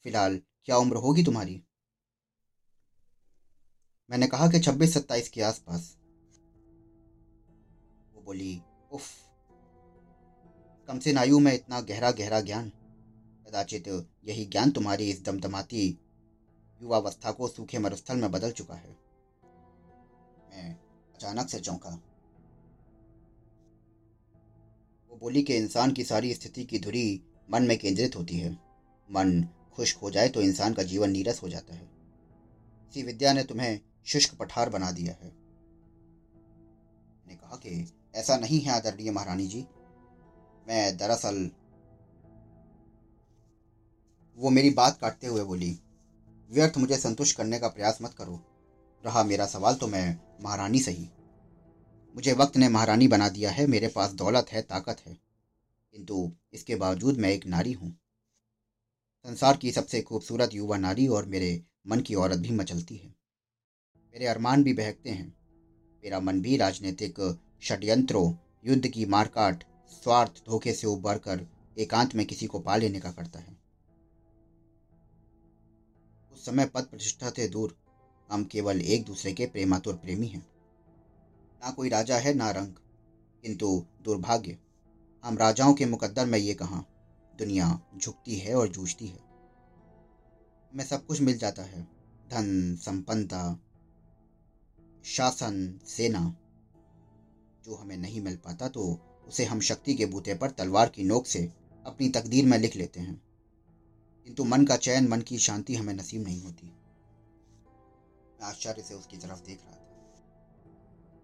फ़िलहाल 0.04 0.40
क्या 0.64 0.76
उम्र 0.76 0.96
होगी 0.96 1.24
तुम्हारी? 1.24 1.62
मैंने 4.10 4.26
कहा 4.26 4.48
कि 4.48 4.60
छब्बीस 4.60 4.94
सत्ताईस 4.94 5.28
के 5.28 5.42
आसपास। 5.42 5.96
वो 8.14 8.22
बोली, 8.22 8.60
उफ 8.92 9.21
कम 10.88 10.98
से 10.98 11.12
नायु 11.12 11.38
में 11.38 11.54
इतना 11.54 11.80
गहरा 11.80 12.10
गहरा 12.10 12.40
ज्ञान। 12.40 12.68
कदाचित 13.46 14.08
यही 14.24 14.44
ज्ञान 14.44 14.70
तुम्हारी 14.70 15.10
इस 15.10 15.24
दमदमाती 15.24 15.98
युवावस्था 16.82 17.32
को 17.32 17.48
सूखे 17.48 17.78
मरुस्थल 17.78 18.16
में 18.16 18.32
बदल 18.32 18.50
चुका 18.50 18.74
है। 18.74 18.96
मैं 20.50 20.74
अचानक 21.14 21.48
से 21.48 21.60
चौंका। 21.60 21.90
वो 25.10 25.16
बोली 25.16 25.42
कि 25.42 25.56
इंसान 25.56 25.92
की 25.92 26.04
सारी 26.04 26.34
स्थिति 26.34 26.64
की 26.64 26.78
धुरी 26.78 27.22
मन 27.50 27.62
में 27.62 27.78
केंद्रित 27.78 28.16
होती 28.16 28.38
है। 28.38 28.52
मन 29.10 29.48
खुश्क 29.72 29.98
हो 29.98 30.10
जाए 30.10 30.28
तो 30.28 30.42
इंसान 30.42 30.74
का 30.74 30.82
जीवन 30.82 31.10
नीरस 31.10 31.42
हो 31.42 31.48
जाता 31.48 31.74
है। 31.74 31.90
इसी 32.90 33.02
विद्या 33.02 33.32
ने 33.32 33.44
तुम्हें 33.44 33.80
शुष्क 34.04 34.34
पठार 34.34 34.70
बना 34.70 34.90
दिया 34.90 35.12
है। 35.12 35.32
ने 37.26 37.34
कहा 37.34 37.56
कि 37.56 37.92
ऐसा 38.14 38.36
नहीं 38.36 38.60
है 38.60 38.72
आदरणीय 38.72 39.10
महारानी 39.10 39.46
जी। 39.46 39.66
मैं 40.68 40.96
दरअसल 40.96 41.50
वो 44.38 44.50
मेरी 44.50 44.70
बात 44.70 44.98
काटते 45.00 45.26
हुए 45.26 45.44
बोली, 45.44 45.78
व्यर्थ 46.50 46.78
मुझे 46.78 46.96
संतुष्ट 46.96 47.36
करने 47.36 47.58
का 47.58 47.68
प्रयास 47.68 47.98
मत 48.02 48.14
करो। 48.14 48.40
रहा 49.04 49.24
मेरा 49.24 49.46
सवाल 49.46 49.74
तो 49.74 49.86
मैं 49.86 50.20
महारानी 50.42 50.80
सही 50.80 51.08
मुझे 52.14 52.32
वक्त 52.32 52.56
ने 52.56 52.68
महारानी 52.68 53.08
बना 53.08 53.28
दिया 53.28 53.50
है, 53.50 53.66
मेरे 53.66 53.88
पास 53.88 54.12
दौलत 54.12 54.46
है, 54.52 54.62
ताकत 54.62 55.00
है। 55.06 55.18
किंतु 55.94 56.32
इसके 56.52 56.74
बावजूद 56.74 57.18
मैं 57.18 57.30
एक 57.30 57.46
नारी 57.46 57.72
हूँ। 57.72 57.90
संसार 59.26 59.56
की 59.56 59.72
सबसे 59.72 60.00
खूबसूरत 60.02 60.54
युवा 60.54 60.76
नारी 60.76 61.06
और 61.06 61.26
मेरे 61.26 61.64
मन 61.86 62.00
की 62.00 62.14
औरत 62.14 62.38
भी 62.38 62.50
मचलती 62.50 62.96
है। 62.96 63.14
मेरे 64.14 64.26
अरमान 64.26 64.62
भी 64.62 64.72
बहकते 64.72 65.10
हैं। 65.10 65.28
मेरा 66.04 66.20
मन 66.20 66.40
भी 66.40 66.56
राजनीतिक 66.56 67.38
षड्यंत्रों, 67.62 68.34
युद्ध 68.64 68.88
की 68.88 69.04
मारकाट 69.04 69.64
स्वार्थ 69.92 70.44
धोखे 70.46 70.72
से 70.72 70.86
उबर 70.86 71.18
कर 71.18 71.46
एकांत 71.78 72.14
में 72.14 72.26
किसी 72.26 72.46
को 72.46 72.58
पा 72.58 72.76
लेने 72.76 73.00
का 73.00 73.12
करता 73.12 73.38
है। 73.38 73.56
उस 76.32 76.46
समय 76.46 76.66
पद 76.66 76.82
प्रतिष्ठा 76.82 77.30
से 77.30 77.48
दूर 77.48 77.76
हम 78.30 78.44
केवल 78.44 78.80
एक 78.80 79.04
दूसरे 79.04 79.32
के 79.32 79.46
प्रेमातुर 79.46 79.94
प्रेमी 79.94 80.26
हैं। 80.26 80.46
ना 81.64 81.70
कोई 81.70 81.88
राजा 81.88 82.16
है, 82.16 82.34
ना 82.34 82.50
रंग, 82.50 82.72
किंतु 83.42 83.86
दुर्भाग्य, 84.04 84.58
हम 85.24 85.38
राजाओं 85.38 85.74
के 85.74 85.86
मुकद्दर 85.86 86.26
में 86.26 86.38
ये 86.38 86.54
कहा, 86.54 86.84
दुनिया 87.38 87.80
झुकती 87.96 88.36
है 88.36 88.54
और 88.54 88.68
जूझती 88.68 89.06
है। 89.06 89.18
हमें 90.72 90.84
सब 90.84 91.06
कुछ 91.06 91.20
मिल 91.20 91.38
जाता 91.38 91.62
है, 91.62 91.82
धन, 92.30 92.76
संपन्नता, 92.76 93.60
शासन, 95.04 95.80
सेना, 95.86 96.36
जो 97.64 97.74
हमें 97.74 97.96
नहीं 97.96 98.20
मिल 98.20 98.36
पाता 98.36 98.68
तो 98.68 99.08
उसे 99.28 99.44
हम 99.44 99.60
शक्ति 99.60 99.94
के 99.94 100.06
बूते 100.06 100.34
पर 100.34 100.50
तलवार 100.50 100.88
की 100.88 101.04
नोक 101.04 101.26
से 101.26 101.52
अपनी 101.86 102.08
तकदीर 102.08 102.46
में 102.46 102.58
लिख 102.58 102.76
लेते 102.76 103.00
हैं। 103.00 103.22
किंतु 104.24 104.44
मन 104.44 104.66
का 104.66 104.76
चयन, 104.76 105.08
मन 105.08 105.20
की 105.20 105.38
शांति 105.38 105.74
हमें 105.74 105.94
नसीब 105.94 106.22
नहीं 106.22 106.42
होती। 106.42 106.66
मैं 106.66 108.42
आश्चर्य 108.42 108.82
से 108.82 108.94
उसकी 108.94 109.16
तरफ़ 109.16 109.44
देख 109.44 109.62
रहा 109.64 109.72
था। 109.72 109.78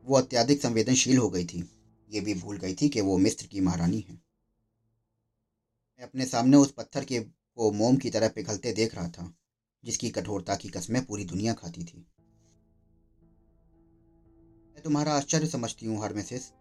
वो 0.04 0.16
अत्याधिक 0.16 0.62
संवेदनशील 0.62 1.18
हो 1.18 1.30
गई 1.30 1.44
थी। 1.44 1.70
ये 2.10 2.20
भी 2.20 2.34
भूल 2.34 2.56
गई 2.56 2.74
थी 2.74 2.88
कि 2.88 3.00
वो 3.00 3.18
मिस्र 3.18 3.46
की 3.46 3.60
महारानी 3.60 4.00
है। 4.00 4.14
मैं 5.98 6.06
अपने 6.06 6.26
सामने 6.26 6.56
उस 6.56 6.72
पत्थर 6.72 7.04
के 7.04 7.20
को 7.20 7.72
मोम 7.72 7.96
की 7.96 8.10
तरह 8.10 8.28
पिघलते 8.28 8.72
देख 8.72 8.94
रहा 8.94 9.08
था, 9.08 9.34
जिसकी 9.84 10.10
कठोरता 10.10 10.56
की 10.56 10.68
कस्में 10.68 11.04
पूरी 11.04 11.24
दुनिया 11.24 11.52
खाती 11.52 11.84
थी। 11.84 12.06
मैं 14.72 14.82
तुम्हारा 14.84 15.12
आश्चर्य 15.12 15.46
समझती 15.46 15.86
हूँ 15.86 16.02
हर 16.02 16.14
मिसेस 16.14 16.52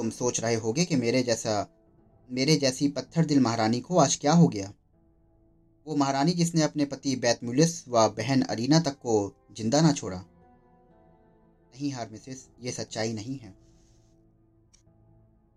तुम 0.00 0.10
सोच 0.10 0.40
रहे 0.40 0.54
होगे 0.54 0.84
कि 0.84 0.96
मेरे 0.96 1.22
जैसा, 1.22 1.68
मेरे 2.30 2.56
जैसी 2.56 2.88
पत्थर 2.88 3.24
दिल 3.24 3.40
महारानी 3.40 3.80
को 3.80 3.98
आज 3.98 4.16
क्या 4.16 4.32
हो 4.32 4.48
गया? 4.48 4.72
वो 5.86 5.96
महारानी 5.96 6.32
जिसने 6.32 6.62
अपने 6.62 6.84
पति 6.84 7.16
बैतमुलिस 7.16 7.88
व 7.88 8.08
बहन 8.08 8.42
अरीना 8.42 8.80
तक 8.80 8.92
को 8.92 9.34
ज़िंदा 9.56 9.80
ना 9.80 9.92
छोड़ा? 9.92 10.16
नहीं 10.16 11.92
हार 11.92 12.08
मिसेस, 12.10 12.48
ये 12.60 12.72
सच्चाई 12.72 13.12
नहीं 13.12 13.38
है। 13.38 13.54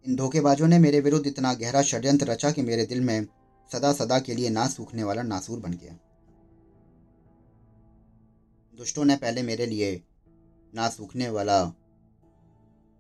इन 0.08 0.16
धोखेबाजों 0.16 0.68
ने 0.68 0.80
मेरे 0.80 1.00
विरुद्ध 1.00 1.28
इतना 1.28 1.54
गहरा 1.54 1.82
षड्यंत्र 1.82 2.28
रचा 2.28 2.52
कि 2.52 2.62
मेरे 2.62 2.86
दिल 2.86 3.02
में 3.02 3.28
सदा 3.72 3.94
सदा 3.94 4.20
के 4.20 4.36
लिए 4.36 4.50
ना 4.50 4.68
सूखने 4.68 5.04
वाला 5.04 5.22
नासूर 5.22 5.60
बन 5.60 5.74
गया। 5.74 6.00
दुष्टों 8.78 9.06
ने 9.06 9.16
पहले 9.16 9.42
मेरे 9.42 9.66
लिए 9.66 10.04
ना 10.76 10.90
सूखने 10.90 11.30
वाला 11.30 11.66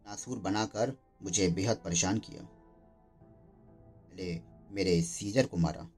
नासूर 0.07 0.39
बनाकर 0.39 1.02
मुझे 1.23 1.47
बेहद 1.47 1.77
परेशान 1.77 2.19
किया। 2.19 2.41
पहले 2.41 4.39
मेरे 4.71 5.01
सीजर 5.01 5.45
को 5.45 5.57
मारा। 5.57 5.89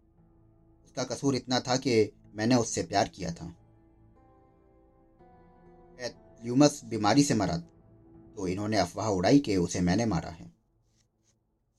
उसका 0.86 1.04
कसूर 1.04 1.36
इतना 1.36 1.60
था 1.60 1.76
कि 1.78 2.12
मैंने 2.36 2.56
उससे 2.56 2.84
प्यार 2.84 3.08
किया 3.08 3.32
था। 3.34 3.56
ल्यूमस 6.44 6.82
बीमारी 6.86 7.24
से 7.24 7.34
मरा 7.34 7.58
तो 7.58 8.48
इन्होंने 8.48 8.78
अफवाह 8.78 9.08
उड़ाई 9.08 9.40
कि 9.40 9.56
उसे 9.58 9.80
मैंने 9.82 10.06
मारा 10.06 10.30
है। 10.30 10.54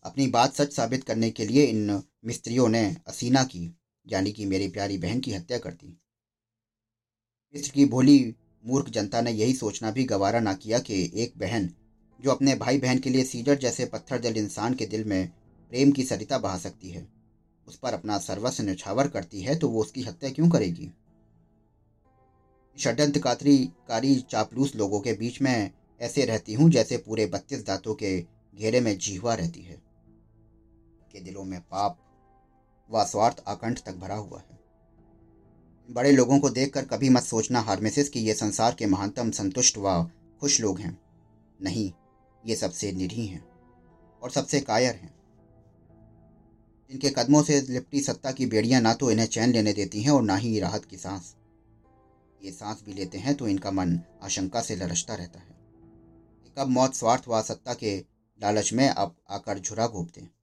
अपनी 0.05 0.26
बात 0.26 0.55
सच 0.55 0.72
साबित 0.72 1.05
करने 1.05 1.30
के 1.30 1.44
लिए 1.47 1.64
इन 1.64 2.03
मिस्त्रियों 2.24 2.68
ने 2.68 2.97
असीना 3.07 3.44
की, 3.44 3.76
यानी 4.07 4.32
कि 4.32 4.47
मेरी 4.47 4.68
प्यारी 4.68 4.99
बहन 4.99 5.20
की 5.20 5.32
हत्या 5.34 5.59
कर 5.59 5.72
दी। 5.72 5.88
मिस्र 7.55 7.72
की 7.72 7.84
भोली 7.84 8.34
मूर्ख 8.64 8.88
जनता 8.88 9.20
ने 9.20 9.30
यही 9.30 9.55
सोचना 9.55 9.90
भी 9.90 10.05
गवारा 10.05 10.40
ना 10.40 10.55
किया 10.55 10.78
कि 10.78 11.12
एक 11.14 11.38
बहन 11.38 11.68
जो 12.21 12.31
अपने 12.31 12.55
भाई 12.55 12.79
बहन 12.79 12.99
के 12.99 13.11
लिए 13.11 13.25
सीजर 13.25 13.59
जैसे 13.59 13.85
पत्थर 13.85 14.19
दिल 14.19 14.37
इंसान 14.37 14.75
के 14.75 14.87
दिल 14.87 15.05
में 15.05 15.29
प्रेम 15.73 15.93
की 15.93 16.05
सरिता 16.05 16.39
बहा 16.39 16.59
सकती 16.59 16.91
है। 16.91 17.07
उस 17.67 17.77
पर 17.77 17.95
अपना 17.95 18.19
सर्वस्व 18.19 18.62
निछावर 18.64 19.09
करती 19.09 19.41
है 19.41 19.55
तो 19.57 19.69
वो 19.69 19.81
उसकी 19.81 20.03
हत्या 20.03 20.31
क्यों 20.31 20.49
करेगी? 20.51 20.91
षड्यंत्रकारी 22.79 23.57
कारी 23.89 24.14
चापलूस 24.31 24.75
लोगों 24.77 25.01
के 25.01 25.12
बीच 25.12 25.41
में 25.43 25.71
ऐसे 26.01 26.25
रहती 26.25 26.55
हूँ 26.55 26.71
जैसे 26.71 26.97
पूरे 26.97 27.27
बत्तीस 27.27 27.64
दांतों 27.67 27.95
के 27.95 28.19
घेरे 28.55 28.81
में 28.81 28.97
जीवा 28.99 29.35
रहती 29.35 29.61
है। 29.61 29.77
के 31.12 31.21
दिलों 31.21 31.45
में 31.45 31.61
पाप 31.61 31.99
व 32.91 33.05
स्वार्थ 33.05 33.43
आकंठ 33.49 33.81
तक 33.83 33.95
भरा 33.95 34.14
हुआ 34.14 34.39
है। 34.41 34.59
बड़े 35.89 36.12
लोगों 36.12 36.39
को 36.39 36.51
देखकर 36.51 36.85
कभी 36.85 37.09
मत 37.09 37.23
सोचना 37.23 37.61
हार्मेसिस 37.61 38.09
कि 38.09 38.21
ये 38.21 38.35
संसार 38.35 38.75
के 38.75 38.87
महानतम 38.87 39.31
संतुष्ट 39.31 39.79
व 39.79 40.03
खुश 40.41 40.61
लोग 40.61 40.79
हैं। 40.79 40.99
नहीं 41.61 41.91
ये 42.47 42.57
सबसे 42.57 42.92
निरी 42.92 43.26
हैं 43.26 43.44
और 44.22 44.30
सबसे 44.30 44.61
कायर 44.61 44.94
हैं। 44.94 45.14
इनके 46.90 47.11
कदमों 47.11 47.42
से 47.42 47.61
लिपटी 47.61 48.01
सत्ता 48.01 48.32
की 48.32 48.47
बेड़ियाँ 48.47 48.80
ना 48.80 48.94
तो 48.94 49.11
इन्हें 49.11 49.26
चैन 49.26 49.53
लेने 49.53 49.72
देती 49.72 50.03
हैं 50.03 50.11
और 50.11 50.22
ना 50.22 50.36
ही 50.36 50.59
राहत 50.61 50.84
की 50.84 50.97
सांस। 50.97 51.34
ये 52.40 52.53
सांस 52.53 52.82
भी 52.86 52.92
लेते 52.92 53.18
हैं 53.18 53.34
तो 53.34 53.49
इनका 53.49 53.70
मन 53.70 53.99
आशंका 54.22 54.61
से 54.61 54.76
लरसता 54.76 55.14
रहता 55.14 55.40
है। 55.40 55.55
कब 56.57 56.68
मौत 56.68 56.94
स्वार्थ 56.94 57.28
व 57.28 57.42
सत्ता 57.42 57.74
के 57.74 57.97
लालच 58.40 58.72
में 58.72 58.88
आप 58.88 59.16
आकर 59.30 59.59
झुरा 59.59 59.86
घोपते 59.86 60.20
हैं। 60.20 60.34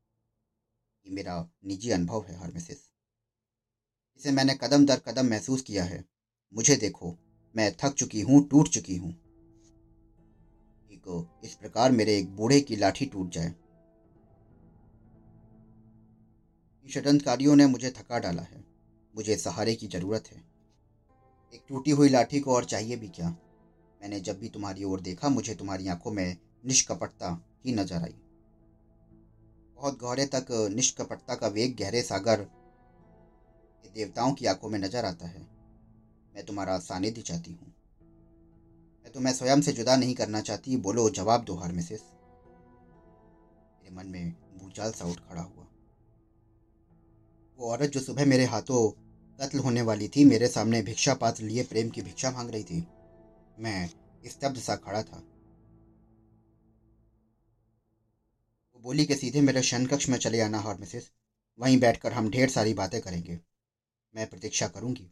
ये 1.07 1.13
मेरा 1.13 1.49
निजी 1.65 1.89
अनुभव 1.91 2.25
है, 2.29 2.37
हार्मेसिस। 2.39 2.77
इसे 4.17 4.31
मैंने 4.31 4.53
कदम 4.53 4.85
दर 4.85 4.99
कदम 4.99 5.25
महसूस 5.25 5.61
किया 5.61 5.83
है। 5.83 6.03
मुझे 6.53 6.75
देखो, 6.75 7.17
मैं 7.55 7.71
थक 7.83 7.93
चुकी 7.93 8.21
हूँ, 8.21 8.47
टूट 8.49 8.67
चुकी 8.67 8.95
हूँ। 8.97 9.22
इस 11.43 11.55
प्रकार 11.55 11.91
मेरे 11.91 12.17
एक 12.17 12.35
बूढ़े 12.35 12.61
की 12.61 12.75
लाठी 12.75 13.05
टूट 13.05 13.29
जाए। 13.29 13.55
षडयंत्रकारियों 16.93 17.55
ने 17.55 17.65
मुझे 17.65 17.89
थका 17.89 18.19
डाला 18.19 18.41
है। 18.41 18.63
मुझे 19.15 19.37
सहारे 19.37 19.75
की 19.75 19.87
ज़रूरत 19.87 20.23
है। 20.27 20.43
एक 21.53 21.61
टूटी 21.69 21.91
हुई 21.91 22.09
लाठी 22.09 22.39
को 22.39 22.55
और 22.55 22.65
चाहिए 22.65 22.95
भी 22.95 23.07
क्या? 23.07 23.29
मैंने 24.01 24.19
जब 24.19 24.39
भी 24.39 24.49
तुम्हारी 24.49 24.83
ओर 24.83 25.01
देखा, 25.01 25.29
मुझे 25.29 25.55
तुम्हारी 25.55 25.87
आँखों 25.87 26.11
में 26.11 26.37
निष्कपटता 26.65 27.45
ही 27.65 27.71
नज़र 27.71 27.95
आई। 27.95 28.15
बहुत 29.75 29.99
गहरे 29.99 30.25
तक 30.25 30.45
निष्कपटता 30.51 31.35
का 31.35 31.47
वेग 31.47 31.77
गहरे 31.77 32.01
सागर 32.01 32.47
देवताओं 33.95 34.33
की 34.33 34.45
आँखों 34.45 34.69
में 34.69 34.79
नज़र 34.79 35.05
आता 35.05 35.27
है। 35.27 35.41
मैं 36.35 36.45
तुम्हारा 36.45 36.79
सानिध्य 36.79 37.21
चाहती 37.21 37.51
हूँ। 37.51 37.72
तुम्हें 39.15 39.33
स्वयं 39.33 39.61
से 39.61 39.71
जुदा 39.71 39.95
नहीं 39.95 40.13
करना 40.15 40.41
चाहती। 40.41 40.77
बोलो, 40.77 41.09
जवाब 41.09 41.43
दो 41.43 41.55
हर 41.55 41.71
मिसेस 41.71 42.03
मेरे 43.83 43.95
मन 43.95 44.07
में 44.07 44.31
भूचाल 44.57 44.91
सा 44.91 45.05
उठ 45.05 45.19
खड़ा 45.19 45.41
हुआ। 45.41 45.67
वो 47.59 47.71
औरत 47.71 47.89
जो 47.89 47.99
सुबह 47.99 48.25
मेरे 48.25 48.45
हाथों 48.45 48.89
कत्ल 49.39 49.59
होने 49.59 49.81
वाली 49.81 50.07
थी, 50.07 50.25
मेरे 50.25 50.47
सामने 50.47 50.81
भिक्षा 50.81 51.13
पात्र 51.13 51.43
लिए 51.43 51.63
प्रेम 51.63 51.89
की 51.89 52.01
भिक्षा 52.01 52.31
मांग 52.31 52.49
रही 52.49 52.63
थी। 52.63 52.87
मैं 53.59 53.89
स्तब्ध 54.25 54.57
सा 54.57 54.75
खड़ा 54.75 55.03
था। 55.03 55.17
वो 58.73 58.79
बोली 58.79 59.05
के 59.05 59.15
सीधे 59.15 59.41
मेरे 59.41 59.61
शयन 59.61 59.85
कक्ष 59.85 60.09
में 60.09 60.17
चले 60.17 60.41
आना 60.41 60.59
हॉर 60.59 60.77
मिसेस 60.77 61.11
वहीं 61.59 61.79
बैठकर 61.79 62.13
हम 62.13 62.29
ढेर 62.29 62.49
सारी 62.49 62.73
बातें 62.73 63.01
करेंगे। 63.01 63.39
मैं 64.15 64.29
प्रतीक्षा 64.29 64.67
करूँगी। 64.67 65.11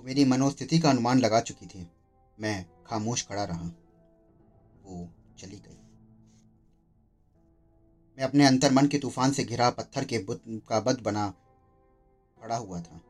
वो 0.00 0.06
मेरी 0.06 0.24
मनोस्थिति 0.24 0.78
का 0.78 0.90
अनुमान 0.90 1.18
लगा 1.18 1.40
चुकी 1.40 1.66
थी। 1.66 1.90
मैं 2.40 2.64
खामोश 2.86 3.26
खड़ा 3.26 3.44
रहा। 3.44 3.66
वो 4.84 5.08
चली 5.38 5.56
गई। 5.56 5.76
मैं 8.18 8.24
अपने 8.24 8.46
अंतर 8.46 8.72
मन 8.72 8.86
के 8.86 8.98
तूफ़ान 8.98 9.32
से 9.32 9.44
घिरा 9.44 9.70
पत्थर 9.70 10.04
के 10.04 10.18
बुत, 10.18 10.42
का 10.68 10.80
बद 10.80 11.00
बना 11.00 11.28
खड़ा 12.40 12.56
हुआ 12.56 12.80
था। 12.80 13.00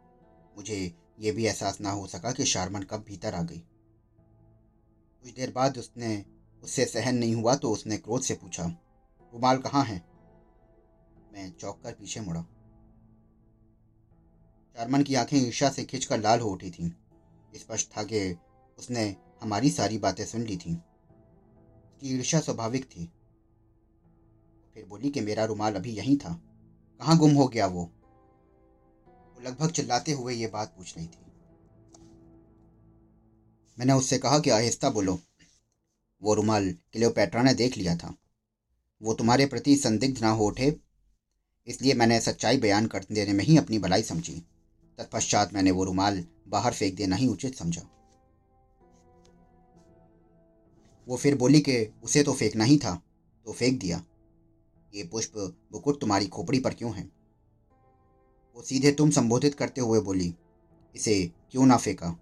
मुझे 0.57 0.95
ये 1.21 1.33
भी 1.33 1.47
एहसास 1.47 1.81
ना 1.81 1.91
हो 1.91 2.07
सका 2.07 2.33
कि 2.33 2.45
शारमन 2.45 2.83
कब 2.83 3.05
भीतर 3.09 3.35
आ 3.35 3.43
गई। 3.43 3.59
कुछ 5.25 5.35
देर 5.35 5.53
बाद 5.53 5.79
उसने, 5.79 6.25
उससे 6.63 6.85
सहन 6.85 7.17
नहीं 7.17 7.35
हुआ 7.35 7.55
तो 7.55 7.71
उसने 7.71 7.97
क्रोध 7.97 8.23
से 8.23 8.35
पूछा, 8.35 8.67
रुमाल 9.33 9.59
कहाँ 9.59 9.85
है? 9.85 10.03
मैं 11.33 11.53
चौंक 11.53 11.81
कर 11.83 11.93
पीछे 11.93 12.21
मुड़ा। 12.21 12.45
शारमन 14.81 15.03
की 15.03 15.15
आँखें 15.15 15.39
ईर्षा 15.39 15.71
से 15.71 15.85
खिंचकर 15.85 16.21
लाल 16.21 16.41
हो 16.41 16.51
उठी 16.51 16.71
थीं। 16.71 16.91
स्पष्ट 17.59 17.97
था 17.97 18.03
कि 18.03 18.37
उसने 18.79 19.17
हमारी 19.43 19.71
सारी 19.71 19.99
बातें 19.99 20.27
सुन 20.27 20.41
ली 20.41 20.57
थीं। 20.57 20.77
उसकी 20.77 22.15
ईर्षा 22.15 22.41
स्वाभाविक 22.41 22.85
थी। 22.85 23.13
फिर 24.75 24.85
बोली 24.85 25.11
कि 25.11 25.21
मेरा 25.21 25.45
रुमाल 25.45 25.75
अभी 25.75 25.91
यहीं 25.91 26.17
था। 26.17 26.43
कहाँ 27.01 27.19
गुम 27.19 27.35
हो 27.35 27.49
गया 27.49 27.67
वो? 27.67 27.83
वो 29.07 29.43
लगभग 29.43 29.71
चिल्लाते 29.71 30.13
हुए 30.13 30.35
ये 30.35 30.47
बात 30.47 30.75
पूछ 30.77 30.97
रही 30.97 31.07
थी। 31.07 31.33
मैंने 33.79 33.93
उससे 33.93 34.19
कहा 34.19 34.39
कि 34.39 34.51
आहिस्ता 34.51 34.91
बोलो। 34.91 35.21
वो 36.23 36.35
रुमाल 36.35 36.73
क्लियोपैट्रा 36.93 37.43
ने 37.43 37.55
देख 37.55 37.77
लिया 37.77 37.97
था। 37.97 38.15
वो 39.03 39.15
तुम्हारे 39.15 39.47
प्रति 39.47 39.77
संदिग्ध 39.77 40.23
ना 40.23 40.31
हो 40.31 40.47
उठे। 40.47 40.81
इसलिए 41.67 41.95
मैंने 41.95 42.21
सच्चाई 42.21 42.57
बयान 42.57 42.87
कर 42.87 43.07
देने 43.13 43.33
में 43.33 43.45
ही 43.45 43.57
अपनी 43.59 43.79
भलाई 43.79 44.03
समझी। 44.03 44.47
तत्पश्चात 45.01 45.53
मैंने 45.55 45.71
वो 45.71 45.85
रुमाल 45.85 46.25
बाहर 46.49 46.73
फेंक 46.73 46.95
देना 46.97 47.17
ही 47.17 47.29
उचित 47.29 47.55
समझा। 47.55 47.83
वो 51.07 51.17
फिर 51.17 51.37
बोली 51.37 51.61
कि 51.61 51.77
उसे 52.05 52.23
तो 52.23 52.33
फेंकना 52.33 52.65
ही 52.65 52.77
था 52.79 52.95
तो 53.47 53.53
फेंक 53.53 53.79
दिया। 53.81 54.03
ये 54.93 55.05
पुष्प 55.05 55.37
मुकुट 55.73 56.01
तुम्हारी 56.01 56.27
खोपड़ी 56.27 56.61
पर 56.61 56.75
क्यों 56.75 56.93
है? 56.95 57.03
वो 58.57 58.63
सीधे 58.63 58.93
तुम 58.93 59.11
संबोधित 59.11 59.55
करते 59.55 59.81
हुए 59.81 60.01
बोली, 60.01 60.35
इसे 60.95 61.33
क्यों 61.51 61.67
ना 61.67 61.77
फेंका? 61.77 62.17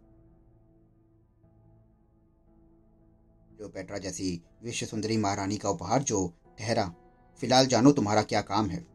पेट्रा 3.69 3.99
जैसी 3.99 4.41
विश्व 4.63 4.87
सुंदरी 4.87 5.17
महारानी 5.17 5.57
का 5.57 5.71
उपहार 5.71 6.03
जो 6.03 6.19
ठहरा, 6.59 6.85
फ़िलहाल 7.43 7.67
जानो 7.67 7.93
तुम्हारा 7.93 8.23
क्या 8.23 8.41
काम 8.43 8.69
है। 8.71 8.87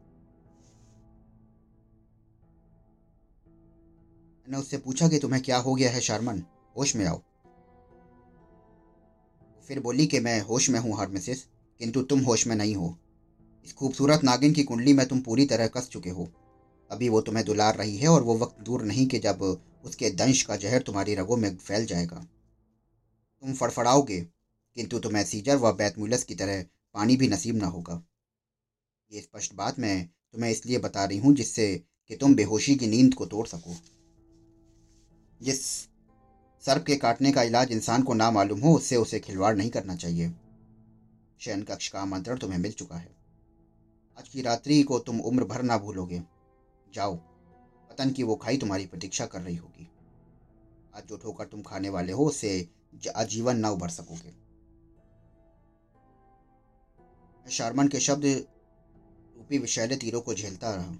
मैंने 4.48 4.58
उससे 4.58 4.78
पूछा 4.78 5.08
कि 5.08 5.18
तुम्हें 5.18 5.42
क्या 5.42 5.58
हो 5.58 5.74
गया 5.74 5.90
है 5.90 6.00
शर्मन? 6.00 6.42
होश 6.76 6.96
में 6.96 7.04
आओ। 7.06 7.20
फिर 9.68 9.80
बोली 9.80 10.06
कि 10.06 10.20
मैं 10.20 10.40
होश 10.40 10.70
में 10.70 10.80
हूँ 10.80 10.98
हर 10.98 11.08
किंतु 11.80 12.02
तुम 12.02 12.20
होश 12.20 12.46
में 12.46 12.56
नहीं 12.56 12.74
हो। 12.74 12.98
इस 13.64 13.72
खूबसूरत 13.72 14.24
नागिन 14.24 14.52
की 14.52 14.62
कुंडली 14.62 14.92
में 14.92 15.06
तुम 15.08 15.20
पूरी 15.20 15.46
तरह 15.46 15.66
कस 15.66 15.88
चुके 15.88 16.10
हो। 16.10 16.28
अभी 16.90 17.08
वो 17.08 17.20
तुम्हें 17.20 17.44
दुलार 17.46 17.76
रही 17.76 17.96
है 17.96 18.08
और 18.08 18.22
वो 18.22 18.38
वक्त 18.38 18.60
दूर 18.60 18.82
नहीं 18.82 19.06
कि 19.06 19.18
जब 19.18 19.42
उसके 19.84 20.10
दंश 20.10 20.42
का 20.42 20.56
जहर 20.56 20.82
तुम्हारी 20.82 21.14
रगों 21.14 21.36
में 21.36 21.56
फैल 21.56 21.86
जाएगा। 21.86 22.16
तुम 23.42 23.54
फड़फड़ाओगे, 23.54 24.20
किंतु 24.76 24.98
तुम्हें 24.98 25.24
सीजर 25.24 25.56
व 25.56 25.72
बैतमुलस 25.72 26.24
की 26.24 26.34
तरह 26.34 26.62
पानी 26.94 27.16
भी 27.16 27.28
नसीब 27.28 27.56
ना 27.56 27.66
होगा। 27.66 28.02
ये 29.12 29.20
स्पष्ट 29.20 29.54
बात 29.54 29.78
मैं 29.78 30.06
तुम्हें 30.32 30.50
इसलिए 30.50 30.78
बता 30.78 31.04
रही 31.04 31.18
हूँ 31.18 31.34
जिससे 31.34 31.84
कि 32.08 32.16
तुम 32.16 32.34
बेहोशी 32.34 32.74
की 32.74 32.86
नींद 32.86 33.14
को 33.14 33.26
तोड़ 33.26 33.46
सको। 33.46 33.93
जिस 35.44 35.66
सर्प 36.60 36.84
के 36.86 36.96
काटने 36.96 37.32
का 37.32 37.42
इलाज 37.42 37.72
इंसान 37.72 38.02
को 38.02 38.14
ना 38.14 38.30
मालूम 38.30 38.60
हो, 38.60 38.74
उससे 38.74 38.96
उसे 38.96 39.20
खिलवाड़ 39.20 39.56
नहीं 39.56 39.70
करना 39.70 39.96
चाहिए। 39.96 40.34
शयन 41.40 41.62
कक्ष 41.62 41.88
का 41.88 42.00
आमंत्रण 42.00 42.38
तुम्हें 42.38 42.58
मिल 42.58 42.72
चुका 42.72 42.96
है। 42.96 43.16
आज 44.18 44.28
की 44.28 44.42
रात्रि 44.42 44.82
को 44.82 44.98
तुम 44.98 45.20
उम्र 45.20 45.44
भर 45.44 45.62
ना 45.62 45.78
भूलोगे। 45.78 46.22
जाओ, 46.94 47.16
पतन 47.90 48.10
की 48.10 48.22
वो 48.22 48.36
खाई 48.36 48.56
तुम्हारी 48.56 48.86
प्रतीक्षा 48.86 49.26
कर 49.26 49.40
रही 49.40 49.56
होगी। 49.56 49.90
आज 50.96 51.02
जो 51.06 51.16
ठोकर 51.16 51.44
तुम 51.44 51.62
खाने 51.62 51.88
वाले 51.88 52.12
हो, 52.12 52.24
उससे 52.24 52.68
आजीवन 53.16 53.56
ना 53.56 53.70
उभर 53.70 53.88
सकोगे। 53.88 54.32
शारमन 57.50 57.88
के 57.88 58.00
शब्द 58.00 58.24
रूपी 59.36 59.58
विषैले 59.58 59.96
तीरों 59.96 60.20
को 60.20 60.34
झेलता 60.34 60.74
रहा। 60.74 60.92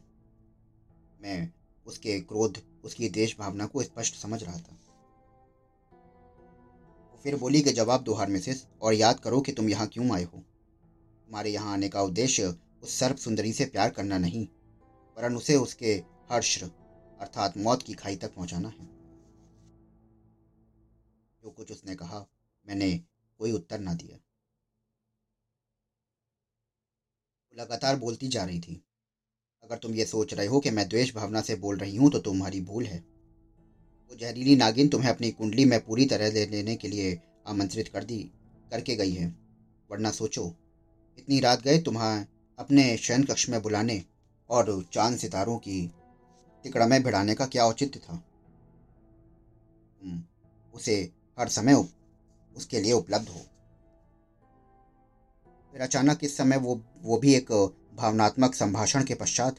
मैं 1.21 1.53
उसके 1.87 2.21
क्रोध 2.21 2.74
उसकी 2.85 3.09
देश 3.09 3.37
भावना 3.39 3.67
को 3.67 3.83
स्पष्ट 3.83 4.15
समझ 4.15 4.43
रहा 4.43 4.59
था। 4.59 4.79
वो 7.13 7.21
फिर 7.25 7.37
बोली 7.37 7.61
के 7.63 7.73
जवाब 7.73 8.03
दो 8.03 8.15
हार 8.15 8.29
मिसेस 8.29 8.67
और 8.83 8.95
याद 8.95 9.21
करो 9.21 9.41
कि 9.41 9.53
तुम 9.53 9.69
यहाँ 9.69 9.87
क्यों 9.87 10.11
आए 10.15 10.25
हो। 10.25 10.39
तुम्हारे 10.39 11.51
यहाँ 11.51 11.73
आने 11.73 11.89
का 11.89 12.03
उद्देश्य 12.03 12.47
उस 12.83 12.99
सर्प 12.99 13.17
सुंदरी 13.17 13.53
से 13.53 13.65
प्यार 13.65 13.91
करना 13.91 14.19
नहीं, 14.19 14.47
वरन 15.17 15.37
उसे 15.37 15.57
उसके 15.57 15.95
हर्ष 16.31 16.63
अर्थात 16.63 17.57
मौत 17.57 17.83
की 17.83 17.95
खाई 17.95 18.17
तक 18.17 18.35
पहुंचाना 18.35 18.69
है। 18.69 18.87
जो 21.43 21.51
कुछ 21.51 21.71
उसने 21.73 21.95
कहा, 21.95 22.27
मैंने 22.67 22.93
कोई 23.41 23.53
उत्तर 23.53 23.79
ना 23.81 23.95
दिया। 23.95 24.19
लगातार 27.57 27.97
बोलती 27.97 28.29
जा 28.29 28.45
रही 28.45 28.61
थी। 28.61 28.83
अगर 29.65 29.77
तुम 29.77 29.95
ये 29.95 30.05
सोच 30.05 30.33
रहे 30.35 30.47
हो 30.47 30.59
कि 30.61 30.71
मैं 30.71 30.89
द्वेष 30.89 31.15
भावना 31.15 31.41
से 31.41 31.55
बोल 31.57 31.77
रही 31.79 31.97
हूँ 31.97 32.11
तो 32.11 32.19
तुम्हारी 32.19 32.61
भूल 32.61 32.85
है। 32.85 32.99
वो 32.99 34.17
जहरीली 34.17 34.57
नागिन 34.57 34.89
तुम्हें 34.89 35.11
अपनी 35.11 35.31
कुंडली 35.31 35.65
में 35.65 35.79
पूरी 35.85 36.07
तरह 36.07 36.33
ले 36.33 36.45
लेने 36.47 36.75
के 36.77 36.89
लिए 36.89 37.19
आमंत्रित 37.47 37.89
कर 37.89 38.05
दी, 38.05 38.19
करके 38.71 38.97
गई 38.97 39.13
है। 39.13 39.29
वरना 39.91 40.11
सोचो, 40.11 40.45
इतनी 41.19 41.41
रात 41.41 41.63
गए 41.63 41.79
तुम्हें 41.79 42.27
अपने 42.59 42.97
शयन 42.97 43.25
कक्ष 43.25 43.49
में 43.49 43.61
बुलाने 43.63 44.03
और 44.51 44.85
चाँद 44.93 45.17
सितारों 45.19 45.57
की 45.59 45.81
तिकड़ा 46.65 46.87
में 46.87 47.03
भिड़ाने 47.03 47.35
का 47.35 47.47
क्या 47.47 47.65
औचित्य 47.65 48.01
था? 48.01 48.23
उसे 50.75 50.95
हर 51.39 51.49
समय 51.49 51.75
उसके 52.57 52.81
लिए 52.81 52.93
उपलब्ध 52.93 53.29
हो। 53.29 53.41
फिर 55.73 55.81
अचानक 55.81 56.25
इस 56.25 56.37
समय 56.37 56.57
वो 56.57 56.81
वो 57.03 57.19
भी 57.19 57.35
एक 57.35 57.51
भावनात्मक 57.95 58.55
संभाषण 58.55 59.05
के 59.05 59.15
पश्चात, 59.15 59.57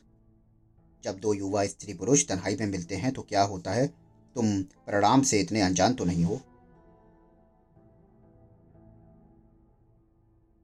जब 1.04 1.20
दो 1.20 1.34
युवा 1.34 1.66
स्त्री 1.66 1.94
पुरुष 1.94 2.28
तन्हाई 2.28 2.56
में 2.56 2.66
मिलते 2.68 2.96
हैं 2.96 3.12
तो 3.14 3.22
क्या 3.22 3.42
होता 3.44 3.72
है? 3.72 3.88
तुम 4.36 4.62
परिणाम 4.62 5.22
से 5.22 5.40
इतने 5.40 5.62
अनजान 5.62 5.94
तो 5.94 6.06
नहीं 6.06 6.24
हो। 6.24 6.36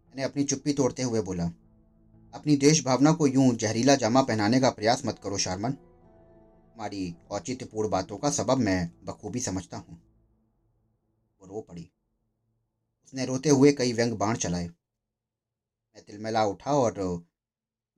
मैंने 0.10 0.24
अपनी 0.24 0.44
चुप्पी 0.44 0.74
तोड़ते 0.74 1.04
हुए 1.04 1.22
बोला, 1.22 1.46
अपनी 2.34 2.56
देश 2.58 2.84
भावना 2.86 3.12
को 3.12 3.28
यूँ 3.28 3.54
जहरीला 3.56 3.96
जामा 3.96 4.22
पहनाने 4.22 4.60
का 4.60 4.70
प्रयास 4.70 5.06
मत 5.06 5.20
करो, 5.20 5.38
शारमन। 5.38 5.76
हमारी 6.74 7.16
औचित्यपूर्ण 7.32 7.90
बातों 7.90 8.18
का 8.18 8.30
सबब 8.32 8.58
मैं 8.58 8.92
बखूबी 9.06 9.40
समझता 9.40 9.78
हूँ। 9.78 10.02
वो 11.42 11.48
रो 11.48 11.62
पड़ी। 11.62 11.90
उसने 13.06 13.26
रोते 13.26 13.50
हुए 13.50 13.72
कई 13.72 13.94
व्यंग 13.94 14.18
बाण 14.18 14.36
चलाए। 14.36 14.66
मैं 14.66 16.04
तिलमिला 16.08 16.46
उठा 16.46 16.74
और 16.74 17.00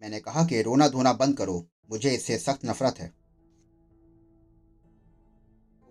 मैंने 0.03 0.19
कहा 0.19 0.45
कि 0.45 0.61
रोना 0.61 0.87
धोना 0.87 1.13
बंद 1.13 1.37
करो, 1.37 1.67
मुझे 1.91 2.11
इससे 2.11 2.37
सख्त 2.37 2.65
नफरत 2.65 2.99
है। 2.99 3.13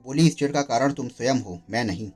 बोली, 0.04 0.26
इस 0.26 0.36
चिड़ 0.36 0.52
का 0.52 0.62
कारण 0.62 0.92
तुम 0.92 1.08
स्वयं 1.08 1.40
हो, 1.40 1.60
मैं 1.70 1.84
नहीं। 1.84 2.10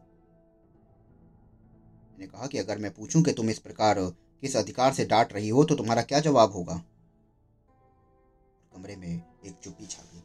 मैंने 2.11 2.27
कहा 2.27 2.47
कि, 2.47 2.59
अगर 2.59 2.79
मैं 2.79 2.95
पूछूँ 2.95 3.23
कि 3.23 3.33
तुम 3.33 3.51
इस 3.51 3.59
प्रकार, 3.59 3.97
किस 4.41 4.57
अधिकार 4.57 4.93
से 4.93 5.05
डांट 5.05 5.33
रही 5.33 5.49
हो 5.49 5.65
तो 5.65 5.75
तुम्हारा 5.75 6.03
क्या 6.03 6.21
जवाब 6.21 6.53
होगा? 6.53 6.85
कमरे 8.75 8.97
में 8.97 9.23
एक 9.47 9.55
चुप्पी 9.65 9.87
छा 9.87 10.03
गई। 10.15 10.23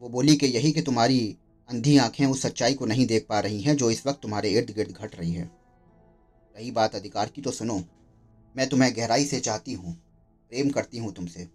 वो 0.00 0.08
बोली 0.08 0.36
कि, 0.36 0.46
यही 0.46 0.72
कि 0.72 0.82
तुम्हारी 0.82 1.38
अंधी 1.68 1.98
आँखें 1.98 2.26
उस 2.26 2.42
सच्चाई 2.42 2.74
को 2.74 2.86
नहीं 2.86 3.06
देख 3.06 3.26
पा 3.28 3.40
रही 3.40 3.60
हैं, 3.60 3.76
जो 3.76 3.90
इस 3.90 4.06
वक्त 4.06 4.22
तुम्हारे 4.22 4.50
इर्द 4.50 4.70
गिर्द 4.70 4.90
घट 4.90 5.16
रही 5.16 5.32
है। 5.32 5.44
रही 6.56 6.70
बात 6.70 6.94
अधिकार 6.94 7.28
की 7.28 7.42
तो 7.42 7.50
सुनो 7.50 7.82
मैं 8.54 8.68
तुम्हें 8.68 8.92
गहराई 8.96 9.24
से 9.24 9.40
चाहती 9.40 9.72
हूँ, 9.72 9.92
प्रेम 10.52 10.70
करती 10.70 10.98
हूँ 10.98 11.12
तुमसे। 11.12 11.48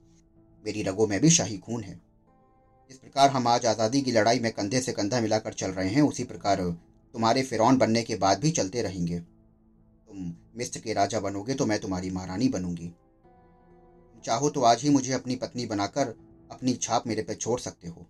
मेरी 0.65 0.83
रगों 0.83 1.07
में 1.07 1.19
भी 1.21 1.29
शाही 1.29 1.57
खून 1.57 1.83
है। 1.83 1.93
जिस 2.91 2.97
प्रकार 2.97 3.29
हम 3.29 3.47
आज 3.47 3.65
आज़ादी 3.65 4.01
की 4.01 4.11
लड़ाई 4.11 4.39
में 4.39 4.51
कंधे 4.51 4.79
से 4.81 4.91
कंधा 4.91 5.19
मिलाकर 5.21 5.53
चल 5.53 5.71
रहे 5.71 5.89
हैं, 5.89 6.01
उसी 6.01 6.23
प्रकार 6.23 6.61
तुम्हारे 7.13 7.43
फिरौन 7.43 7.77
बनने 7.77 8.03
के 8.03 8.15
बाद 8.15 8.39
भी 8.39 8.51
चलते 8.51 8.81
रहेंगे। 8.81 9.19
तुम 9.19 10.33
मिस्र 10.55 10.79
के 10.79 10.93
राजा 10.93 11.19
बनोगे 11.19 11.53
तो 11.53 11.65
मैं 11.65 11.79
तुम्हारी 11.79 12.09
महारानी 12.09 12.47
बनूँगी। 12.49 12.87
तुम 12.87 14.21
चाहो 14.21 14.49
तो 14.49 14.61
आज 14.63 14.83
ही 14.83 14.89
मुझे 14.89 15.13
अपनी 15.13 15.35
पत्नी 15.35 15.65
बनाकर 15.65 16.15
अपनी 16.51 16.73
छाप 16.75 17.07
मेरे 17.07 17.21
पे 17.21 17.35
छोड़ 17.35 17.59
सकते 17.59 17.87
हो। 17.87 18.05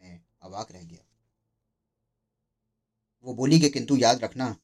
मैं 0.00 0.20
अवाक 0.42 0.72
रह 0.72 0.82
गया। 0.82 1.04
वो 3.24 3.34
बोली 3.34 3.60
कि 3.60 3.68
किंतु 3.68 3.96
याद 3.96 4.24
रखना, 4.24 4.54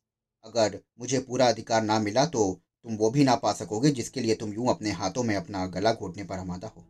अगर 0.44 0.78
मुझे 1.00 1.18
पूरा 1.20 1.48
अधिकार 1.48 1.82
ना 1.82 1.98
मिला 1.98 2.24
तो 2.26 2.60
तुम 2.84 2.96
वो 2.96 3.10
भी 3.10 3.24
ना 3.24 3.34
पा 3.34 3.52
सकोगे 3.52 3.90
जिसके 3.90 4.20
लिए 4.20 4.34
तुम 4.34 4.52
यूँ 4.52 4.68
अपने 4.68 4.90
हाथों 4.90 5.22
में 5.22 5.36
अपना 5.36 5.66
गला 5.66 5.92
घोटने 5.92 6.24
पर 6.24 6.38
हमादा 6.38 6.68
हो। 6.68 6.84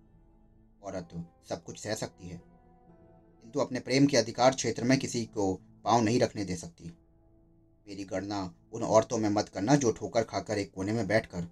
औरत 0.82 1.09
सब 1.49 1.64
कुछ 1.64 1.78
सह 1.78 1.95
सकती 1.95 2.28
है। 2.28 2.42
किंतु 3.42 3.61
अपने 3.61 3.80
प्रेम 3.80 4.07
के 4.07 4.16
अधिकार 4.16 4.55
क्षेत्र 4.55 4.84
में 4.84 4.99
किसी 4.99 5.24
को 5.24 5.61
पाँव 5.84 6.03
नहीं 6.03 6.20
रखने 6.20 6.45
दे 6.45 6.57
सकती। 6.57 6.84
मेरी 7.88 8.05
गणना 8.05 8.55
उन 8.72 8.82
औरतों 8.82 9.18
में 9.18 9.28
मत 9.28 9.49
करना 9.49 9.76
जो 9.76 9.92
ठोकर 9.92 10.22
खाकर 10.22 10.59
एक 10.59 10.72
कोने 10.74 10.92
में 10.92 11.07
बैठकर 11.07 11.42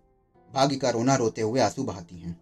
भाग्य 0.55 0.77
का 0.77 0.91
रोना 0.91 1.17
रोते 1.17 1.41
हुए 1.41 1.61
आँसू 1.61 1.85
बहाती 1.85 2.17
हैं। 2.17 2.41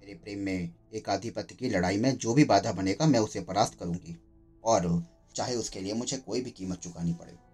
मेरे 0.00 0.14
प्रेम 0.14 0.38
में 0.38 0.74
एक 0.94 1.08
आधिपत्य 1.08 1.54
की 1.54 1.68
लड़ाई 1.68 1.96
में 1.96 2.16
जो 2.16 2.34
भी 2.34 2.44
बाधा 2.44 2.72
बनेगा 2.72 3.06
मैं 3.06 3.20
उसे 3.20 3.40
परास्त 3.40 3.78
करूँगी। 3.78 4.16
और 4.64 5.04
चाहे 5.34 5.56
उसके 5.56 5.80
लिए 5.80 5.92
मुझे 5.92 6.16
कोई 6.16 6.40
भी 6.40 6.50
कीमत 6.50 6.78
चुकानी 6.78 7.12
पड़े। 7.12 7.47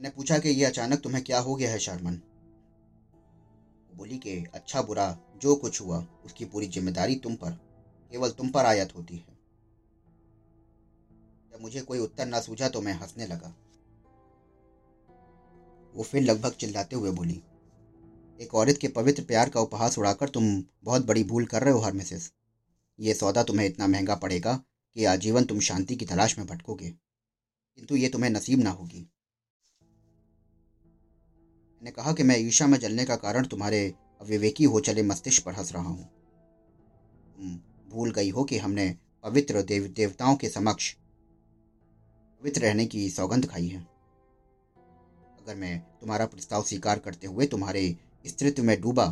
मैंने 0.00 0.10
पूछा 0.10 0.38
कि 0.38 0.48
यह 0.48 0.68
अचानक 0.68 1.00
तुम्हें 1.00 1.22
क्या 1.24 1.38
हो 1.38 1.54
गया 1.54 1.70
है, 1.70 1.78
शर्मन? 1.78 2.14
बोली 3.92 4.18
कि 4.18 4.44
अच्छा 4.54 4.82
बुरा, 4.82 5.16
जो 5.36 5.54
कुछ 5.54 5.80
हुआ, 5.80 6.04
उसकी 6.24 6.44
पूरी 6.44 6.66
ज़िम्मेदारी 6.66 7.14
तुम 7.16 7.34
पर, 7.34 7.50
केवल 8.12 8.30
तुम 8.30 8.48
पर 8.48 8.64
आयत 8.64 8.94
होती 8.96 9.16
है। 9.16 9.36
जब 11.52 11.62
मुझे 11.62 11.80
कोई 11.80 11.98
उत्तर 11.98 12.26
ना 12.26 12.40
सूझा 12.40 12.68
तो 12.68 12.80
मैं 12.80 12.92
हंसने 12.92 13.26
लगा। 13.26 13.54
वो 15.94 16.02
फिर 16.02 16.22
लगभग 16.22 16.52
चिल्लाते 16.52 16.96
हुए 16.96 17.10
बोली, 17.10 17.42
एक 18.40 18.54
औरत 18.54 18.78
के 18.78 18.88
पवित्र 18.88 19.22
प्यार 19.22 19.48
का 19.48 19.60
उपहास 19.60 19.98
उड़ाकर 19.98 20.28
तुम 20.28 20.64
बहुत 20.84 21.06
बड़ी 21.06 21.24
भूल 21.24 21.46
कर 21.46 21.62
रहे 21.62 21.72
हो 21.72 21.80
हर 21.80 21.92
मिसेस 21.92 22.32
ये 22.98 23.14
सौदा 23.14 23.42
तुम्हें 23.42 23.66
इतना 23.66 23.86
महँगा 23.86 24.14
पड़ेगा 24.14 24.54
कि 24.96 25.04
आजीवन 25.04 25.44
तुम 25.44 25.60
शांति 25.60 25.96
की 25.96 26.04
तलाश 26.04 26.38
में 26.38 26.46
भटकोगे। 26.46 26.88
किंतु 26.88 27.96
ये 27.96 28.08
तुम्हें 28.08 28.30
नसीब 28.30 28.62
ना 28.62 28.70
होगी। 28.70 29.06
मैंने 31.82 31.90
कहा 31.90 32.12
कि 32.12 32.22
मैं 32.22 32.36
ईशा 32.38 32.66
में 32.66 32.78
जलने 32.78 33.04
का 33.04 33.16
कारण 33.16 33.46
तुम्हारे 33.46 33.80
अविवेकी 34.20 34.64
हो 34.64 34.80
चले 34.80 35.02
मस्तिष्क 35.02 35.44
पर 35.44 35.52
हंस 35.52 35.72
रहा 35.72 35.82
हूँ। 35.82 36.08
भूल 37.90 38.10
गई 38.10 38.30
हो 38.30 38.44
कि 38.44 38.58
हमने 38.58 38.94
पवित्र 39.24 39.62
देव 39.62 39.86
देवताओं 39.96 40.36
के 40.36 40.48
समक्ष 40.48 40.92
पवित्र 42.42 42.62
रहने 42.62 42.86
की 42.86 43.08
सौगंध 43.10 43.48
खाई 43.48 43.66
है। 43.66 43.80
अगर 45.38 45.54
मैं 45.54 45.78
तुम्हारा 46.00 46.26
प्रस्ताव 46.26 46.62
स्वीकार 46.62 46.98
करते 46.98 47.26
हुए 47.26 47.46
तुम्हारे 47.46 47.96
स्त्रित्व 48.26 48.62
में 48.62 48.80
डूबा 48.80 49.06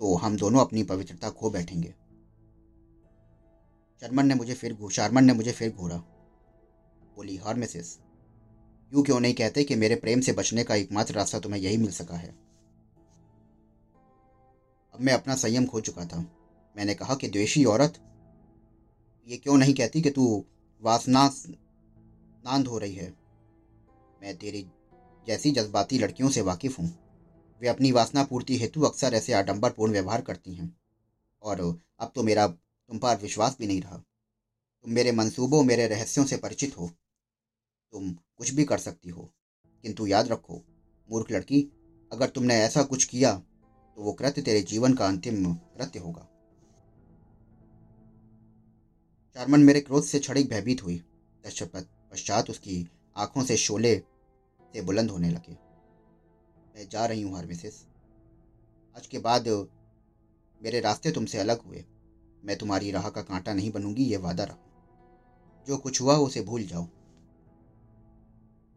तो 0.00 0.14
हम 0.16 0.36
दोनों 0.36 0.60
अपनी 0.60 0.82
पवित्रता 0.82 1.30
खो 1.30 1.50
बैठेंगे। 1.50 1.94
शर्मन 4.02 4.26
ने 4.26 4.34
मुझे 4.34 4.54
फिर 4.54 4.76
शारमन 4.92 5.24
ने 5.24 5.32
मुझे 5.32 5.52
फिर 5.52 5.72
घूरा। 5.72 5.96
बोली, 7.16 7.36
हार 7.36 7.54
मिसेस 7.54 7.98
यूँ 8.94 9.04
क्यों 9.04 9.20
नहीं 9.20 9.34
कहते 9.34 9.64
कि 9.64 9.74
मेरे 9.74 9.96
प्रेम 9.96 10.20
से 10.20 10.32
बचने 10.32 10.64
का 10.64 10.74
एकमात्र 10.74 11.14
रास्ता 11.14 11.38
तुम्हें 11.38 11.60
यही 11.60 11.76
मिल 11.76 11.90
सका 11.90 12.16
है? 12.16 12.28
अब 14.94 15.00
मैं 15.00 15.12
अपना 15.12 15.36
संयम 15.36 15.66
खो 15.66 15.80
चुका 15.80 16.04
था। 16.04 16.18
मैंने 16.76 16.94
कहा 16.94 17.14
कि 17.14 17.28
द्वेषी 17.28 17.64
औरत, 17.64 17.94
ये 19.28 19.36
क्यों 19.36 19.56
नहीं 19.56 19.74
कहती 19.74 20.02
कि 20.02 20.10
तू 20.10 20.44
वासना 20.82 21.34
नांद 22.44 22.66
हो 22.66 22.78
रही 22.78 22.94
है? 22.94 23.14
मैं 24.22 24.36
तेरी 24.36 24.66
जैसी 25.26 25.50
जज्बाती 25.50 25.98
लड़कियों 25.98 26.30
से 26.30 26.40
वाकिफ 26.40 26.78
हूँ। 26.78 26.98
वे 27.60 27.68
अपनी 27.68 27.92
वासना 27.92 28.24
पूर्ति 28.24 28.58
हेतु 28.58 28.82
अक्सर 28.82 29.14
ऐसे 29.14 29.32
आडंबरपूर्ण 29.32 29.92
व्यवहार 29.92 30.20
करती 30.20 30.54
हैं। 30.54 30.76
और 31.42 31.80
अब 32.00 32.12
तो 32.14 32.22
मेरा, 32.22 32.46
तुम 32.46 32.98
पर 32.98 33.16
विश्वास 33.16 33.56
भी 33.58 33.66
नहीं 33.66 33.80
रहा। 33.80 33.96
तुम 34.82 34.92
मेरे 34.92 35.12
मंसूबों, 35.12 35.62
मेरे 35.64 35.86
रहस्यों 35.86 36.24
से 36.24 36.36
परिचित 36.36 36.78
हो। 36.78 36.90
तुम 37.92 38.12
कुछ 38.42 38.52
भी 38.54 38.64
कर 38.64 38.78
सकती 38.78 39.10
हो। 39.10 39.22
किंतु 39.84 40.06
याद 40.06 40.28
रखो, 40.28 40.54
मूर्ख 41.08 41.30
लड़की, 41.32 41.60
अगर 42.12 42.28
तुमने 42.28 42.54
ऐसा 42.54 42.82
कुछ 42.82 43.04
किया 43.04 43.32
तो 43.96 44.02
वो 44.02 44.12
कृत्य 44.12 44.42
तेरे 44.42 44.60
जीवन 44.62 44.94
का 44.94 45.06
अंतिम 45.06 45.44
कृत्य 45.54 45.98
होगा। 45.98 46.26
चारमन 49.36 49.60
मेरे 49.60 49.80
क्रोध 49.80 50.04
से 50.04 50.18
छड़ी 50.18 50.42
भयभीत 50.44 50.82
हुई। 50.82 50.96
पश्चात 51.44 52.50
उसकी 52.50 52.86
आँखों 53.16 53.44
से 53.44 53.56
शोले 53.56 53.94
से 54.74 54.82
बुलंद 54.82 55.10
होने 55.10 55.30
लगे। 55.30 55.52
मैं 56.74 56.88
जा 56.88 57.04
रही 57.06 57.22
हूँ 57.22 57.42
मिसेस 57.44 57.84
आज 58.96 59.06
के 59.06 59.18
बाद 59.18 59.48
मेरे 60.60 60.80
रास्ते 60.80 61.10
तुमसे 61.10 61.38
अलग 61.38 61.60
हुए। 61.60 61.84
मैं 62.42 62.56
तुम्हारी 62.58 62.90
राह 62.90 63.08
का 63.10 63.22
कांटा 63.22 63.54
नहीं 63.54 63.70
बनूँगी, 63.72 64.04
ये 64.04 64.16
वादा 64.16 64.44
रहा 64.44 65.64
जो 65.66 65.76
कुछ 65.76 66.00
हुआ, 66.00 66.16
उसे 66.16 66.42
भूल 66.42 66.62
जाओ। 66.64 66.88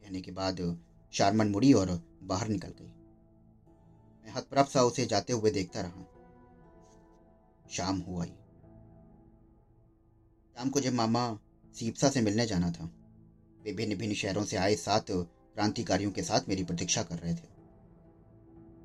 कहने 0.05 0.21
के 0.21 0.31
बाद 0.31 0.79
शारमन 1.11 1.47
मुड़ी 1.47 1.73
और 1.73 2.19
बाहर 2.23 2.47
निकल 2.47 2.73
गई। 2.81 2.87
मैं 4.25 4.33
हतप्रभ 4.33 4.65
सा 4.65 4.83
उसे 4.83 5.05
जाते 5.05 5.33
हुए 5.33 5.51
देखता 5.51 5.81
रहा। 5.81 6.03
शाम 7.71 7.99
हो। 7.99 8.21
आई 8.21 8.29
शाम 10.55 10.69
को 10.69 10.79
जब 10.79 10.93
मामा 10.93 11.39
सीपसा 11.75 12.09
से 12.09 12.21
मिलने 12.21 12.45
जाना 12.45 12.71
था, 12.71 12.85
वे 13.63 13.73
भिन्न 13.73 13.95
भिन्न 13.95 14.13
शहरों 14.13 14.43
से 14.43 14.57
आए 14.57 14.75
सात 14.75 15.05
क्रांतिकारियों 15.11 16.11
के 16.11 16.23
साथ 16.23 16.49
मेरी 16.49 16.63
प्रतीक्षा 16.63 17.03
कर 17.03 17.19
रहे 17.19 17.33
थे। 17.33 17.53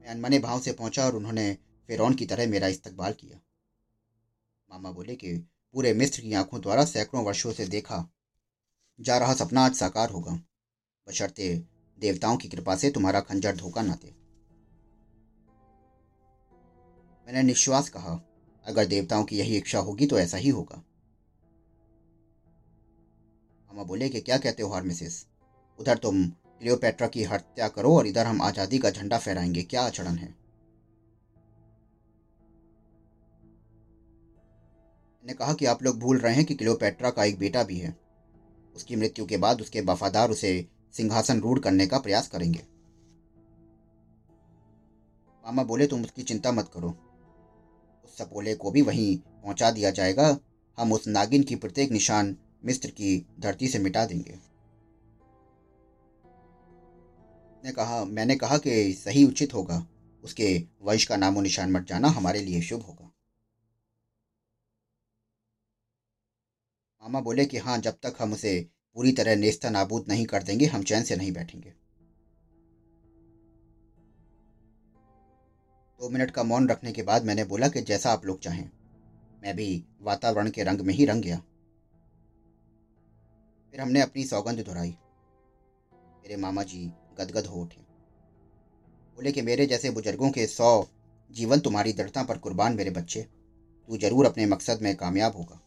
मैं 0.00 0.06
अनमने 0.06 0.38
भाव 0.38 0.60
से 0.60 0.72
पहुँचा 0.72 1.06
और 1.06 1.16
उन्होंने 1.16 1.58
फेरौन 1.86 2.14
की 2.14 2.26
तरह 2.26 2.46
मेरा 2.46 2.68
इस्तकबाल 2.68 3.12
किया। 3.12 3.40
मामा 4.70 4.90
बोले 4.90 5.14
कि 5.14 5.36
पूरे 5.74 5.92
मिस्र 5.94 6.22
की 6.22 6.32
आँखों 6.32 6.60
द्वारा 6.60 6.84
सैकड़ों 6.84 7.24
वर्षों 7.24 7.52
से 7.52 7.66
देखा 7.66 8.08
जा 9.00 9.18
रहा 9.18 9.34
सपना 9.34 9.64
आज 9.64 9.74
साकार 9.74 10.10
होगा। 10.10 10.40
बशर्ते 11.10 11.54
देवताओं 11.98 12.36
की 12.36 12.48
कृपा 12.48 12.76
से 12.76 12.90
तुम्हारा 12.90 13.20
खंजर 13.20 13.56
धोखा 13.56 13.82
न 13.82 13.94
दे। 13.94 14.14
मैंने 17.26 17.42
निश्वास 17.42 17.88
कहा, 17.88 18.20
अगर 18.66 18.86
देवताओं 18.86 19.24
की 19.24 19.38
यही 19.38 19.56
इच्छा 19.56 19.78
होगी 19.78 20.06
तो 20.06 20.18
ऐसा 20.18 20.36
ही 20.36 20.48
होगा। 20.48 20.82
मामा 23.70 23.82
बोले 23.82 24.08
कि 24.08 24.20
क्या 24.20 24.38
कहते 24.38 24.62
हो 24.62 24.68
हार 24.68 24.82
मिसेस 24.82 25.26
उधर 25.78 25.98
तुम 25.98 26.24
क्लियोपेट्रा 26.28 27.06
की 27.08 27.22
हत्या 27.24 27.68
करो 27.68 27.96
और 27.96 28.06
इधर 28.06 28.26
हम 28.26 28.42
आज़ादी 28.42 28.78
का 28.78 28.90
झंडा 28.90 29.18
फहराएँगे। 29.18 29.62
क्या 29.62 29.82
आचरण 29.82 30.16
है? 30.16 30.34
ने 35.24 35.32
कहा 35.32 35.52
कि 35.52 35.66
आप 35.66 35.82
लोग 35.82 35.98
भूल 35.98 36.18
रहे 36.18 36.34
हैं 36.34 36.44
कि 36.44 36.54
क्लियोपेट्रा 36.54 37.10
का 37.10 37.24
एक 37.24 37.38
बेटा 37.38 37.62
भी 37.62 37.78
है। 37.78 37.96
उसकी 38.76 38.96
मृत्यु 38.96 39.26
के 39.26 39.36
बाद 39.36 39.60
उसके 39.60 39.80
वफादार 39.80 40.30
उसे 40.30 40.52
सिंहासन 40.92 41.40
रूढ़ 41.40 41.58
करने 41.58 41.86
का 41.86 41.98
प्रयास 41.98 42.28
करेंगे। 42.28 42.66
मामा 45.44 45.62
बोले, 45.62 45.86
तुम 45.86 46.02
उसकी 46.02 46.22
चिंता 46.22 46.52
मत 46.52 46.70
करो। 46.74 46.90
उस 48.04 48.18
सपोले 48.18 48.54
को 48.54 48.70
भी 48.70 48.82
वहीं 48.82 49.18
पहुँचा 49.18 49.70
दिया 49.70 49.90
जाएगा। 49.90 50.38
हम 50.78 50.92
उस 50.92 51.08
नागिन 51.08 51.42
की 51.42 51.56
प्रत्येक 51.56 51.90
निशान 51.90 52.36
मिस्र 52.64 52.90
की 52.90 53.26
धरती 53.40 53.68
से 53.68 53.78
मिटा 53.78 54.04
देंगे। 54.04 54.38
ने 57.64 57.72
कहा, 57.72 58.04
मैंने 58.04 58.36
कहा 58.36 58.58
कि 58.58 58.92
सही 58.92 59.24
उचित 59.24 59.54
होगा। 59.54 59.86
उसके 60.24 60.66
वंश 60.82 61.04
का 61.04 61.16
नामो 61.16 61.40
निशान 61.40 61.72
मट 61.72 61.88
जाना, 61.88 62.08
हमारे 62.08 62.40
लिए 62.40 62.62
शुभ 62.62 62.82
होगा। 62.82 63.12
मामा 67.02 67.20
बोले 67.20 67.44
कि 67.44 67.56
हाँ 67.56 67.78
जब 67.78 67.92
तक 68.02 68.16
हम 68.18 68.32
उसे 68.32 68.70
पूरी 68.96 69.12
तरह 69.12 69.36
नेस्ता 69.36 69.70
नाबूद 69.70 70.04
नहीं 70.08 70.26
कर 70.26 70.42
देंगे, 70.42 70.66
हम 70.66 70.82
चैन 70.82 71.02
से 71.02 71.16
नहीं 71.16 71.32
बैठेंगे। 71.32 71.70
दो 76.00 76.08
मिनट 76.08 76.30
का 76.30 76.42
मौन 76.42 76.68
रखने 76.68 76.92
के 76.92 77.02
बाद 77.02 77.24
मैंने 77.24 77.44
बोला 77.44 77.68
कि 77.68 77.80
जैसा 77.82 78.10
आप 78.10 78.26
लोग 78.26 78.40
चाहें। 78.40 78.70
मैं 79.42 79.56
भी 79.56 79.84
वातावरण 80.00 80.50
के 80.50 80.62
रंग 80.62 80.80
में 80.80 80.94
ही 80.94 81.04
रंग 81.04 81.22
गया। 81.22 81.36
फिर 83.74 83.80
हमने 83.80 84.00
अपनी 84.00 84.24
सौगंध 84.24 84.64
दोहराई। 84.64 84.90
मेरे 85.92 86.36
मामा 86.36 86.62
जी 86.62 86.92
गदगद 87.18 87.46
हो 87.46 87.60
उठे। 87.60 87.80
बोले 89.16 89.32
कि 89.32 89.42
मेरे 89.42 89.66
जैसे 89.66 89.90
बुज़ुर्गों 89.90 90.30
के 90.30 90.46
सौ 90.46 90.86
जीवन 91.30 91.60
तुम्हारी 91.60 91.92
दृढ़ता 91.92 92.22
पर 92.22 92.38
कुर्बान 92.38 92.76
मेरे 92.76 92.90
बच्चे, 92.90 93.22
तू 93.88 93.96
ज़रूर 93.96 94.26
अपने 94.26 94.46
मकसद 94.46 94.82
में 94.82 94.94
कामयाब 94.96 95.36
होगा। 95.36 95.60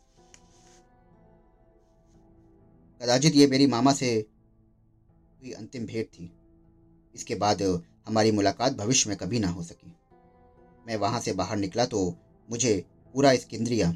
कदाचित 3.04 3.36
ये 3.36 3.46
मेरी 3.48 3.66
मामा 3.68 3.92
से 3.94 4.10
हुई 5.42 5.52
अंतिम 5.52 5.86
भेंट 5.86 6.08
थी। 6.08 6.30
इसके 7.16 7.36
बाद 7.36 7.62
हमारी 8.08 8.32
मुलाकात 8.32 8.74
भविष्य 8.74 9.10
में 9.10 9.18
कभी 9.18 9.40
ना 9.40 9.48
हो 9.48 9.64
सकी। 9.64 9.92
मैं 10.86 10.96
वहाँ 10.96 11.20
से 11.20 11.34
बाहर 11.34 11.58
निकला 11.58 11.86
तो 11.86 12.06
मुझे 12.50 12.74
पूरा 13.16 13.32
इसकिंद्रिया 13.32 13.92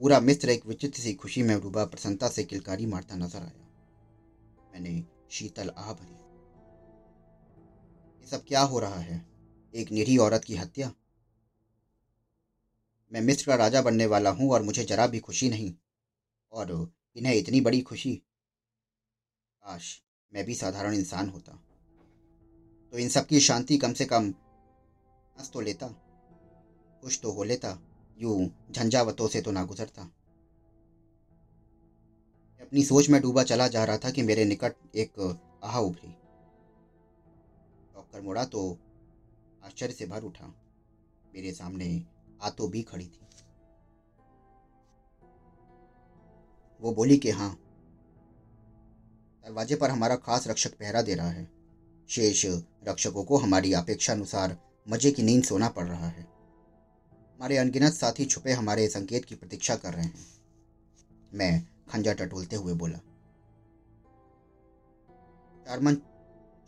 पूरा 0.00 0.20
मिस्र 0.20 0.50
एक 0.50 0.66
विचित्र 0.66 1.02
सी 1.02 1.14
खुशी 1.14 1.42
में 1.42 1.58
डूबा 1.60 1.84
प्रसन्नता 1.86 2.28
से 2.28 2.44
किलकारी 2.44 2.86
मारता 2.86 3.16
नज़र 3.16 3.38
आया। 3.38 3.66
मैंने 4.72 5.04
शीतल 5.30 5.72
आह 5.78 5.92
भरी। 5.92 6.14
ये 8.20 8.26
सब 8.26 8.44
क्या 8.44 8.60
हो 8.62 8.78
रहा 8.78 9.00
है? 9.00 9.26
एक 9.74 9.92
निरी 9.92 10.16
औरत 10.18 10.44
की 10.44 10.56
हत्या? 10.56 10.92
मैं 13.12 13.20
मिस्र 13.22 13.46
का 13.46 13.54
राजा 13.56 13.82
बनने 13.82 14.06
वाला 14.06 14.30
हूँ 14.30 14.52
और 14.52 14.62
मुझे 14.62 14.84
जरा 14.84 15.06
भी 15.06 15.18
खुशी 15.20 15.48
नहीं। 15.50 15.74
और 16.52 16.92
इन्हें 17.16 17.34
इतनी 17.34 17.60
बड़ी 17.60 17.80
खुशी 17.82 18.20
काश 19.64 20.02
मैं 20.32 20.44
भी 20.44 20.54
साधारण 20.54 20.94
इंसान 20.94 21.28
होता। 21.28 21.52
तो 22.92 22.98
इन 22.98 23.08
सब 23.08 23.26
की 23.26 23.40
शांति 23.40 23.76
कम 23.78 23.92
से 23.92 24.04
कम 24.04 24.24
हंस 25.38 25.50
तो 25.52 25.60
लेता, 25.60 25.88
खुश 27.02 27.20
तो 27.20 27.32
हो 27.32 27.44
लेता, 27.44 27.78
यूँ 28.18 28.50
झंझावतों 28.70 29.28
से 29.28 29.40
तो 29.40 29.50
ना 29.50 29.64
गुजरता। 29.64 30.02
अपनी 32.60 32.84
सोच 32.84 33.08
में 33.08 33.20
डूबा 33.22 33.42
चला 33.42 33.68
जा 33.68 33.84
रहा 33.84 33.98
था 33.98 34.10
कि 34.10 34.22
मेरे 34.22 34.44
निकट 34.44 34.96
एक 34.96 35.20
आह 35.64 35.78
उभरी। 35.78 36.08
डॉक्टर 37.94 38.20
मुड़ा 38.20 38.44
तो 38.44 38.78
आश्चर्य 39.64 39.92
से 39.92 40.06
भर 40.06 40.22
उठा। 40.22 40.54
मेरे 41.34 41.52
सामने 41.52 42.04
आतो 42.42 42.68
भी 42.68 42.82
खड़ी 42.82 43.06
थी। 43.06 43.26
वो 46.82 46.92
बोली 46.92 47.16
कि 47.18 47.30
हाँ 47.30 47.50
दरवाजे 49.44 49.76
पर 49.76 49.90
हमारा 49.90 50.16
खास 50.18 50.46
रक्षक 50.48 50.74
पहरा 50.74 51.02
दे 51.02 51.14
रहा 51.14 51.30
है। 51.30 51.48
शेष 52.08 52.44
रक्षकों 52.84 53.24
को 53.24 53.36
हमारी 53.38 53.72
अपेक्षा 53.72 54.12
अनुसार 54.12 54.56
मज़े 54.86 55.10
की 55.10 55.22
नींद 55.22 55.44
सोना 55.44 55.68
पड़ 55.68 55.86
रहा 55.86 56.08
है। 56.08 56.22
हमारे 56.22 57.56
अनगिनत 57.56 57.92
साथी 57.92 58.24
छुपे 58.26 58.52
हमारे 58.52 58.88
संकेत 58.88 59.24
की 59.24 59.34
प्रतीक्षा 59.34 59.76
कर 59.76 59.94
रहे 59.94 60.04
हैं। 60.04 60.26
मैं 61.32 61.66
खंजा 61.90 62.12
टटोलते 62.14 62.56
हुए 62.56 62.74
बोला, 62.74 62.98
चारमन 65.66 65.94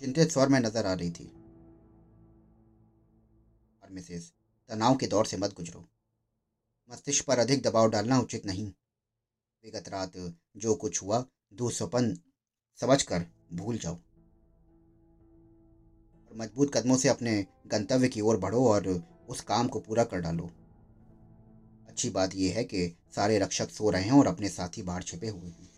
चिंतित 0.02 0.30
स्वर 0.30 0.48
में 0.48 0.58
नज़र 0.60 0.86
आ 0.86 0.92
रही 0.92 1.10
थी, 1.10 1.24
और 3.82 3.90
मिसेस, 3.90 4.32
तनाव 4.70 4.96
के 4.96 5.06
दौर 5.06 5.26
से 5.26 5.36
मत 5.36 5.54
गुजरो। 5.56 5.84
मस्तिष्क 6.90 7.24
पर 7.26 7.38
अधिक 7.38 7.62
दबाव 7.62 7.90
डालना 7.90 8.18
उचित 8.20 8.46
नहीं। 8.46 8.66
विगत 9.64 9.88
रात 9.88 10.12
जो 10.56 10.74
कुछ 10.76 11.02
हुआ 11.02 11.24
दुस्वपन 12.82 12.96
समझकर 12.96 13.26
भूल 13.52 13.78
जाओ। 13.78 13.94
और 16.26 16.36
मज़बूत 16.36 16.74
कदमों 16.74 16.96
से 16.96 17.08
अपने 17.08 17.46
गंतव्य 17.66 18.08
की 18.08 18.20
ओर 18.20 18.36
बढ़ो 18.36 18.68
और 18.68 19.04
उस 19.28 19.40
काम 19.40 19.68
को 19.68 19.80
पूरा 19.80 20.04
कर 20.04 20.20
डालो। 20.20 20.50
अच्छी 21.88 22.10
बात 22.10 22.34
यह 22.34 22.54
है 22.54 22.64
कि 22.64 22.96
सारे 23.16 23.38
रक्षक 23.38 23.70
सो 23.70 23.90
रहे 23.90 24.02
हैं 24.02 24.12
और 24.12 24.26
अपने 24.26 24.48
साथी 24.48 24.82
बाहर 24.82 25.02
छिपे 25.02 25.28
हुए 25.28 25.50
हैं। 25.50 25.70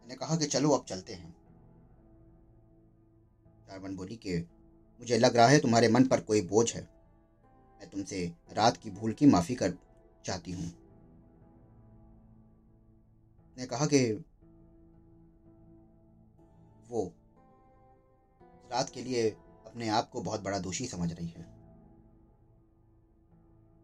मैंने 0.00 0.14
कहा 0.14 0.36
कि 0.36 0.46
चलो 0.46 0.70
अब 0.70 0.84
चलते 0.84 1.12
हैं। 1.12 1.36
चारवन 3.68 3.96
बोली 3.96 4.16
कि, 4.16 4.38
मुझे 5.00 5.18
लग 5.18 5.36
रहा 5.36 5.46
है 5.46 5.58
तुम्हारे 5.58 5.88
मन 5.88 6.04
पर 6.04 6.20
कोई 6.20 6.40
बोझ 6.40 6.74
है। 6.74 6.82
मैं 7.80 7.90
तुमसे 7.90 8.32
रात 8.52 8.76
की 8.76 8.90
भूल 8.90 9.12
की 9.12 9.26
माफ़ी 9.26 9.54
कर 9.54 9.74
चाहती 10.24 10.52
हूँ। 10.52 10.87
ने 13.58 13.66
कहा 13.66 13.86
कि 13.86 14.12
वो 16.88 17.12
रात 18.72 18.90
के 18.90 19.02
लिए 19.02 19.30
अपने 19.66 19.88
आप 19.88 20.10
को 20.10 20.22
बहुत 20.22 20.40
बड़ा 20.40 20.58
दोषी 20.58 20.86
समझ 20.86 21.12
रही 21.12 21.28
है। 21.28 21.42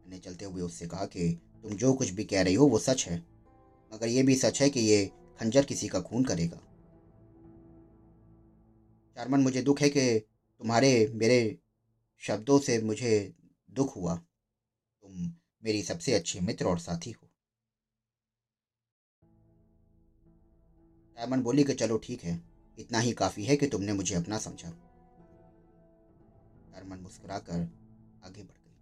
मैंने 0.01 0.19
चलते 0.19 0.45
हुए 0.45 0.63
उससे 0.63 0.87
कहा 0.87 1.07
कि 1.07 1.41
तुम 1.63 1.73
जो 1.73 1.93
कुछ 1.93 2.11
भी 2.11 2.25
कह 2.25 2.43
रही 2.43 2.55
हो 2.55 2.67
वो 2.67 2.79
सच 2.79 3.07
है, 3.09 3.19
मगर 3.93 4.09
ये 4.09 4.23
भी 4.23 4.35
सच 4.35 4.63
है 4.63 4.71
कि 4.71 4.81
ये 4.81 5.07
खंजर 5.41 5.65
किसी 5.65 5.89
का 5.89 6.01
खून 6.01 6.25
करेगा। 6.25 6.57
चारमन, 9.17 9.41
मुझे 9.41 9.63
दुख 9.63 9.81
है 9.81 9.89
कि 9.89 10.19
तुम्हारे, 10.59 11.13
मेरे 11.15 11.59
शब्दों 12.19 12.59
से 12.59 12.83
मुझे 12.83 13.35
दुख 13.71 13.97
हुआ। 13.97 14.17
तुम 14.17 15.35
मेरी 15.65 15.83
सबसे 15.83 16.15
अच्छी 16.15 16.41
मित्र 16.41 16.67
और 16.67 16.79
साथी 16.79 17.11
हो। 17.11 17.29
डायमंड 21.19 21.43
बोली 21.43 21.65
कि 21.65 21.75
चलो 21.75 21.99
ठीक 21.99 22.25
है, 22.25 22.41
इतना 22.79 22.99
ही 22.99 23.13
काफ़ी 23.13 23.45
है 23.45 23.57
कि 23.57 23.67
तुमने 23.67 23.93
मुझे 23.93 24.15
अपना 24.15 24.39
समझा। 24.39 24.71
डायमंड 26.73 27.01
मुस्कुराकर 27.01 27.61
आगे 28.25 28.43
बढ़ 28.43 28.59
गई। 28.59 28.77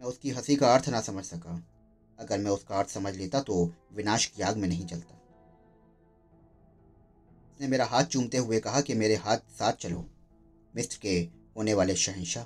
मैं 0.00 0.08
उसकी 0.08 0.30
हँसी 0.30 0.56
का 0.56 0.74
अर्थ 0.74 0.88
ना 0.88 1.00
समझ 1.00 1.24
सका। 1.24 1.62
अगर 2.18 2.38
मैं 2.38 2.50
उसका 2.50 2.78
अर्थ 2.78 2.88
समझ 2.88 3.16
लेता 3.16 3.40
तो 3.40 3.74
विनाश 3.92 4.26
की 4.26 4.42
आग 4.42 4.56
में 4.56 4.68
नहीं 4.68 4.86
जलता। 4.86 5.14
उसने 7.52 7.68
मेरा 7.68 7.84
हाथ 7.84 8.04
चूमते 8.04 8.38
हुए 8.38 8.60
कहा 8.60 8.80
कि 8.80 8.94
मेरे 8.94 9.14
हाथ 9.14 9.36
साथ 9.36 9.72
चलो, 9.72 10.06
मिस्र 10.76 10.98
के 11.02 11.18
होने 11.56 11.74
वाले 11.74 11.96
शहनशाह 11.96 12.44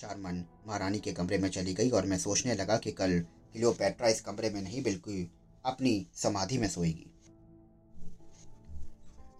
शारमन 0.00 0.44
महारानी 0.66 0.98
के 0.98 1.12
कमरे 1.12 1.38
में 1.38 1.48
चली 1.48 1.74
गई 1.74 1.90
और 1.90 2.06
मैं 2.06 2.18
सोचने 2.18 2.54
लगा 2.54 2.76
कि 2.78 2.92
कल 2.92 3.20
क्लियोपेट्रा 3.52 4.08
इस 4.08 4.20
कमरे 4.20 4.50
में 4.50 4.62
नहीं 4.62 4.82
बिल्कुल 4.82 5.26
अपनी 5.64 6.06
समाधि 6.14 6.58
में 6.58 6.68
सोएगी। 6.68 7.11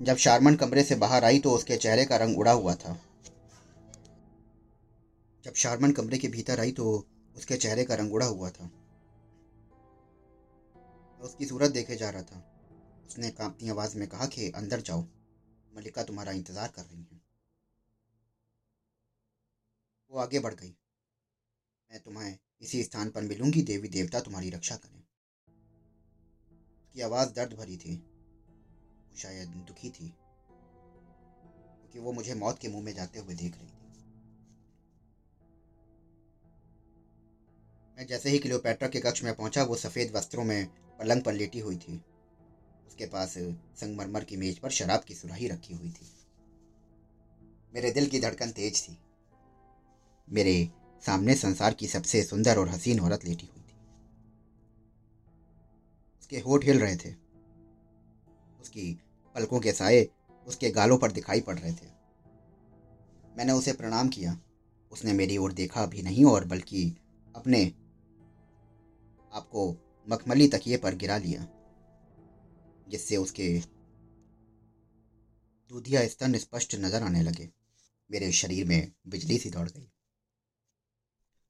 जब 0.02 0.16
शारमन 0.16 0.54
कमरे 0.54 0.82
से 0.82 0.94
बाहर 0.94 1.24
आई 1.24 1.38
तो 1.38 1.52
उसके 1.52 1.76
चेहरे 1.76 2.04
का 2.04 2.16
रंग 2.16 2.38
उड़ा 2.38 2.52
हुआ 2.52 2.74
था। 2.74 3.00
जब 5.44 5.54
शारमन 5.54 5.92
कमरे 5.92 6.18
के 6.18 6.28
भीतर 6.28 6.60
आई 6.60 6.72
तो 6.72 7.08
उसके 7.36 7.56
चेहरे 7.56 7.84
का 7.84 7.94
रंग 7.94 8.12
उड़ा 8.12 8.26
हुआ 8.26 8.50
था। 8.50 8.70
उसकी 11.20 11.46
सूरत 11.46 11.70
देखे 11.70 11.96
जा 11.96 12.10
रहा 12.10 12.22
था। 12.22 12.44
उसने 13.06 13.30
कांपती 13.30 13.68
आवाज़ 13.68 13.98
में 13.98 14.08
कहा 14.08 14.26
कि, 14.26 14.50
अंदर 14.50 14.80
जाओ। 14.80 15.06
मलिका 15.76 16.02
तुम्हारा 16.02 16.32
इंतज़ार 16.32 16.68
कर 16.68 16.82
रही 16.82 17.06
है। 17.12 17.20
वो 20.10 20.18
आगे 20.18 20.38
बढ़ 20.38 20.54
गई। 20.54 20.76
मैं 21.90 22.00
तुम्हें 22.00 22.38
इसी 22.60 22.82
स्थान 22.82 23.10
पर 23.10 23.22
मिलूँगी, 23.22 23.62
देवी 23.62 23.88
देवता 23.88 24.20
तुम्हारी 24.20 24.50
रक्षा 24.50 24.76
करें। 24.76 25.02
उसकी 26.82 27.00
आवाज़ 27.00 27.28
दर्द 27.28 27.52
भरी 27.52 27.76
थी। 27.76 28.11
शायद 29.16 29.48
दुखी 29.68 29.90
थी, 29.90 30.08
क्योंकि 31.80 31.98
वो 31.98 32.12
मुझे 32.12 32.34
मौत 32.34 32.58
के 32.58 32.68
मुँह 32.68 32.84
में 32.84 32.92
जाते 32.94 33.18
हुए 33.18 33.34
देख 33.34 33.56
रही 33.56 33.66
थी। 33.66 33.80
मैं 37.98 38.06
जैसे 38.06 38.30
ही 38.30 38.38
क्लियोपैट्रा 38.38 38.88
के 38.88 39.00
कक्ष 39.00 39.22
में 39.24 39.34
पहुँचा, 39.34 39.62
वो 39.62 39.76
सफ़ेद 39.76 40.12
वस्त्रों 40.16 40.44
में 40.44 40.66
पलंग 41.00 41.22
पर 41.22 41.32
लेटी 41.32 41.58
हुई 41.58 41.76
थी। 41.76 42.00
उसके 42.88 43.06
पास 43.06 43.34
संगमरमर 43.38 44.24
की 44.24 44.36
मेज 44.36 44.58
पर 44.58 44.70
शराब 44.70 45.04
की 45.04 45.14
सुराही 45.14 45.48
रखी 45.48 45.74
हुई 45.74 45.90
थी। 45.90 46.10
मेरे 47.74 47.90
दिल 47.90 48.06
की 48.06 48.20
धड़कन 48.20 48.50
तेज 48.50 48.82
थी। 48.82 48.98
मेरे 50.28 50.70
सामने 51.02 51.34
संसार 51.34 51.74
की 51.74 51.86
सबसे 51.86 52.22
सुंदर 52.22 52.58
और 52.58 52.68
हसीन 52.68 53.00
औरत 53.00 53.24
लेटी 53.24 53.46
हुई 53.46 53.62
थी। 53.62 53.76
उसके 56.20 56.38
होठ 56.38 56.64
हिल 56.64 56.80
रहे 56.80 56.96
थे। 56.96 57.21
उसकी 58.62 58.92
पलकों 59.34 59.60
के 59.60 59.72
साए 59.72 60.06
उसके 60.46 60.70
गालों 60.70 60.98
पर 60.98 61.12
दिखाई 61.12 61.40
पड़ 61.40 61.58
रहे 61.58 61.72
थे। 61.72 61.90
मैंने 63.34 63.52
उसे 63.52 63.72
प्रणाम 63.72 64.08
किया। 64.08 64.38
उसने 64.92 65.12
मेरी 65.12 65.36
ओर 65.36 65.52
देखा 65.52 65.86
भी 65.86 66.02
नहीं 66.02 66.24
और 66.24 66.44
बल्कि 66.44 66.84
अपने 67.34 67.64
आपको 69.32 69.70
मखमली 70.08 70.48
तकिए 70.48 70.76
पर 70.76 70.94
गिरा 70.94 71.16
लिया, 71.18 71.46
जिससे 72.88 73.16
उसके 73.16 73.48
दूधिया 75.70 76.06
स्तन 76.08 76.38
स्पष्ट 76.38 76.74
नज़र 76.74 77.02
आने 77.02 77.22
लगे। 77.22 77.48
मेरे 78.10 78.30
शरीर 78.32 78.66
में 78.66 78.92
बिजली 79.08 79.38
सी 79.38 79.50
दौड़ 79.50 79.68
गई। 79.68 79.88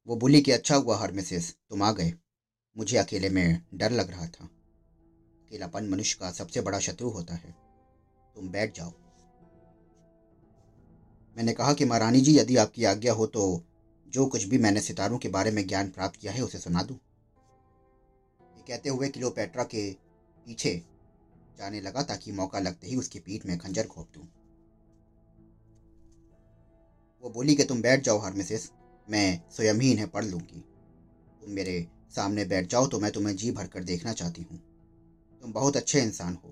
वो 0.09 0.17
बोली 0.17 0.41
कि 0.41 0.51
अच्छा 0.51 0.77
हुआ 0.77 0.97
हर 0.97 1.13
मिसेस 1.13 1.57
तुम 1.71 1.83
आ 1.83 1.93
गए। 1.93 2.13
मुझे 2.77 2.97
अकेले 2.99 3.29
में 3.29 3.63
डर 3.75 3.91
लग 3.91 4.11
रहा 4.11 4.27
था। 4.27 4.49
अकेलापन 5.53 5.89
मनुष्य 5.89 6.17
का 6.21 6.31
सबसे 6.31 6.61
बड़ा 6.61 6.79
शत्रु 6.79 7.09
होता 7.11 7.35
है। 7.35 7.55
तुम 8.35 8.49
बैठ 8.49 8.77
जाओ। 8.77 8.93
मैंने 11.37 11.53
कहा 11.53 11.73
कि, 11.73 11.85
महारानी 11.85 12.21
जी, 12.21 12.39
यदि 12.39 12.57
आपकी 12.57 12.85
आज्ञा 12.85 13.13
हो 13.13 13.27
तो 13.27 13.65
जो 14.09 14.27
कुछ 14.27 14.45
भी 14.45 14.59
मैंने 14.59 14.81
सितारों 14.81 15.19
के 15.19 15.29
बारे 15.29 15.51
में 15.51 15.67
ज्ञान 15.67 15.91
प्राप्त 15.91 16.17
किया 16.17 16.33
है, 16.33 16.43
उसे 16.43 16.59
सुना 16.59 16.83
दूँ। 16.83 16.97
ये 18.57 18.65
कहते 18.69 18.89
हुए 18.89 19.09
किलोपेट्रा 19.09 19.65
के 19.65 19.93
पीछे 20.47 20.83
जाने 21.59 21.81
लगा 21.81 22.03
ताकि 22.03 22.33
मौका 22.33 22.59
लगते 22.59 22.87
ही 22.87 22.97
उसकी 22.97 23.19
पीठ 23.19 23.47
में 23.47 23.59
खंजर 23.59 23.87
घोप 23.87 24.09
दूँ। 24.15 24.25
वो 27.25 27.31
बोली 27.31 27.55
कि, 27.55 27.65
तुम 27.65 27.83
बैठ 27.83 28.05
जाओ 28.05 28.19
हर 28.19 28.33
मिसेस 28.33 28.73
मैं 29.11 29.43
स्वयं 29.51 29.75
ही 29.75 29.93
इन्हें 29.93 30.09
पढ़ 30.09 30.25
लूँगी। 30.25 30.65
तुम 31.41 31.51
मेरे 31.51 31.89
सामने 32.17 32.45
बैठ 32.45 32.71
जाओ 32.71 32.87
तो 32.87 33.01
मैं 33.01 33.13
तुम्हें 33.13 33.37
जी 33.37 33.53
भर 33.53 33.67
कर 33.67 33.85
देखना 33.85 34.13
चाहती 34.13 34.43
हूँ। 34.43 34.72
तुम 35.43 35.53
बहुत 35.53 35.77
अच्छे 35.77 36.01
इंसान 36.01 36.35
हो। 36.35 36.49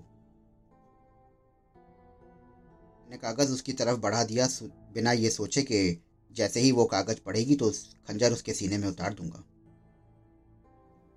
मैंने 3.01 3.17
कागज़ 3.17 3.51
उसकी 3.51 3.73
तरफ़ 3.73 3.99
बढ़ा 3.99 4.23
दिया 4.23 4.47
बिना 4.93 5.11
ये 5.11 5.29
सोचे 5.29 5.61
कि 5.61 6.01
जैसे 6.31 6.59
ही 6.59 6.71
वो 6.71 6.85
कागज़ 6.85 7.19
पढ़ेगी 7.25 7.55
तो 7.55 7.69
खंजर 8.07 8.33
उसके 8.33 8.53
सीने 8.53 8.77
में 8.77 8.87
उतार 8.87 9.13
दूँगा। 9.13 9.43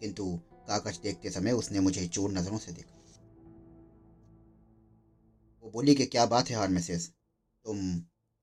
किंतु 0.01 0.41
कागज़ 0.69 1.01
देखते 1.01 1.31
समय 1.31 1.53
उसने 1.53 1.81
मुझे 1.81 2.07
चोर 2.07 2.31
नज़रों 2.31 2.59
से 2.59 2.73
देखा। 2.73 2.91
वो 5.65 5.71
बोली 5.71 5.95
कि, 5.95 6.07
क्या 6.07 6.27
बात 6.27 6.49
है 6.49 6.57
हार 6.57 6.69
मिसेस 6.69 7.13
तुम 7.67 7.99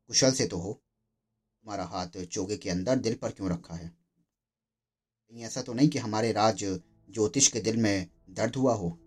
कुशल 0.10 0.32
से 0.32 0.46
तो 0.46 0.58
हो। 0.58 0.74
तुम्हारा 0.74 1.84
हाथ 1.84 2.24
चोगे 2.26 2.58
के 2.58 2.70
अंदर 2.70 2.96
दिल 2.96 3.16
पर 3.16 3.32
क्यों 3.32 3.50
रखा 3.52 3.76
है? 3.76 3.88
कहीं 3.88 5.44
ऐसा 5.44 5.62
तो 5.62 5.74
नहीं 5.74 5.90
कि 5.90 6.00
हमारे 6.00 6.32
राज 6.32 6.64
ज्योतिष 6.64 7.48
के 7.48 7.60
दिल 7.60 7.78
में 7.78 8.08
दर्द 8.30 8.56
हुआ 8.56 8.74
हो? 8.74 8.98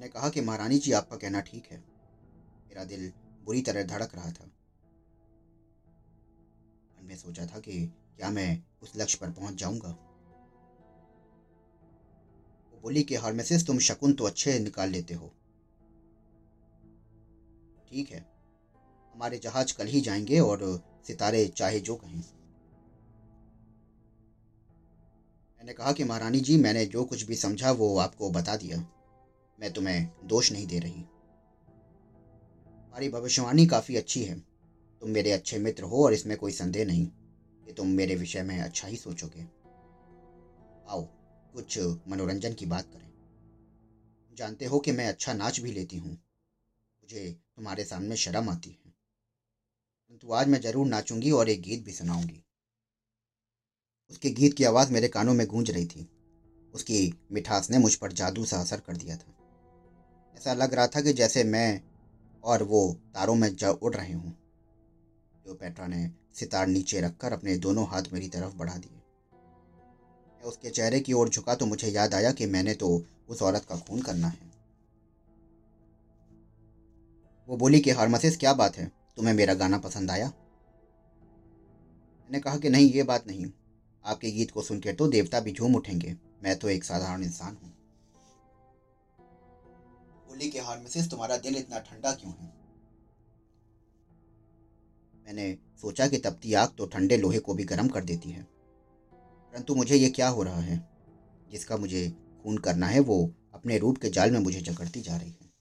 मैंने 0.00 0.10
कहा 0.10 0.28
कि 0.30 0.40
महारानी 0.40 0.78
जी, 0.78 0.92
आपका 0.92 1.16
कहना 1.16 1.40
ठीक 1.40 1.66
है। 1.66 1.78
मेरा 2.68 2.84
दिल 2.84 3.12
बुरी 3.44 3.62
तरह 3.62 3.82
धड़क 3.82 4.14
रहा 4.14 4.30
था। 4.30 4.44
मन 6.98 7.04
में 7.04 7.16
सोचा 7.16 7.46
था 7.46 7.58
कि 7.58 7.86
क्या 8.16 8.30
मैं 8.30 8.62
उस 8.82 8.92
लक्ष्य 8.96 9.18
पर 9.20 9.30
पहुँच 9.30 9.54
जाऊँगा। 9.54 9.88
वो 12.72 12.80
बोली 12.82 13.02
कि 13.02 13.14
हार्मेसिस 13.14 13.66
तुम 13.66 13.78
शकुन 13.78 14.12
तो 14.12 14.24
अच्छे 14.24 14.58
निकाल 14.58 14.88
लेते 14.88 15.14
हो। 15.14 15.32
ठीक 17.88 18.10
है, 18.10 18.26
हमारे 19.14 19.38
जहाज़ 19.38 19.74
कल 19.74 19.86
ही 19.86 20.00
जाएँगे 20.00 20.40
और 20.40 20.84
सितारे 21.06 21.48
चाहे 21.48 21.80
जो 21.80 21.96
कहें। 21.96 22.20
मैंने 25.58 25.72
कहा 25.72 25.92
कि 25.92 26.04
महारानी 26.04 26.40
जी, 26.40 26.56
मैंने 26.56 26.86
जो 26.86 27.04
कुछ 27.04 27.22
भी 27.22 27.36
समझा, 27.36 27.70
वो 27.70 27.98
आपको 27.98 28.30
बता 28.30 28.56
दिया। 28.56 28.99
मैं 29.60 29.72
तुम्हें 29.72 30.10
दोष 30.24 30.52
नहीं 30.52 30.66
दे 30.66 30.78
रही। 30.78 31.00
हमारी 32.84 33.08
भविष्यवाणी 33.08 33.66
काफ़ी 33.66 33.96
अच्छी 33.96 34.24
है। 34.24 34.40
तुम 35.00 35.10
मेरे 35.10 35.32
अच्छे 35.32 35.58
मित्र 35.58 35.82
हो 35.82 36.04
और 36.04 36.12
इसमें 36.12 36.36
कोई 36.36 36.52
संदेह 36.52 36.84
नहीं 36.84 37.06
कि 37.66 37.72
तुम 37.72 37.88
मेरे 37.88 38.14
विषय 38.14 38.42
में 38.42 38.60
अच्छा 38.60 38.88
ही 38.88 38.96
सोचोगे। 38.96 39.40
आओ, 40.88 41.02
कुछ 41.52 41.78
मनोरंजन 42.08 42.54
की 42.54 42.66
बात 42.66 42.84
करें। 42.84 43.10
जानते 44.36 44.64
हो 44.64 44.78
कि 44.78 44.92
मैं 44.92 45.08
अच्छा 45.08 45.32
नाच 45.32 45.60
भी 45.60 45.72
लेती 45.72 45.96
हूँ। 45.96 46.10
मुझे 46.10 47.40
तुम्हारे 47.56 47.84
सामने 47.84 48.16
शर्म 48.16 48.48
आती 48.48 48.70
है। 48.70 48.90
परंतु 50.08 50.32
आज 50.32 50.48
मैं 50.48 50.60
ज़रूर 50.60 50.86
नाचूँगी 50.86 51.30
और 51.30 51.48
एक 51.48 51.62
गीत 51.62 51.84
भी 51.84 51.92
सुनाऊँगी। 51.92 52.44
उसके 54.10 54.30
गीत 54.30 54.54
की 54.54 54.64
आवाज़ 54.64 54.92
मेरे 54.92 55.08
कानों 55.08 55.34
में 55.34 55.46
गूंज 55.46 55.70
रही 55.70 55.86
थी। 55.86 56.10
उसकी 56.74 57.14
मिठास 57.32 57.70
ने 57.70 57.78
मुझ 57.78 57.94
पर 57.94 58.12
जादू 58.12 58.44
सा 58.44 58.60
असर 58.60 58.80
कर 58.80 58.96
दिया 58.96 59.16
था। 59.16 59.36
ऐसा 60.40 60.54
लग 60.54 60.74
रहा 60.74 60.86
था 60.86 61.00
कि 61.00 61.12
जैसे 61.12 61.44
मैं 61.44 61.82
और 62.44 62.62
वो 62.62 62.96
तारों 63.14 63.34
में 63.34 63.56
जा 63.56 63.70
उड़ 63.70 63.94
रहे 63.94 64.12
हूँ। 64.12 64.36
पेट्रा 65.48 65.86
ने 65.86 66.10
सितार 66.34 66.66
नीचे 66.66 67.00
रखकर 67.00 67.32
अपने 67.32 67.56
दोनों 67.56 67.88
हाथ 67.88 68.02
मेरी 68.12 68.28
तरफ़ 68.28 68.56
बढ़ा 68.56 68.74
दिए। 68.74 69.02
मैं 70.36 70.42
उसके 70.42 70.70
चेहरे 70.70 71.00
की 71.00 71.12
ओर 71.12 71.28
झुका 71.28 71.54
तो 71.54 71.66
मुझे 71.66 71.88
याद 71.88 72.14
आया 72.14 72.32
कि 72.32 72.46
मैंने 72.46 72.74
तो 72.74 73.04
उस 73.28 73.42
औरत 73.42 73.64
का 73.64 73.76
खून 73.76 74.02
करना 74.02 74.28
है। 74.28 74.38
वो 77.48 77.56
बोली 77.56 77.80
कि, 77.80 77.90
हारमसिस, 77.90 78.36
क्या 78.36 78.52
बात 78.52 78.76
है? 78.76 78.92
तुम्हें 79.16 79.34
मेरा 79.34 79.54
गाना 79.54 79.78
पसंद 79.78 80.10
आया? 80.10 80.26
मैंने 82.20 82.40
कहा 82.40 82.58
कि, 82.58 82.68
नहीं, 82.68 82.92
ये 82.92 83.02
बात 83.02 83.26
नहीं। 83.26 83.46
आपके 84.04 84.30
गीत 84.30 84.50
को 84.50 84.62
सुनकर 84.62 84.94
तो 84.94 85.08
देवता 85.08 85.40
भी 85.40 85.52
झूम 85.52 85.74
उठेंगे। 85.74 86.16
मैं 86.42 86.58
तो 86.58 86.68
एक 86.68 86.84
साधारण 86.84 87.22
इंसान 87.22 87.58
हूँ। 87.62 87.79
बोली 90.40 90.50
कि 90.50 90.58
हारमसिस 90.58 91.10
तुम्हारा 91.10 91.36
दिल 91.36 91.56
इतना 91.56 91.78
ठंडा 91.78 92.12
क्यों 92.12 92.32
है? 92.32 92.46
मैंने 95.26 95.58
सोचा 95.80 96.08
कि 96.08 96.18
तपती 96.18 96.54
आग 96.54 96.68
तो 96.78 96.86
ठंडे 96.86 97.16
लोहे 97.16 97.38
को 97.38 97.54
भी 97.54 97.64
गर्म 97.64 97.88
कर 97.88 98.04
देती 98.04 98.30
है। 98.30 98.42
परंतु 99.52 99.74
मुझे 99.74 99.96
ये 99.96 100.08
क्या 100.10 100.28
हो 100.28 100.42
रहा 100.42 100.60
है? 100.60 100.88
जिसका 101.50 101.76
मुझे 101.76 102.10
खून 102.42 102.58
करना 102.58 102.86
है, 102.86 103.00
वो 103.00 103.34
अपने 103.54 103.78
रूप 103.78 103.98
के 103.98 104.08
जाल 104.08 104.30
में 104.30 104.40
मुझे 104.40 104.60
जकड़ती 104.60 105.00
जा 105.00 105.16
रही 105.16 105.30
है। 105.30 105.52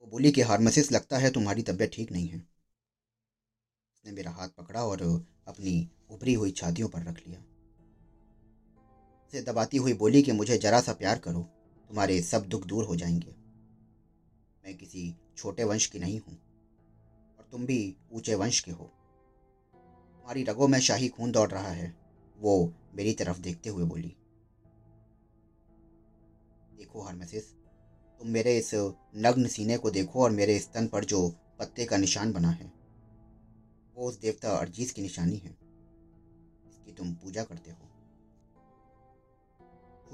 वो 0.00 0.06
बोली 0.06 0.32
कि 0.32 0.40
हारमसिस 0.40 0.92
लगता 0.92 1.18
है, 1.18 1.30
तुम्हारी 1.30 1.62
तबीयत 1.62 1.90
ठीक 1.92 2.12
नहीं 2.12 2.28
है। 2.28 2.38
उसने 3.94 4.12
मेरा 4.12 4.30
हाथ 4.30 4.48
पकड़ा 4.48 4.84
और 4.84 5.26
अपनी 5.48 5.90
उभरी 6.10 6.34
हुई 6.34 6.50
छातियों 6.50 6.88
पर 6.88 7.02
रख 7.02 7.26
लिया। 7.28 7.53
उसे 9.28 9.42
दबाती 9.42 9.76
हुई 9.76 9.92
बोली 9.92 10.22
कि 10.22 10.32
मुझे 10.32 10.58
जरा 10.58 10.80
सा 10.80 10.92
प्यार 10.92 11.18
करो, 11.18 11.40
तुम्हारे 11.90 12.20
सब 12.22 12.48
दुख 12.48 12.66
दूर 12.66 12.84
हो 12.84 12.96
जाएँगे। 12.96 13.34
मैं 14.64 14.76
किसी 14.76 15.14
छोटे 15.36 15.64
वंश 15.64 15.86
की 15.86 15.98
नहीं 15.98 16.18
हूँ, 16.18 16.38
और 17.38 17.48
तुम 17.52 17.66
भी 17.66 17.96
ऊँचे 18.12 18.34
वंश 18.34 18.60
के 18.60 18.70
हो। 18.70 18.84
तुम्हारी 19.74 20.42
रगों 20.42 20.68
में 20.68 20.78
शाही 20.80 21.08
खून 21.08 21.32
दौड़ 21.32 21.50
रहा 21.50 21.70
है, 21.70 21.94
वो 22.38 22.72
मेरी 22.94 23.12
तरफ़ 23.12 23.38
देखते 23.38 23.70
हुए 23.70 23.84
बोली। 23.84 24.14
देखो 26.78 27.02
हरमसिस, 27.02 27.44
तुम 28.20 28.28
मेरे 28.28 28.56
इस 28.58 28.70
नग्न 29.16 29.46
सीने 29.46 29.76
को 29.76 29.90
देखो 29.90 30.22
और 30.22 30.30
मेरे 30.30 30.58
स्तन 30.58 30.86
पर 30.86 31.04
जो 31.04 31.28
पत्ते 31.58 31.84
का 31.84 31.96
निशान 31.96 32.32
बना 32.32 32.50
है, 32.50 32.72
वो 33.96 34.08
उस 34.08 34.20
देवता 34.20 34.50
अर्जीज 34.50 34.90
की 34.90 35.02
निशानी 35.02 35.36
है 35.36 35.50
इसकी 35.50 36.92
तुम 36.92 37.12
पूजा 37.14 37.44
करते 37.44 37.70
हो। 37.70 37.83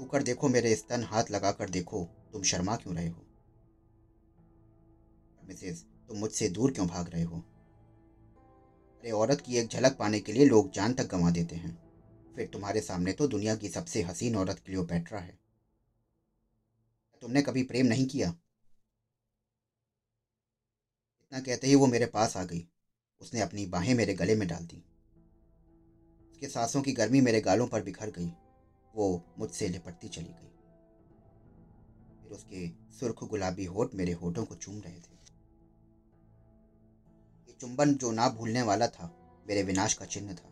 छूकर 0.01 0.23
देखो, 0.23 0.49
मेरे 0.49 0.75
स्तन 0.75 1.03
हाथ 1.03 1.23
लगाकर 1.31 1.69
देखो, 1.69 2.05
तुम 2.05 2.43
शर्मा 2.43 2.75
क्यों 2.75 2.95
रहे 2.95 3.07
हो? 3.07 3.25
मिसेस, 5.43 5.85
तुम 6.07 6.17
मुझसे 6.17 6.49
दूर 6.49 6.73
क्यों 6.73 6.87
भाग 6.87 7.09
रहे 7.09 7.23
हो? 7.23 7.37
अरे, 7.39 9.11
औरत 9.11 9.41
की 9.41 9.57
एक 9.57 9.67
झलक 9.67 9.97
पाने 9.97 10.19
के 10.19 10.33
लिए 10.33 10.45
लोग 10.45 10.71
जान 10.71 10.93
तक 10.93 11.05
गंवा 11.07 11.31
देते 11.31 11.55
हैं। 11.55 11.91
फिर 12.35 12.47
तुम्हारे 12.47 12.81
सामने 12.81 13.13
तो 13.13 13.27
दुनिया 13.27 13.55
की 13.55 13.69
सबसे 13.69 14.01
हसीन 14.01 14.35
औरत 14.35 14.59
क्लियोपेट्रा 14.59 15.19
है। 15.19 15.39
तुमने 17.21 17.41
कभी 17.41 17.63
प्रेम 17.63 17.85
नहीं 17.85 18.05
किया? 18.05 18.29
इतना 21.21 21.39
कहते 21.39 21.67
ही 21.67 21.75
वो 21.75 21.87
मेरे 21.87 22.05
पास 22.05 22.37
आ 22.37 22.43
गई। 22.43 22.67
उसने 23.21 23.41
अपनी 23.41 23.65
बाहें 23.65 23.95
मेरे 23.95 24.13
गले 24.13 24.35
में 24.35 24.47
डाल 24.47 24.65
दी। 24.65 24.83
उसके 26.31 26.47
सांसों 26.47 26.81
की 26.81 26.91
गर्मी 26.91 27.21
मेरे 27.21 27.41
गालों 27.41 27.67
पर 27.67 27.83
बिखर 27.83 28.09
गई। 28.09 28.31
वो 28.95 29.23
मुझसे 29.39 29.67
लिपटती 29.67 30.07
चली 30.07 30.33
गई। 30.33 30.49
फिर 32.23 32.31
उसके 32.31 32.67
सुर्ख 32.99 33.23
गुलाबी 33.23 33.65
होठ 33.65 33.95
मेरे 33.95 34.11
होठों 34.11 34.45
को 34.45 34.55
चूम 34.55 34.81
रहे 34.81 34.99
थे। 34.99 35.15
ये 37.47 37.55
चुंबन 37.61 37.93
जो 37.93 38.11
ना 38.11 38.29
भूलने 38.29 38.61
वाला 38.61 38.87
था, 38.87 39.11
मेरे 39.47 39.63
विनाश 39.63 39.93
का 39.93 40.05
चिन्ह 40.05 40.33
था। 40.33 40.49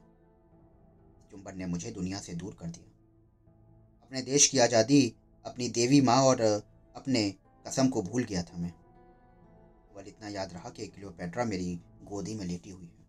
चुंबन 1.31 1.57
ने 1.57 1.65
मुझे 1.65 1.91
दुनिया 1.91 2.19
से 2.19 2.33
दूर 2.33 2.53
कर 2.53 2.67
दिया। 2.67 2.85
अपने 4.01 4.21
देश 4.21 4.47
की 4.47 4.59
आज़ादी, 4.59 5.13
अपनी 5.45 5.69
देवी 5.69 6.01
माँ 6.01 6.21
और 6.21 6.41
अपने 6.95 7.29
कसम 7.67 7.89
को 7.89 8.01
भूल 8.01 8.23
गया 8.23 8.43
था 8.43 8.57
मैं। 8.57 8.71
केवल 8.71 10.07
इतना 10.07 10.29
याद 10.29 10.53
रहा 10.53 10.69
कि 10.69 10.87
क्लियोपेट्रा 10.87 11.45
मेरी 11.45 11.79
गोदी 12.03 12.35
में 12.35 12.45
लेटी 12.45 12.69
हुई 12.69 12.85
है। 12.85 13.07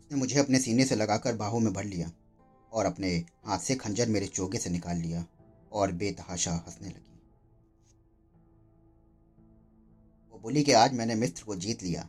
उसने 0.00 0.18
मुझे 0.18 0.38
अपने 0.40 0.58
सीने 0.58 0.84
से 0.84 0.96
लगाकर 0.96 1.36
बाहों 1.36 1.60
में 1.60 1.72
भर 1.72 1.84
लिया। 1.84 2.10
और 2.72 2.86
अपने 2.86 3.08
हाथ 3.46 3.58
से 3.58 3.74
खंजर 3.74 4.08
मेरे 4.08 4.26
चोगे 4.26 4.58
से 4.58 4.70
निकाल 4.70 4.96
लिया 4.96 5.24
और 5.72 5.92
बेतहाशा 5.92 6.52
हंसने 6.52 6.88
लगी। 6.88 7.18
वो 10.30 10.38
बोली 10.38 10.62
कि 10.62 10.72
आज 10.72 10.92
मैंने 10.92 11.14
मिस्र 11.14 11.44
को 11.44 11.56
जीत 11.56 11.82
लिया। 11.82 12.08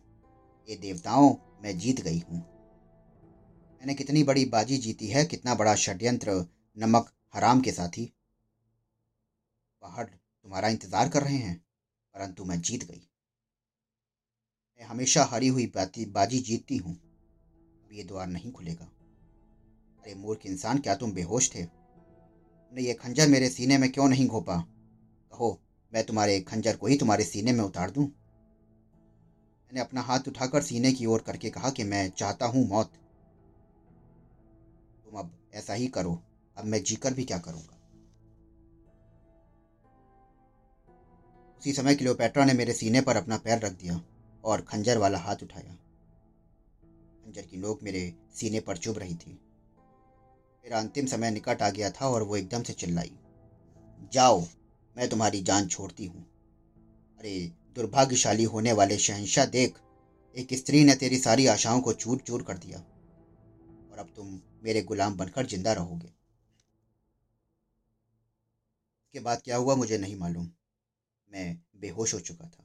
ये 0.70 0.76
देवताओं, 0.76 1.36
मैं 1.64 1.78
जीत 1.78 2.02
गई 2.02 2.20
हूँ। 2.20 2.40
मैंने 3.82 3.94
कितनी 3.94 4.24
बड़ी 4.24 4.46
बाजी 4.46 4.78
जीती 4.78 5.08
है, 5.08 5.26
कितना 5.26 5.56
बड़ा 5.56 5.76
षड्यंत्र 5.76 6.46
नमक 6.78 7.12
हराम 7.34 7.62
के 7.62 7.72
साथी। 7.72 8.12
बाहर 9.82 10.06
तुम्हारा 10.06 10.70
इंतज़ार 10.70 11.10
कर 11.10 11.24
रहे 11.24 11.38
हैं, 11.38 11.58
परंतु 12.16 12.46
मैं 12.46 12.62
जीत 12.62 12.84
गई। 12.84 13.02
मैं 14.82 14.88
हमेशा 14.88 15.24
हारी 15.24 15.48
हुई 15.48 15.72
बाजी 15.76 16.40
जीतती 16.40 16.78
हूँ। 16.78 16.94
अब 16.94 17.90
ये 17.94 18.04
द्वार 18.04 18.28
नहीं 18.28 18.52
खुलेगा। 18.52 18.92
अरे 20.04 20.16
मूर्ख 20.16 20.46
इंसान, 20.46 20.78
क्या 20.78 20.96
तुम 20.96 21.12
बेहोश 21.14 21.56
थे? 21.56 21.64
तुमने 21.64 22.82
ये 22.82 22.94
खंजर 22.94 23.28
मेरे 23.28 23.50
सीने 23.50 23.78
में 23.78 23.92
क्यों 23.92 24.10
नहीं 24.10 24.28
घोपा? 24.28 24.58
कहो, 25.32 25.62
मैं 25.94 26.06
तुम्हारे 26.06 26.40
खंजर 26.40 26.76
को 26.76 26.88
ही 26.88 26.98
तुम्हारे 26.98 27.24
सीने 27.24 27.52
में 27.52 27.64
उतार 27.64 27.92
दूँ। 27.92 28.04
मैंने 28.04 29.80
अपना 29.80 30.02
हाथ 30.02 30.20
उठाकर 30.28 30.62
सीने 30.62 30.92
की 30.92 31.06
ओर 31.06 31.22
करके 31.22 31.50
कहा 31.50 31.70
कि 31.70 31.84
मैं 31.84 32.10
चाहता 32.10 32.46
हूँ 32.46 32.68
मौत। 32.68 32.92
तुम 35.06 35.20
अब 35.20 35.32
ऐसा 35.54 35.74
ही 35.74 35.88
करो, 35.88 36.24
अब 36.58 36.66
मैं 36.66 36.84
जीकर 36.84 37.14
भी 37.14 37.24
क्या 37.24 37.38
करूँगा? 37.38 37.78
उसी 41.58 41.74
समय 41.74 41.96
क्लियोपेट्रा 41.96 42.46
ने 42.46 42.54
मेरे 42.54 42.74
सीने 42.74 43.02
पर 43.02 43.16
अपना 43.16 43.38
पैर 43.38 43.60
रख 43.60 43.72
दिया 43.72 44.02
और 44.44 44.62
खंजर 44.62 44.98
वाला 44.98 45.18
हाथ 45.18 45.36
उठाया। 45.44 45.74
खंजर 47.26 47.42
की 47.42 47.58
नोक 47.58 47.84
मेरे 47.84 48.14
सीने 48.36 48.60
पर 48.60 48.78
चुभ 48.78 48.98
रही 48.98 49.16
थी। 49.16 49.40
मेरा 50.66 50.80
अंतिम 50.80 51.06
समय 51.06 51.32
निकट 51.32 51.62
आ 51.62 51.70
गया 51.70 51.90
था 51.90 52.08
और 52.08 52.24
वो 52.24 52.36
एकदम 52.38 52.64
से 52.64 52.74
चिल्लाई, 52.74 53.12
जाओ, 54.14 54.42
मैं 54.96 55.10
तुम्हारी 55.10 55.42
जान 55.42 55.68
छोड़ती 55.68 56.06
हूँ। 56.06 56.22
अरे, 57.20 57.52
दुर्भाग्यशाली 57.76 58.44
होने 58.44 58.72
वाले 58.72 58.98
शहनशाह 58.98 59.46
देख, 59.46 59.80
एक 60.36 60.54
स्त्री 60.54 60.84
ने 60.84 60.96
तेरी 60.96 61.18
सारी 61.18 61.48
आशाओं 61.48 61.82
को 61.82 61.94
चूर 61.94 62.18
चूर 62.18 62.44
कर 62.44 62.58
दिया 62.58 62.80
और 63.92 64.00
अब 64.00 64.14
तुम 64.16 64.40
मेरे 64.64 64.82
गुलाम 64.82 65.18
बनकर 65.18 65.46
ज़िंदा 65.46 65.74
रहोगे। 65.74 66.08
इसके 69.06 69.20
बाद 69.20 69.42
क्या 69.42 69.58
हुआ 69.58 69.76
मुझे 69.76 69.98
नहीं 69.98 70.16
मालूम। 70.16 70.50
मैं 71.32 71.58
बेहोश 71.76 72.14
हो 72.14 72.20
चुका 72.20 72.46
था। 72.46 72.64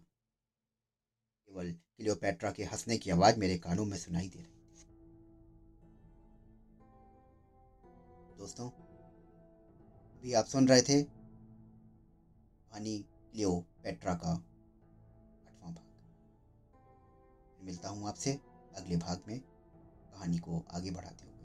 केवल 1.48 1.72
क्लियोपेट्रा 1.72 2.50
के 2.50 2.64
हंसने 2.64 2.98
की 2.98 3.10
आवाज़ 3.10 3.36
मेरे 3.36 3.58
कानों 3.58 3.84
में 3.84 3.98
सुनाई 3.98 4.28
दे 4.28 4.38
रही 4.38 4.55
दोस्तों, 8.38 8.70
अभी 10.16 10.32
आप 10.32 10.44
सुन 10.44 10.68
रहे 10.68 10.82
थे 10.82 11.02
पानी 12.72 13.06
लियो 13.34 13.64
पेट्रा 13.84 14.14
का 14.14 14.30
आठवां 14.30 15.74
भाग। 15.74 17.64
मिलता 17.64 17.88
हूँ 17.88 18.08
आपसे 18.08 18.40
अगले 18.76 18.96
भाग 18.96 19.22
में। 19.28 19.40
कहानी 19.40 20.38
को 20.38 20.64
आगे 20.74 20.90
बढ़ाते 20.90 21.26
हुए। 21.26 21.35